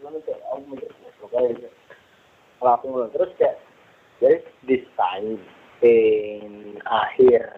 mana 0.00 0.18
kayak 0.24 0.40
aku 0.52 0.60
mikir 0.74 0.90
goblok 1.20 1.32
aja. 1.36 1.68
Langsung 2.60 2.92
loh. 2.92 3.08
terus 3.12 3.30
kayak 3.40 3.56
jadi 4.20 4.76
time 4.94 5.40
in 5.80 6.76
akhir 6.84 7.56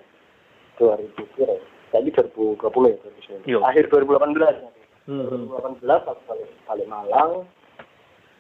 2000 0.79 1.35
kira 1.35 1.59
tadi 1.91 2.09
2020 2.15 2.63
ya 2.63 2.97
2019 3.43 3.51
Yo. 3.51 3.59
akhir 3.67 3.91
2018 3.91 4.39
ya. 4.63 4.71
Hmm. 5.11 5.51
2018 5.51 5.83
aku 5.83 6.23
balik 6.31 6.51
balik 6.71 6.87
Malang 6.87 7.33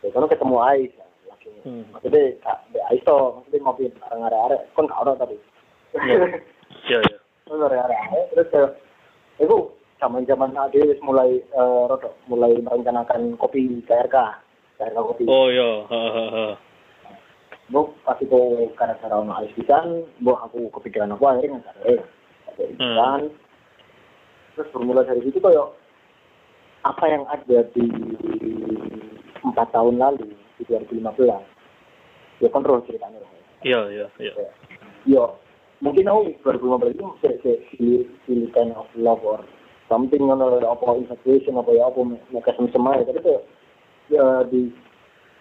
ya 0.06 0.08
kan 0.14 0.30
ketemu 0.30 0.56
Ais 0.62 0.92
ya, 0.94 1.06
laki 1.06 1.11
Hmm. 1.62 1.82
maksudnya 1.94 2.34
kak 2.42 2.58
di 2.70 2.98
tuh 3.02 3.38
maksudnya 3.38 3.58
ngopi 3.62 3.84
bareng 3.98 4.26
arek-arek 4.26 4.60
kan 4.74 4.86
gak 4.90 5.00
ada 5.02 5.12
tadi 5.22 5.36
Iya. 5.92 6.16
Iya, 6.88 6.98
iya. 7.04 7.16
terus 7.46 7.60
arek-arek 7.62 8.24
terus 8.34 8.48
kayak 8.50 8.70
itu 9.42 9.56
zaman 10.02 10.22
zaman 10.26 10.50
ade 10.58 10.78
wis 10.82 10.98
mulai 11.02 11.38
eh 11.38 11.82
rodok 11.86 12.14
mulai 12.26 12.54
merencanakan 12.58 13.38
kopi 13.38 13.82
KRK 13.86 14.16
KRK 14.78 14.96
kopi 14.98 15.24
Oh 15.30 15.46
iya, 15.46 15.86
ha. 15.86 16.58
bu 17.70 17.88
pas 18.04 18.18
itu 18.20 18.68
gara-gara 18.76 19.14
ono 19.16 19.32
Ais 19.38 19.54
pisan 19.54 20.02
bu 20.20 20.34
aku 20.34 20.68
kepikiran 20.76 21.14
aku 21.14 21.24
akhirnya 21.24 21.62
nggak 21.62 21.76
ada 21.86 21.94
pisan 22.76 23.20
terus 24.52 24.68
bermula 24.74 25.06
dari 25.06 25.22
situ 25.24 25.38
kayak 25.40 25.70
apa 26.82 27.04
yang 27.06 27.22
ada 27.30 27.58
di 27.72 27.86
empat 29.46 29.68
tahun 29.70 30.02
lalu 30.02 30.28
di 30.62 30.64
2015 30.70 31.02
ya 32.42 32.48
roh 32.48 32.80
ceritanya 32.86 33.18
roh 33.18 33.30
Iya, 33.62 33.80
iya, 33.94 34.06
iya. 34.18 34.34
yo 35.06 35.38
mungkin 35.78 36.06
aku 36.06 36.34
2015 36.42 36.94
itu 36.94 37.06
kayak 37.22 37.60
feeling 37.70 38.06
feeling 38.26 38.50
kind 38.54 38.74
of 38.74 38.86
love 38.98 39.22
or 39.22 39.42
something 39.86 40.22
ngono 40.22 40.58
apa 40.62 40.86
infatuation 40.98 41.58
apa 41.58 41.70
ya 41.74 41.86
apa 41.90 41.98
mereka 42.02 42.54
semua 42.70 42.98
ya 42.98 43.06
tapi 43.06 43.22
tuh 43.22 43.42
ya, 44.10 44.42
di 44.50 44.70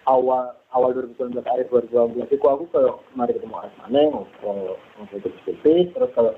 awal 0.06 0.54
awal 0.74 0.90
2019 0.94 1.42
akhir 1.42 1.66
2018 1.70 2.30
itu 2.30 2.46
aku 2.46 2.64
kayak 2.70 2.94
mari 3.14 3.34
ketemu 3.34 3.54
Aris 3.58 3.74
mana 3.86 4.00
ngobrol 4.10 4.78
ngobrol 4.98 5.18
terus 5.22 5.90
terus 5.94 6.10
kalau 6.14 6.34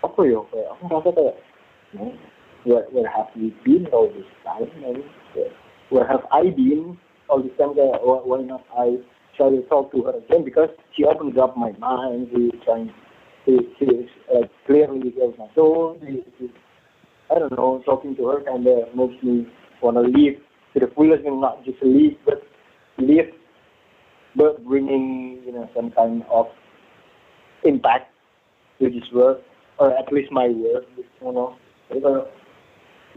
apa 0.00 0.20
ya 0.24 0.40
kayak 0.52 0.68
aku 0.72 0.82
merasa 0.88 1.08
kayak 1.12 1.36
hmm, 1.96 2.14
where 2.64 2.84
where 2.92 3.08
have 3.08 3.28
we 3.36 3.52
been 3.64 3.86
all 3.92 4.08
this 4.08 4.28
time? 4.44 4.68
Where 5.90 6.06
have 6.06 6.24
I 6.32 6.50
been 6.50 6.98
all 7.30 7.42
this 7.42 7.52
time 7.58 7.70
why, 7.76 8.42
not 8.42 8.64
I 8.76 8.96
try 9.36 9.50
to 9.50 9.62
talk 9.68 9.92
to 9.92 10.02
her 10.02 10.18
again? 10.18 10.44
Because 10.44 10.68
she 10.96 11.04
opened 11.04 11.38
up 11.38 11.56
my 11.56 11.72
mind 11.78 12.28
she 12.34 12.50
trying 12.64 12.92
she 13.46 13.58
she 13.78 13.86
like 14.34 14.50
clearly 14.66 15.10
gave 15.10 15.38
my 15.38 15.46
soul 15.54 15.96
she, 16.00 16.22
she, 16.38 16.50
I 17.30 17.38
don't 17.38 17.52
know 17.52 17.82
talking 17.86 18.16
to 18.16 18.26
her 18.28 18.42
kind 18.42 18.66
of 18.66 18.94
makes 18.94 19.22
me 19.22 19.46
want 19.80 19.96
to 19.96 20.02
live 20.02 20.36
to 20.74 20.80
the 20.80 20.92
fullest 20.94 21.24
and 21.24 21.40
not 21.40 21.64
just 21.64 21.78
live 21.82 22.12
but 22.26 22.42
live 22.98 23.30
but 24.36 24.64
bringing 24.66 25.40
you 25.46 25.52
know 25.52 25.70
some 25.74 25.90
kind 25.92 26.24
of 26.30 26.46
impact 27.64 28.10
to 28.80 28.90
this 28.90 29.08
world 29.12 29.38
or 29.78 29.96
at 29.96 30.12
least 30.12 30.30
my 30.32 30.48
world 30.48 30.84
you 30.98 31.32
know. 31.32 31.56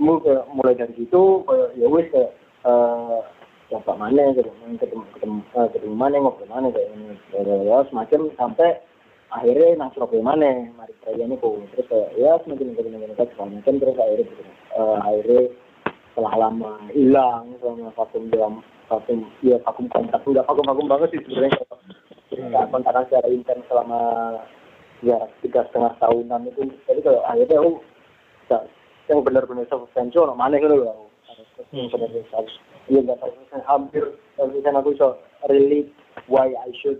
Mu 0.01 0.17
kayak 0.25 0.49
mulai 0.49 0.73
dari 0.73 0.89
situ 0.97 1.45
kayak 1.45 1.77
ya 1.77 1.85
wes 1.85 2.09
eh 2.17 2.29
coba 3.73 3.97
mana 3.97 4.29
ketemu 4.37 4.77
ketemu 4.77 5.03
ketemu 5.17 5.37
eh, 5.57 5.67
ketemu 5.73 5.95
mana 5.97 6.15
ngobrol 6.21 6.45
mana 6.45 6.67
kayak 6.69 6.93
ini 6.93 7.17
ya, 7.33 7.41
ya 7.41 7.77
semacam 7.89 8.21
sampai 8.37 8.69
akhirnya 9.33 9.81
nang 9.81 9.89
Surabaya 9.97 10.21
mana 10.21 10.69
mari 10.77 10.93
perayaan 11.01 11.33
ini 11.33 11.41
kok 11.41 11.57
terus 11.73 11.89
kayak 11.89 12.09
ya 12.21 12.37
semakin 12.45 12.77
semakin 12.77 12.93
semakin 12.93 13.27
segala 13.33 13.49
macam. 13.49 13.73
Terus 13.81 13.97
akhirnya. 13.97 14.25
Eh, 14.73 14.97
akhirnya 15.01 15.41
setelah 16.13 16.33
lama 16.37 16.71
hilang 16.93 17.43
selama 17.57 17.89
vakum 17.97 18.23
dalam 18.29 18.53
vakum 18.85 19.19
ya 19.41 19.57
vakum 19.65 19.89
kontak 19.89 20.21
udah 20.29 20.45
vakum 20.45 20.65
vakum 20.69 20.85
banget 20.85 21.09
sih 21.17 21.21
sebenarnya. 21.25 21.65
Nggak 22.29 22.69
kontak 22.69 22.93
secara 23.09 23.27
intens 23.33 23.65
selama 23.65 24.01
ya 25.01 25.17
tiga 25.41 25.65
setengah 25.73 25.97
tahunan 25.97 26.53
itu. 26.53 26.69
Jadi 26.85 26.99
kalau 27.01 27.25
akhirnya 27.25 27.57
aku 27.57 27.71
nggak- 28.45 28.67
yang 29.11 29.19
benar-benar 29.19 29.67
substansial 29.67 30.31
mana 30.31 30.55
gitu 30.61 30.71
loh 30.71 30.87
aku 30.87 31.05
yang 31.75 31.91
benar-benar 31.91 32.45
iya 32.91 32.99
nggak 32.99 33.19
saya 33.21 33.63
hampir 33.67 34.03
misalnya 34.39 34.79
aku 34.83 34.91
bisa 34.95 35.15
relate 35.47 35.91
why 36.27 36.51
I 36.51 36.69
should 36.83 36.99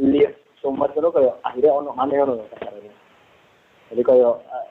live 0.00 0.32
so 0.64 0.72
much 0.72 0.94
itu 0.96 1.10
kayak 1.12 1.36
akhirnya 1.44 1.72
ono 1.74 1.90
mana 1.92 2.24
loh 2.24 2.46
kasarnya. 2.56 2.92
jadi 3.92 4.02
kayak 4.06 4.34
uh, 4.40 4.66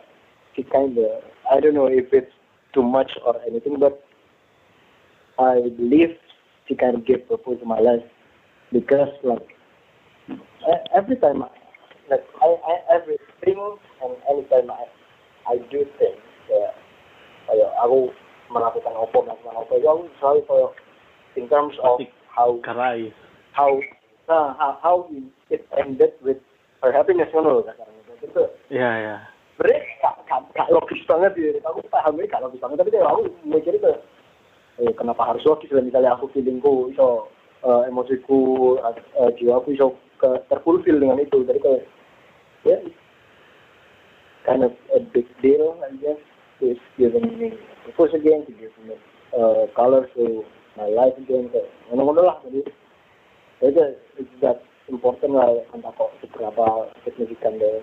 it 0.57 0.65
kind 0.71 0.97
of 0.97 1.21
I 1.51 1.59
don't 1.59 1.75
know 1.75 1.91
if 1.91 2.09
it's 2.09 2.31
too 2.73 2.81
much 2.81 3.11
or 3.21 3.37
anything 3.45 3.77
but 3.77 4.01
I 5.37 5.67
believe 5.77 6.15
she 6.67 6.73
can 6.75 7.03
give 7.05 7.27
purpose 7.27 7.59
to 7.59 7.67
my 7.67 7.79
life 7.79 8.03
because 8.71 9.11
like 9.21 9.45
e- 10.65 10.85
every 10.95 11.17
time 11.19 11.43
I, 11.43 11.51
like 12.09 12.25
I, 12.41 12.49
I 12.49 12.75
everything 12.97 13.59
and 14.01 14.13
anytime 14.31 14.71
I 14.71 14.87
I 15.45 15.59
do 15.69 15.85
things 15.99 16.23
kayak 16.47 16.73
kayak 17.51 17.71
aku 17.83 18.09
melakukan 18.52 18.93
apa 18.93 19.18
melakukan 19.24 19.56
apa 19.56 19.74
itu 19.80 19.88
aku 19.88 20.04
selalu 20.20 20.39
kayak 20.45 20.72
in 21.39 21.45
terms 21.47 21.76
of 21.82 21.97
how 22.28 22.60
Karai. 22.62 23.10
how 23.56 23.72
nah, 24.28 24.54
how, 24.60 24.76
how 24.84 24.95
it 25.49 25.64
ended 25.80 26.12
with 26.20 26.39
her 26.84 26.91
happiness 26.91 27.32
ngono 27.32 27.60
loh 27.60 27.64
kasarnya 27.64 28.02
itu 28.22 28.43
Iya, 28.72 28.89
iya. 29.04 29.18
sebenarnya 29.58 29.82
gak, 29.99 30.16
gak, 30.30 30.41
gak 30.56 30.70
logis 30.72 31.02
banget 31.10 31.32
sih. 31.36 31.60
Aku 31.66 31.84
pahamnya 31.91 32.30
gak 32.30 32.41
logis 32.45 32.62
banget. 32.62 32.78
Tapi 32.80 32.89
kayak 32.93 33.10
aku 33.10 33.22
mikirnya 33.43 33.80
kayak 33.84 33.99
eh, 34.80 34.93
kenapa 34.95 35.22
harus 35.28 35.43
logis? 35.43 35.74
Misalnya 35.74 36.16
aku 36.16 36.32
feelingku 36.32 36.93
iso 36.93 37.28
eh, 37.66 37.89
emosiku 37.91 38.78
eh, 38.80 39.32
jiwaku 39.36 39.76
iso 39.76 39.99
ke 40.22 40.30
terfulfill 40.47 41.02
dengan 41.02 41.20
itu. 41.20 41.43
Jadi 41.43 41.60
kayak 41.60 41.84
ya 42.64 42.78
kind 44.45 44.64
of 44.66 44.74
a 44.97 44.99
big 45.14 45.26
deal 45.41 45.78
I 45.86 45.93
guess 46.02 46.22
it's 46.62 46.80
giving 46.97 47.26
me 47.38 47.57
purpose 47.86 48.14
again 48.14 48.45
to 48.45 48.53
give 48.55 48.74
me 48.86 48.95
uh, 49.34 49.66
color 49.76 50.07
to 50.14 50.45
my 50.78 50.88
life 50.88 51.18
again 51.18 51.49
kayak 51.49 51.68
ngono-ngono 51.89 52.22
lah 52.22 52.38
jadi 52.47 52.62
itu 53.62 53.84
it's 54.18 54.36
that 54.41 54.62
important 54.89 55.34
lah 55.34 55.49
entah 55.74 55.93
kok 55.93 56.14
seberapa 56.22 56.89
signifikan 57.03 57.57
deh 57.57 57.82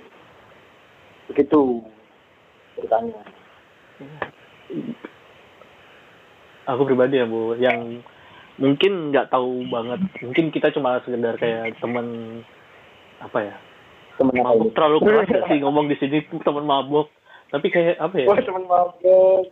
begitu 1.29 1.83
ceritanya 2.79 3.21
Aku 6.69 6.85
pribadi 6.85 7.17
ya, 7.17 7.25
Bu, 7.25 7.57
yang 7.57 8.05
mungkin 8.61 9.09
nggak 9.09 9.33
tahu 9.33 9.65
banget. 9.73 10.05
Mungkin 10.21 10.53
kita 10.53 10.69
cuma 10.69 11.01
sekedar 11.01 11.41
kayak 11.41 11.81
teman 11.81 12.07
apa 13.25 13.39
ya? 13.41 13.57
temen 14.19 14.35
Mabuk 14.43 14.75
terlalu 14.75 14.99
keras 15.07 15.31
sih 15.47 15.63
ngomong 15.63 15.87
di 15.87 15.97
sini 15.97 16.27
tuh 16.27 16.43
teman 16.43 16.67
mabuk. 16.67 17.07
Tapi 17.49 17.67
kayak 17.73 17.97
apa 17.97 18.15
ya? 18.21 18.27
wah 18.29 18.39
temen 18.41 18.65
mabuk 18.69 19.49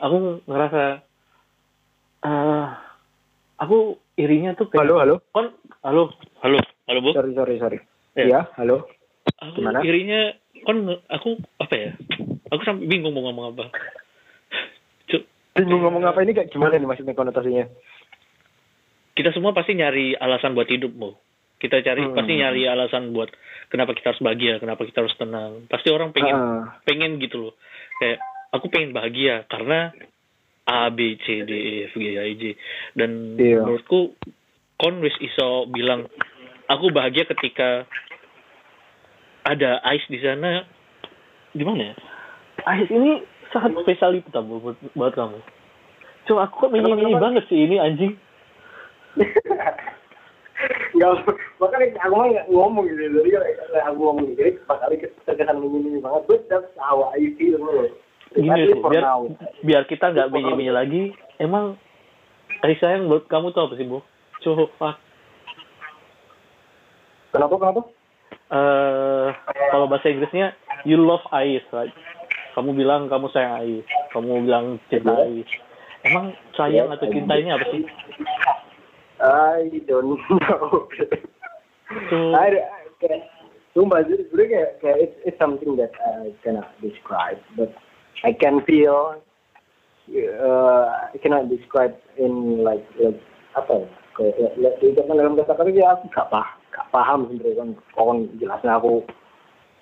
Aku 0.00 0.40
ngerasa 0.48 1.04
eh 2.20 2.66
aku 3.60 4.00
irinya 4.16 4.56
tuh 4.56 4.68
kayak 4.68 4.84
halo 4.84 4.94
halo? 5.00 5.14
Kon 5.32 5.52
halo 5.84 6.12
halo 6.44 6.58
halo 6.88 6.98
bu. 7.00 7.10
Sorry 7.16 7.32
sorry 7.36 7.54
sorry. 7.60 7.78
Ya. 8.16 8.24
iya 8.24 8.40
halo? 8.56 8.88
Aku 9.40 9.60
Gimana? 9.60 9.84
irinya 9.84 10.32
kon 10.64 10.88
aku 11.08 11.40
apa 11.60 11.74
ya? 11.76 11.90
Aku 12.52 12.60
sampai 12.64 12.88
bingung 12.88 13.12
mau 13.16 13.28
ngomong 13.28 13.56
apa. 13.56 13.72
Cuk, 15.08 15.22
bingung 15.56 15.80
ngomong 15.84 16.04
apa 16.04 16.20
ini 16.24 16.32
kayak 16.36 16.52
gimana 16.52 16.76
nih 16.76 16.88
maksudnya 16.88 17.16
konotasinya? 17.16 17.68
Kita 19.16 19.32
semua 19.36 19.52
pasti 19.52 19.76
nyari 19.76 20.16
alasan 20.16 20.56
buat 20.56 20.68
hidup 20.68 20.92
bu 20.96 21.12
kita 21.60 21.84
cari 21.84 22.02
Hmm. 22.02 22.16
pasti 22.16 22.32
nyari 22.34 22.64
alasan 22.64 23.12
buat 23.12 23.28
kenapa 23.68 23.92
kita 23.92 24.10
harus 24.10 24.24
bahagia 24.24 24.56
kenapa 24.56 24.82
kita 24.82 25.04
harus 25.04 25.12
tenang. 25.14 25.68
Pasti 25.68 25.92
orang 25.92 26.10
pengen 26.10 26.34
Ah, 26.34 26.80
pengen 26.82 27.20
gitu 27.20 27.36
loh. 27.38 27.54
Kayak 28.00 28.18
aku 28.50 28.66
pengen 28.66 28.90
bahagia 28.90 29.44
karena 29.46 29.92
A 30.64 30.88
B 30.88 31.20
C 31.20 31.44
D 31.44 31.50
E 31.52 31.74
F 31.86 31.94
G 31.94 32.04
H 32.10 32.20
I 32.22 32.34
J. 32.34 32.44
Dan 32.96 33.36
Iya. 33.36 33.60
menurutku 33.60 34.16
kon 34.74 34.98
wis 34.98 35.12
iso 35.20 35.68
bilang 35.68 36.08
aku 36.66 36.88
bahagia 36.88 37.28
ketika 37.28 37.84
ada 39.42 39.80
Ais 39.82 40.04
di 40.06 40.16
sana. 40.18 40.64
Di 41.52 41.60
mana 41.60 41.92
ya? 41.92 41.94
Ais 42.64 42.88
ini 42.88 43.20
sangat 43.50 43.74
spesial 43.82 44.14
itu 44.14 44.30
tabu 44.30 44.60
buat, 44.60 44.78
buat 44.94 45.12
kamu. 45.12 45.36
Coba 46.24 46.46
aku 46.46 46.54
kok 46.56 46.70
ini 46.70 46.80
Kenapa, 46.80 47.00
kenapa? 47.02 47.20
banget 47.20 47.44
sih 47.48 47.58
ini 47.58 47.76
anjing 47.76 48.14
Enggak, 51.00 51.32
makanya 51.56 51.96
aku 52.04 52.12
mah 52.12 52.26
nggak 52.28 52.48
ngomong 52.52 52.84
gitu. 52.84 53.08
Jadi 53.24 53.32
aku 53.88 53.98
ngomong 54.04 54.36
gitu, 54.36 54.60
bakal 54.68 54.92
terkesan 55.24 55.56
menyindir 55.56 56.04
banget. 56.04 56.22
But 56.28 56.44
that's 56.52 56.68
how 56.76 57.08
I 57.16 57.24
feel 57.40 57.56
loh. 57.56 57.88
Gini 58.36 58.76
biar 58.76 59.00
now. 59.00 59.24
biar 59.64 59.88
kita 59.88 60.12
nggak 60.12 60.28
bingung 60.28 60.60
lagi. 60.68 61.16
Emang 61.40 61.80
kasih 62.60 62.76
sayang 62.84 63.08
menurut 63.08 63.24
kamu 63.32 63.56
tuh 63.56 63.64
apa 63.64 63.74
sih, 63.80 63.88
Bu? 63.88 64.04
Coba 64.44 65.00
Kenapa 67.32 67.54
kenapa? 67.56 67.82
eh 68.50 69.28
kalau 69.72 69.86
bahasa 69.88 70.12
Inggrisnya 70.12 70.52
you 70.84 71.00
love 71.00 71.24
Ais, 71.32 71.64
right? 71.72 71.94
Kamu 72.52 72.76
bilang 72.76 73.08
kamu 73.08 73.32
sayang 73.32 73.56
Ais, 73.56 73.86
kamu 74.12 74.44
bilang 74.44 74.76
cinta 74.92 75.16
Ais. 75.16 75.48
Emang 76.04 76.36
sayang 76.60 76.92
atau 76.92 77.08
cinta 77.08 77.40
ini 77.40 77.56
apa 77.56 77.64
sih? 77.72 77.88
I 79.20 79.68
don't 79.86 80.18
know. 80.28 80.88
So, 82.10 82.16
I, 82.34 82.54
I 82.56 82.80
jadi 84.04 84.26
sebenarnya 84.28 84.50
kayak, 84.50 84.70
kayak 84.82 84.98
it's, 84.98 85.16
it's 85.24 85.38
something 85.38 85.78
that 85.78 85.94
I 86.02 86.34
cannot 86.42 86.68
describe, 86.82 87.38
but 87.54 87.72
I 88.26 88.34
can 88.34 88.60
feel. 88.66 89.16
Uh, 90.10 91.14
I 91.14 91.16
cannot 91.22 91.46
describe 91.46 91.94
in 92.18 92.66
like 92.66 92.82
like 92.98 93.22
apa 93.54 93.86
ya? 93.86 93.88
Kayak 94.18 94.34
ya, 94.36 94.48
ya, 94.58 94.70
diucapkan 94.82 95.16
dalam 95.22 95.38
kata-kata 95.38 95.70
ya 95.70 95.94
aku 95.94 96.10
gak 96.10 96.28
paham, 96.34 96.58
gak 96.74 96.86
paham 96.90 97.20
sebenarnya 97.30 97.54
kan. 97.62 97.70
Kon 97.94 98.18
jelasnya 98.42 98.74
aku 98.74 99.06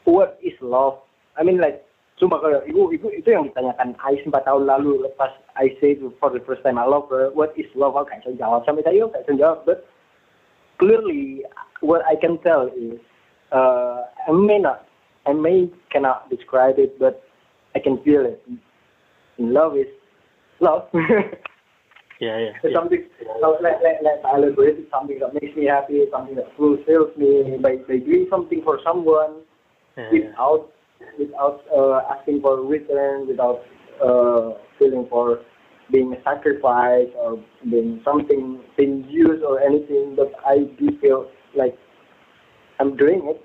what 0.05 0.37
is 0.45 0.53
love? 0.61 1.01
I 1.41 1.49
mean 1.49 1.57
like 1.57 1.88
Sumpah 2.19 2.43
kayak 2.43 2.67
itu, 2.67 2.83
itu, 2.91 3.07
itu 3.15 3.29
yang 3.31 3.47
ditanyakan 3.47 3.95
Ais 4.03 4.19
4 4.27 4.35
tahun 4.43 4.67
lalu 4.67 5.07
lepas 5.07 5.31
I 5.55 5.71
say 5.79 5.95
to 6.03 6.11
for 6.19 6.35
the 6.35 6.43
first 6.43 6.67
time 6.67 6.75
I 6.75 6.83
love 6.83 7.07
her, 7.15 7.31
what 7.31 7.55
is 7.55 7.71
love? 7.79 7.95
Aku 7.95 8.11
gak 8.11 8.27
bisa 8.27 8.35
jawab 8.35 8.67
sampai 8.67 8.83
aku 8.83 9.15
gak 9.15 9.23
bisa 9.23 9.39
jawab, 9.39 9.63
but 9.63 9.87
clearly 10.83 11.47
what 11.79 12.03
I 12.11 12.19
can 12.19 12.43
tell 12.43 12.67
is 12.75 12.99
uh, 13.55 14.11
I 14.27 14.35
may 14.35 14.59
not 14.59 14.91
I 15.31 15.33
may 15.39 15.71
cannot 15.95 16.27
describe 16.27 16.83
it 16.83 16.99
but 16.99 17.23
I 17.75 17.79
can 17.79 18.03
feel 18.03 18.27
it. 18.27 18.43
And 19.39 19.55
love 19.55 19.79
is 19.79 19.87
love. 20.59 20.91
ya 22.19 22.35
ya. 22.35 22.53
it's 22.67 22.75
something 22.75 23.07
so 23.39 23.63
let, 23.63 23.79
let, 23.79 24.03
let 24.03 24.19
I 24.27 24.43
elaborate 24.43 24.75
it's 24.83 24.91
something 24.91 25.23
that 25.23 25.39
makes 25.39 25.55
me 25.55 25.71
happy, 25.71 26.03
something 26.11 26.35
that 26.35 26.51
fulfills 26.59 27.15
me 27.15 27.63
by, 27.63 27.79
by 27.87 28.03
doing 28.03 28.27
something 28.27 28.59
for 28.67 28.83
someone 28.83 29.47
ya. 29.95 30.11
without 30.11 30.75
without 31.19 31.63
uh, 31.75 32.01
asking 32.15 32.41
for 32.41 32.61
return, 32.65 33.27
without 33.27 33.61
uh, 34.05 34.55
feeling 34.79 35.07
for 35.11 35.41
being 35.91 36.13
a 36.13 36.21
sacrifice 36.23 37.09
or 37.17 37.43
being 37.71 38.01
something 38.05 38.61
being 38.77 39.05
used 39.09 39.43
or 39.43 39.61
anything. 39.61 40.15
But 40.17 40.33
I 40.47 40.69
do 40.79 40.91
feel 41.01 41.31
like 41.57 41.79
I'm 42.81 42.97
doing 42.97 43.23
it. 43.25 43.41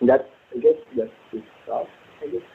And 0.00 0.08
that's 0.08 0.28
I 0.54 0.60
guess 0.60 0.78
that's 0.96 1.10
just 1.32 1.44
love. 1.68 1.86
I 2.22 2.26
guess. 2.30 2.46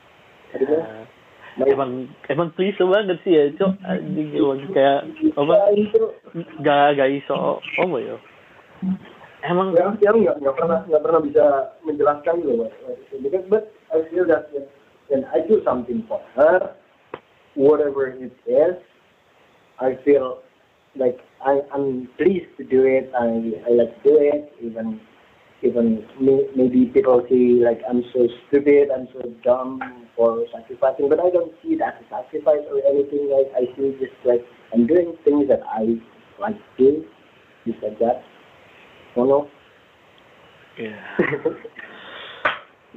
I 0.53 0.57
don't 0.57 0.69
know. 0.69 0.77
Ya. 0.79 1.05
My- 1.53 1.69
Emang 1.69 2.09
emang 2.33 2.49
klise 2.57 2.81
banget 2.81 3.21
sih 3.21 3.37
ya, 3.37 3.45
cok. 3.53 3.77
Anjing 3.85 4.33
emang 4.33 4.73
kayak 4.73 5.05
apa? 5.37 5.53
Ya, 5.77 6.01
Gak 6.65 6.97
gak 6.97 7.09
iso 7.13 7.61
apa 7.61 7.97
ya? 8.01 8.17
Emang 9.45 9.75
ya 9.77 9.91
aku 9.93 10.17
nggak 10.23 10.39
nggak 10.39 10.55
pernah 10.55 10.79
nggak 10.87 11.03
pernah 11.03 11.19
bisa 11.21 11.43
menjelaskan 11.85 12.33
gitu 12.41 12.53
Mas. 12.57 12.73
because 13.21 13.45
but 13.51 13.69
I 13.93 14.09
feel 14.09 14.25
that 14.27 14.51
when, 14.51 14.65
when 15.07 15.25
I 15.25 15.45
do 15.47 15.61
something 15.63 16.03
for 16.07 16.21
her. 16.35 16.75
Whatever 17.55 18.07
it 18.07 18.33
is 18.47 18.75
I 19.79 19.95
feel 20.03 20.41
like 20.95 21.19
I, 21.45 21.59
I'm 21.71 22.09
pleased 22.17 22.49
to 22.57 22.63
do 22.63 22.83
it. 22.83 23.11
I 23.13 23.69
I 23.69 23.73
like 23.73 23.93
to 24.01 24.09
do 24.09 24.17
it. 24.19 24.53
Even 24.59 24.99
even 25.61 26.03
maybe 26.55 26.85
people 26.87 27.23
see 27.29 27.61
like 27.63 27.81
I'm 27.87 28.03
so 28.11 28.27
stupid 28.47 28.89
I'm 28.89 29.07
so 29.13 29.21
dumb 29.43 29.79
for 30.15 30.45
sacrificing 30.51 31.09
but 31.09 31.19
I 31.19 31.29
don't 31.29 31.53
see 31.61 31.75
that 31.77 31.97
as 31.99 32.05
a 32.05 32.09
sacrifice 32.09 32.65
or 32.71 32.81
anything. 32.89 33.29
Like 33.29 33.53
I 33.53 33.69
feel 33.75 33.91
just 33.99 34.17
like 34.25 34.43
I'm 34.73 34.87
doing 34.87 35.15
things 35.23 35.47
that 35.49 35.61
I 35.69 36.01
like 36.39 36.57
to 36.57 36.63
do. 36.77 37.05
Just 37.67 37.83
like 37.83 37.99
that. 37.99 38.23
Ya. 40.77 40.89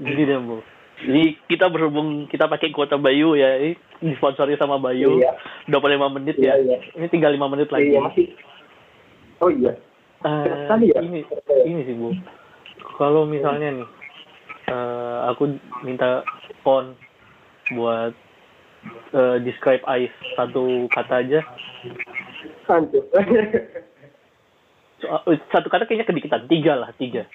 Gini 0.01 0.25
deh, 0.25 0.41
Bu. 0.41 0.76
Ini 0.97 1.37
kita 1.45 1.69
berhubung 1.69 2.25
kita 2.25 2.49
pakai 2.49 2.73
kuota 2.73 2.97
Bayu 2.97 3.37
ya, 3.37 3.61
ini 3.61 3.77
disponsori 4.01 4.57
sama 4.57 4.81
Bayu. 4.81 5.21
Iya. 5.21 5.37
25 5.69 6.17
menit 6.17 6.37
Iya, 6.41 6.57
ya. 6.57 6.77
iya. 6.77 6.79
Ini 6.97 7.07
tinggal 7.13 7.37
5 7.37 7.53
menit 7.53 7.69
lagi. 7.69 7.93
Iya 7.93 8.01
masih. 8.01 8.27
Oh 9.45 9.53
iya. 9.53 9.77
Eh, 10.25 10.65
Tadi 10.65 10.89
ya? 10.89 11.05
ini 11.05 11.21
ini 11.69 11.81
sih 11.85 11.93
bu 11.93 12.09
kalau 12.97 13.29
misalnya 13.29 13.77
nih 13.77 13.89
eh, 14.73 15.19
aku 15.29 15.61
minta 15.85 16.25
phone 16.65 16.97
buat 17.77 18.17
eh, 19.13 19.37
describe 19.45 19.85
ice 20.01 20.17
satu 20.35 20.89
kata 20.89 21.21
aja 21.21 21.41
Hancur. 22.65 23.05
So, 24.97 25.07
satu 25.53 25.69
kata 25.69 25.85
kayaknya 25.85 26.09
kedikitan 26.09 26.49
tiga 26.49 26.73
lah 26.81 26.91
tiga 26.97 27.29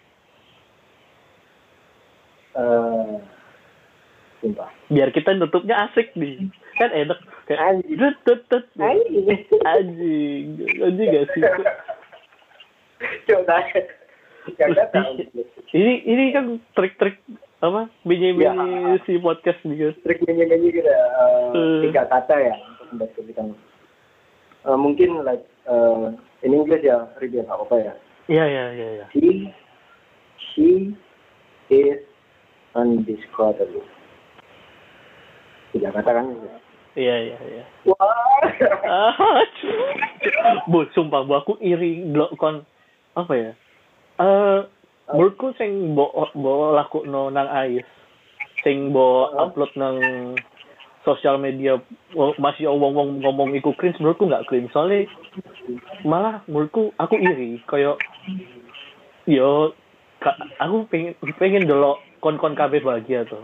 Eh, 2.52 3.16
sumpah. 4.42 4.70
biar 4.88 5.10
kita 5.10 5.32
nutupnya 5.34 5.86
asik 5.86 6.12
nih 6.14 6.50
kan 6.76 6.90
enak 6.90 7.18
kayak 7.46 7.62
Anjing. 7.62 7.98
tut 8.26 8.42
tut 8.48 8.66
Anjing. 8.76 9.38
anjing 9.64 10.46
anjing 10.80 11.08
gak 11.08 11.26
sih 11.32 11.42
Coba. 13.24 13.58
Tahu. 14.92 15.22
ini 15.72 15.94
ini 16.04 16.24
kan 16.32 16.46
trik-trik 16.74 17.22
apa 17.60 17.86
binyi 18.02 18.34
Ya. 18.36 18.54
si 19.06 19.18
podcast 19.18 19.62
nih 19.62 19.94
kan 19.94 19.94
Trik 20.02 20.20
gitu. 20.20 20.82
eh, 20.82 21.54
Eh. 21.54 21.82
tiga 21.86 22.04
kata 22.08 22.36
ya 22.36 22.56
untuk 22.58 22.86
mendeskripsikan. 22.92 23.54
Eh, 24.64 24.78
mungkin 24.78 25.22
like 25.22 25.46
eh, 25.64 26.10
in 26.42 26.52
English 26.52 26.82
ya, 26.82 27.06
Ribia 27.18 27.42
nggak 27.42 27.58
apa 27.60 27.76
ya. 27.80 27.94
iya 28.28 28.46
iya 28.46 28.64
iya 28.72 28.88
iya 28.96 29.06
She, 29.14 29.54
she 30.40 30.70
is 31.70 32.02
undescribable. 32.74 33.86
Tiga 35.72 35.90
kata 35.96 36.12
kan? 36.12 36.26
iya 37.00 37.16
iya 37.32 37.38
iya 37.40 37.64
Wah. 37.88 38.12
Ah, 38.84 39.16
bu, 40.72 40.84
sumpah 40.92 41.24
bu, 41.24 41.40
aku 41.40 41.56
iri 41.64 42.04
blok 42.12 42.36
kon 42.36 42.68
apa 43.16 43.34
ya? 43.34 43.52
Eh, 44.20 44.60
menurutku 45.10 45.56
sing 45.56 45.96
bo 45.96 46.12
bo 46.36 46.76
laku 46.76 47.08
no 47.08 47.32
nang 47.32 47.48
ais, 47.48 47.88
sing 48.64 48.92
bo 48.92 49.32
upload 49.40 49.72
nang 49.80 49.98
sosial 51.02 51.42
media 51.42 51.82
masih 52.38 52.70
wong 52.70 52.94
wong 52.94 53.10
ngomong 53.26 53.58
iku 53.58 53.74
cringe 53.74 53.98
menurutku 53.98 54.30
nggak 54.30 54.46
cringe 54.46 54.70
soalnya 54.70 55.10
malah 56.06 56.46
menurutku 56.46 56.94
aku 57.02 57.18
iri 57.18 57.58
kayak 57.66 57.98
yo 59.26 59.74
ka- 60.22 60.38
aku 60.62 60.86
pengen 60.94 61.18
pengen 61.42 61.66
dulu 61.66 61.98
kon 62.22 62.38
kon 62.38 62.54
kabeh 62.54 62.86
bahagia 62.86 63.26
tuh 63.26 63.42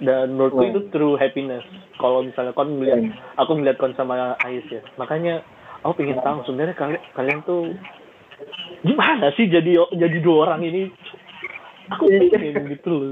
dan 0.00 0.32
menurutku 0.32 0.64
itu 0.64 0.80
true 0.88 1.14
happiness. 1.20 1.64
Kalau 2.00 2.24
misalnya 2.24 2.56
kon 2.56 2.80
melihat 2.80 3.02
aku 3.36 3.52
melihat 3.58 3.76
kon 3.76 3.92
sama 3.98 4.38
Ais 4.40 4.64
ya. 4.72 4.80
Makanya 4.96 5.44
aku 5.84 6.00
pengen 6.00 6.22
tahu 6.22 6.46
sebenarnya 6.48 6.76
kalian 6.78 7.02
kalian 7.12 7.40
tuh 7.44 7.74
gimana 8.86 9.34
sih 9.36 9.50
jadi 9.50 9.76
jadi 9.92 10.18
dua 10.24 10.48
orang 10.48 10.64
ini? 10.64 10.82
Aku 11.92 12.08
pengen 12.08 12.72
gitu 12.72 12.88
loh 12.88 13.02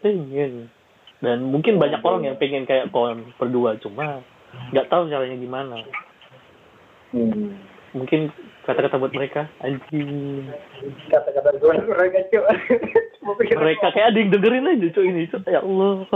pengen. 0.00 0.72
Dan 1.22 1.52
mungkin 1.52 1.78
banyak 1.78 2.02
orang 2.02 2.26
yang 2.26 2.36
pengen 2.40 2.64
kayak 2.64 2.88
kon 2.94 3.34
berdua. 3.36 3.76
Cuma 3.82 4.24
nggak 4.72 4.88
tahu 4.88 5.12
caranya 5.12 5.36
gimana. 5.36 5.76
Hmm. 7.12 7.60
mungkin 7.92 8.32
kata-kata 8.66 8.98
buat 8.98 9.14
mereka. 9.14 9.50
Anjing. 9.62 10.46
Kata-kata 11.10 11.58
gue 11.58 11.72
mereka 11.92 12.18
cuy. 12.30 12.46
Mereka 13.50 13.86
kayak 13.90 14.14
ada 14.14 14.18
yang 14.18 14.30
dengerin 14.30 14.70
aja 14.70 14.86
cuy 14.94 15.06
ini 15.10 15.26
cuy. 15.30 15.42
Ya 15.50 15.60
Allah. 15.62 16.06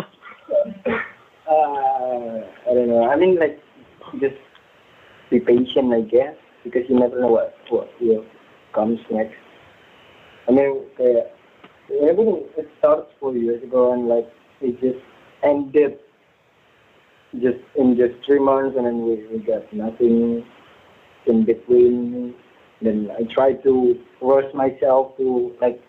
Uh, 1.46 2.42
I 2.66 2.70
don't 2.74 2.90
know. 2.90 3.06
I 3.06 3.14
mean, 3.14 3.38
like, 3.38 3.58
just 4.18 4.38
be 5.30 5.38
patient, 5.38 5.94
I 5.94 6.02
guess, 6.06 6.34
because 6.62 6.82
you 6.88 6.98
never 6.98 7.18
know 7.20 7.30
what 7.30 7.54
what 7.70 7.90
will 8.00 8.26
comes 8.74 8.98
next. 9.10 9.38
I 10.48 10.52
mean, 10.52 10.86
uh, 10.98 11.26
everything 12.06 12.46
it 12.56 12.68
started 12.78 13.06
four 13.18 13.34
years 13.34 13.62
ago, 13.62 13.92
and 13.92 14.06
like 14.08 14.26
it 14.60 14.78
just 14.80 15.02
ended 15.42 15.98
just 17.42 17.58
in 17.74 17.96
just 17.96 18.14
three 18.24 18.38
months, 18.38 18.76
and 18.76 18.86
then 18.86 19.02
we, 19.02 19.26
we 19.30 19.38
got 19.42 19.66
nothing 19.72 20.46
in 21.26 21.44
between. 21.44 22.34
Then 22.82 23.10
I 23.10 23.22
try 23.32 23.54
to 23.64 23.98
force 24.20 24.52
myself 24.54 25.16
to 25.16 25.54
like 25.60 25.80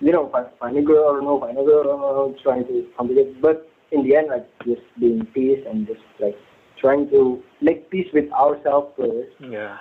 you 0.00 0.12
know, 0.12 0.30
find, 0.60 0.76
a 0.76 0.82
girl 0.82 1.16
or 1.16 1.22
no 1.22 1.40
find 1.40 1.56
a 1.56 1.64
girl, 1.64 2.34
trying 2.42 2.66
to 2.66 2.86
complicate. 2.96 3.40
But 3.40 3.66
in 3.90 4.02
the 4.02 4.16
end, 4.16 4.28
like 4.28 4.46
just 4.66 4.82
being 5.00 5.24
peace 5.32 5.64
and 5.66 5.86
just 5.86 6.02
like 6.20 6.36
trying 6.80 7.08
to 7.10 7.42
make 7.62 7.90
peace 7.90 8.08
with 8.12 8.30
ourselves 8.32 8.92
first. 8.98 9.32
Yeah. 9.40 9.78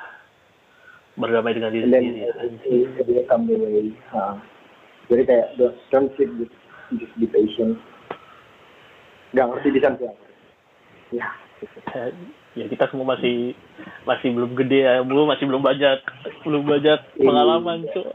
berdamai 1.13 1.53
dengan 1.53 1.69
diri 1.69 1.85
and 1.85 1.93
then 1.93 2.05
sendiri 2.33 2.89
it 2.97 3.05
will 3.05 3.25
come 3.29 3.45
the 3.45 3.53
way 3.53 3.93
uh, 4.17 4.33
jadi 5.13 5.21
kayak 5.29 5.47
don't, 5.61 6.09
sit 6.17 6.29
just, 6.41 6.55
just 6.97 7.13
be 7.21 7.29
patient 7.29 7.77
nggak 9.37 9.45
ngerti 9.45 9.69
di 9.77 9.81
sana 9.81 9.97
ya 10.01 10.13
Ya, 11.13 11.29
ya 12.53 12.65
kita 12.69 12.85
semua 12.89 13.17
masih 13.17 13.57
masih 14.05 14.29
belum 14.29 14.53
gede 14.53 14.85
ya 14.85 15.01
belum 15.01 15.25
masih 15.25 15.45
belum 15.49 15.63
banyak 15.63 15.99
belum 16.45 16.63
banyak 16.63 16.99
Iya. 17.17 17.25
pengalaman 17.25 17.85
tuh 17.91 18.05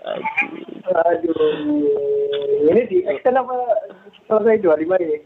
aduh. 0.88 1.56
Ini 2.68 2.82
di 2.90 2.98
extend 3.06 3.38
apa 3.38 3.54
selesai? 4.26 4.60
25 4.60 5.04
ini 5.04 5.18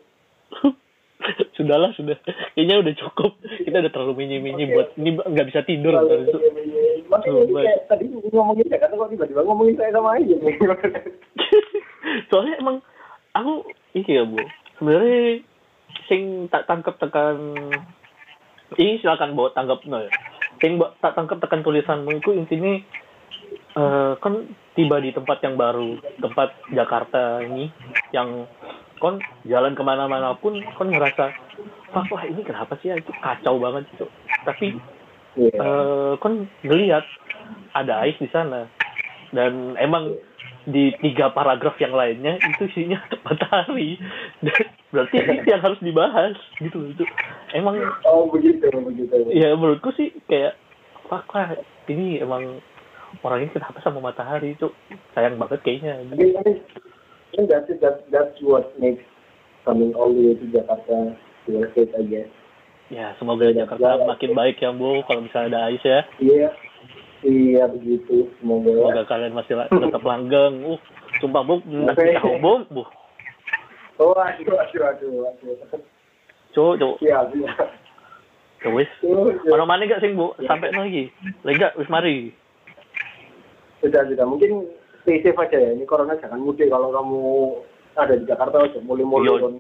sudahlah 1.57 1.95
sudah. 1.95 2.19
Kayaknya 2.55 2.77
udah 2.83 2.95
cukup. 2.99 3.33
Kita 3.63 3.79
udah 3.79 3.93
terlalu 3.95 4.27
mini 4.27 4.37
mini 4.43 4.67
buat 4.69 4.91
ini 4.99 5.15
nggak 5.17 5.49
bisa 5.49 5.63
tidur 5.63 5.95
itu 6.03 6.39
Makanya 7.07 7.43
kayak 7.47 7.79
tadi 7.87 8.05
ngomongin 8.33 8.67
Jakarta 8.67 8.95
kok 8.99 9.11
tiba-tiba 9.13 9.41
ngomongin 9.47 9.77
saya 9.79 9.93
sama 9.95 10.19
aja 10.19 10.35
soalnya 12.29 12.55
emang 12.59 12.77
aku 13.33 13.63
ini 13.95 14.11
ya 14.13 14.25
bu. 14.27 14.39
Sebenarnya 14.81 15.47
sing 16.11 16.51
tak 16.51 16.67
tangkap 16.67 16.99
tekan 16.99 17.37
ini 18.79 19.01
silakan 19.01 19.37
bawa 19.37 19.53
tanggap. 19.53 19.85
No 19.89 20.01
ya 20.01 20.13
sing 20.63 20.79
mbak 20.79 20.95
tak 21.03 21.19
tangkap 21.19 21.43
tekan 21.43 21.67
tulisanmu 21.67 22.23
itu 22.23 22.31
intinya 22.39 22.79
eh, 23.75 24.13
kan 24.23 24.47
tiba 24.79 25.03
di 25.03 25.11
tempat 25.11 25.43
yang 25.43 25.59
baru 25.59 25.99
tempat 26.23 26.55
Jakarta 26.71 27.43
ini 27.43 27.67
yang 28.15 28.47
kon 29.03 29.19
jalan 29.43 29.75
ke 29.75 29.83
mana-mana 29.83 30.39
pun 30.39 30.63
kon 30.79 30.95
ngerasa 30.95 31.35
wah, 31.91 32.07
wah 32.07 32.23
ini 32.23 32.47
kenapa 32.47 32.79
sih 32.79 32.95
ya? 32.95 32.97
Itu 33.03 33.11
kacau 33.19 33.59
banget 33.59 33.91
itu 33.91 34.07
tapi 34.47 34.79
Iya. 35.33 35.57
eh 35.57 36.13
kon 36.21 36.45
ngelihat 36.61 37.05
ada 37.73 38.05
ais 38.05 38.17
di 38.21 38.29
sana. 38.29 38.69
Dan 39.33 39.81
emang 39.81 40.13
di 40.63 40.95
tiga 41.03 41.35
paragraf 41.35 41.75
yang 41.83 41.91
lainnya 41.91 42.39
itu 42.39 42.71
isinya 42.71 43.03
matahari 43.27 43.99
dan 44.47 44.63
berarti 44.95 45.17
itu 45.19 45.47
yang 45.51 45.63
harus 45.63 45.81
dibahas 45.83 46.39
gitu 46.63 46.87
itu 46.87 47.03
emang 47.51 47.83
Oh 48.07 48.31
begitu, 48.31 48.71
begitu. 48.71 49.11
ya 49.35 49.59
menurutku 49.59 49.91
sih 49.99 50.15
kayak 50.31 50.55
wah, 51.11 51.23
ini 51.91 52.23
emang 52.23 52.63
orang 53.27 53.45
ini 53.45 53.51
kenapa 53.51 53.83
sama 53.83 53.99
matahari 53.99 54.55
itu 54.55 54.71
sayang 55.13 55.35
banget 55.37 55.61
kayaknya 55.67 55.99
tapi 56.09 56.31
I 57.33 57.35
think 57.35 57.49
that's 57.49 57.69
it. 57.73 57.81
That's 57.81 58.03
that's 58.13 58.37
what 58.45 58.71
makes 58.77 59.03
coming 59.65 59.97
all 59.97 60.13
the 60.13 60.21
way 60.21 60.35
to 60.37 60.47
Jakarta 60.53 61.17
worth 61.49 61.75
it, 61.75 61.91
I 61.97 62.05
guess. 62.07 62.31
ya 62.93 63.17
semoga 63.17 63.49
Jakarta 63.51 64.05
makin 64.05 64.37
baik 64.37 64.61
ya 64.61 64.69
bu 64.71 65.01
kalau 65.09 65.25
misalnya 65.25 65.49
ada 65.49 65.61
ais 65.73 65.81
ya 65.81 66.01
Iya, 66.21 66.49
iya 67.23 67.65
begitu. 67.71 68.29
Semoga. 68.39 68.71
semoga 68.71 69.03
kalian 69.07 69.35
masih 69.35 69.55
la- 69.55 69.71
tetap 69.71 70.03
langgeng 70.03 70.55
uh 70.67 70.79
sumpah 71.23 71.43
bu 71.43 71.63
nanti 71.67 72.15
tahu 72.19 72.39
bu 72.39 72.53
bu 72.71 72.83
Oh 74.01 74.17
aduh, 74.19 74.57
aduh, 74.59 74.83
aduh, 74.89 75.31
aduh. 75.31 75.81
cuk 76.51 76.73
cuk 76.81 76.95
siap. 76.99 77.31
Ya 78.63 78.69
wis. 78.71 78.91
Oh, 79.03 79.31
iya. 79.31 79.51
Mana 79.53 79.67
mana 79.67 79.87
gak 79.87 80.03
sing 80.03 80.15
bu? 80.15 80.35
Sampai 80.43 80.75
lagi. 80.75 81.11
Lega 81.47 81.71
wis 81.79 81.91
mari. 81.91 82.31
Sudah, 83.83 84.07
sudah. 84.07 84.27
Mungkin 84.27 84.71
stay 85.03 85.19
safe 85.23 85.39
aja 85.39 85.59
ya. 85.59 85.71
Ini 85.75 85.83
corona 85.87 86.15
jangan 86.19 86.39
mudik 86.39 86.71
kalau 86.71 86.95
kamu 86.95 87.23
ada 87.99 88.15
di 88.15 88.25
Jakarta 88.27 88.63
aja 88.63 88.79
mulai-mulai. 88.83 89.29
Iya. 89.29 89.43
kon. 89.43 89.55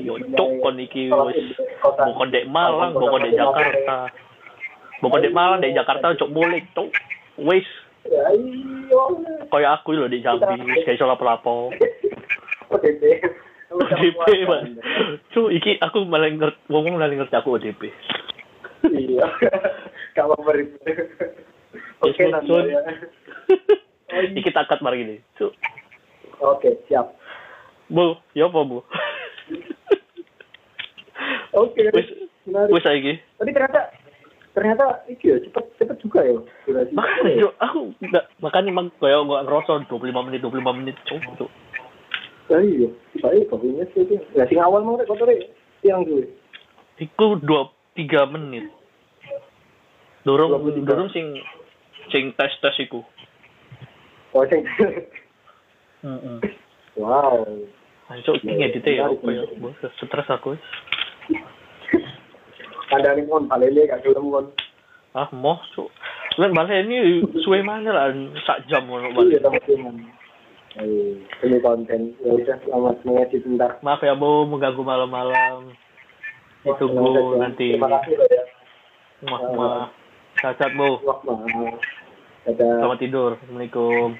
Yo 0.00 0.14
cuk 0.32 0.50
kon 0.64 0.76
iki 0.80 1.08
Kalau 1.12 1.28
wis. 1.28 1.56
Bokon 1.82 2.32
dek 2.32 2.48
Malang, 2.48 2.92
bokon 2.96 3.24
dek 3.24 3.36
Jakarta. 3.36 3.96
Bokon 5.02 5.24
dek 5.24 5.34
Malang, 5.34 5.58
dek 5.58 5.74
Jakarta 5.74 6.14
cuk 6.14 6.30
boleh 6.30 6.62
cuk. 6.76 6.90
Wis. 7.40 7.66
Ya, 8.04 8.30
iya. 8.36 9.02
Kaya 9.48 9.80
aku 9.80 9.96
lho 9.96 10.06
di 10.06 10.20
Jambi, 10.20 10.60
kayak 10.84 11.00
iso 11.00 11.08
lapo-lapo. 11.08 11.72
ODP. 12.68 13.02
ODP, 13.74 14.22
Mas. 14.46 14.68
Cuk, 15.32 15.50
iki 15.50 15.80
aku 15.80 16.04
malah 16.06 16.30
ngerti, 16.30 16.60
ngomong 16.68 17.00
malah 17.00 17.10
ngerti 17.10 17.34
aku 17.34 17.56
ODP. 17.56 17.90
Iya. 18.92 19.26
Gak 20.14 20.26
mau 20.30 20.38
beri. 20.44 20.68
Oke, 22.04 22.22
nanti 22.28 22.52
ya. 22.52 22.80
iki 24.38 24.50
takat 24.52 24.78
mari 24.84 25.02
ini. 25.02 25.16
Cuk, 25.40 25.56
Oke, 26.44 26.76
siap. 26.86 27.16
Bu, 27.88 28.20
ya 28.36 28.46
apa, 28.46 28.60
Bu? 28.62 28.84
Oke. 31.54 31.82
Wis, 31.94 32.08
wis 32.46 32.82
saiki. 32.84 33.16
Tapi 33.40 33.50
ternyata 33.54 33.93
ternyata 34.54 35.02
iki 35.10 35.34
ya 35.34 35.36
cepet 35.42 35.64
cepet 35.82 35.96
juga 35.98 36.22
ya. 36.22 36.38
Makanya, 36.94 37.42
Cuk, 37.42 37.54
aku 37.58 37.80
enggak 38.00 38.24
makanya 38.38 38.70
emang 38.70 38.88
kayak 39.02 39.26
nggak 39.26 39.44
ngerasa 39.50 39.72
25 39.90 40.26
menit, 40.30 40.40
25 40.40 40.78
menit, 40.78 40.96
Cuk. 41.04 41.20
Cuk. 41.36 41.50
Ya 42.48 42.58
iya, 42.60 42.88
baik 43.18 43.50
kok 43.50 43.60
ini 43.66 43.84
sih. 43.92 44.04
itu. 44.04 44.20
Ya 44.36 44.46
sing 44.46 44.60
awal 44.62 44.86
mau 44.86 45.00
kotor 45.02 45.28
yang 45.82 46.06
dulu. 46.06 46.24
Iku 47.02 47.42
dua 47.42 47.72
tiga 47.98 48.30
menit. 48.30 48.70
Dorong 50.24 50.56
23. 50.62 50.88
dorong 50.88 51.08
sing 51.12 51.36
sing 52.14 52.32
tes 52.38 52.52
tes 52.62 52.76
iku. 52.80 53.02
Oh, 54.32 54.44
sing. 54.46 54.62
Wow. 56.94 57.42
Ayo 58.12 58.30
iki 58.36 58.52
ngedite 58.52 58.92
ya 58.92 59.08
Menarik, 59.08 59.56
apa 59.56 59.68
ya? 59.80 59.88
Stres 59.96 60.28
aku. 60.28 60.60
Nih 63.02 63.24
kon 63.26 63.48
palele 63.50 63.88
gak 63.88 64.02
gelem 64.06 64.30
kon. 64.30 64.46
Ah, 65.14 65.30
moh, 65.30 65.58
cuk. 65.74 65.90
Lan 66.38 66.54
ini 66.66 67.22
suwe 67.46 67.62
mana 67.62 67.94
lah 67.94 68.10
sak 68.42 68.66
jam 68.66 68.90
ngono 68.90 69.14
Iya, 69.14 69.38
balik. 69.46 69.70
Eh, 70.74 71.14
ini 71.46 71.62
konten. 71.62 72.18
Ya 72.18 72.34
udah, 72.34 72.58
selamat 72.66 72.96
mengedit 73.06 73.46
bentar. 73.46 73.78
Maaf 73.78 74.02
ya, 74.02 74.18
Bu, 74.18 74.42
mengganggu 74.50 74.82
malam-malam. 74.82 75.70
Ditunggu 76.66 77.38
nanti. 77.38 77.78
Terima 77.78 77.94
kasih 78.02 78.18
ya. 78.18 78.42
Wah, 79.30 79.40
wah. 79.54 79.86
Cacat, 80.42 80.74
Bu. 80.74 80.98
Selamat 82.42 82.98
tidur. 82.98 83.38
Assalamualaikum. 83.38 84.18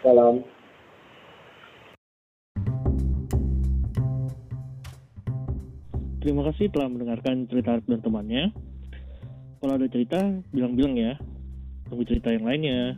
Salam. 0.00 0.34
Terima 6.22 6.46
kasih 6.46 6.70
telah 6.70 6.86
mendengarkan 6.86 7.50
cerita 7.50 7.74
Arif 7.74 7.86
dan 7.90 7.98
temannya. 7.98 8.54
Kalau 9.58 9.74
ada 9.74 9.90
cerita, 9.90 10.22
bilang-bilang 10.54 10.94
ya. 10.94 11.18
Tunggu 11.90 12.06
cerita 12.06 12.30
yang 12.30 12.46
lainnya. 12.46 12.94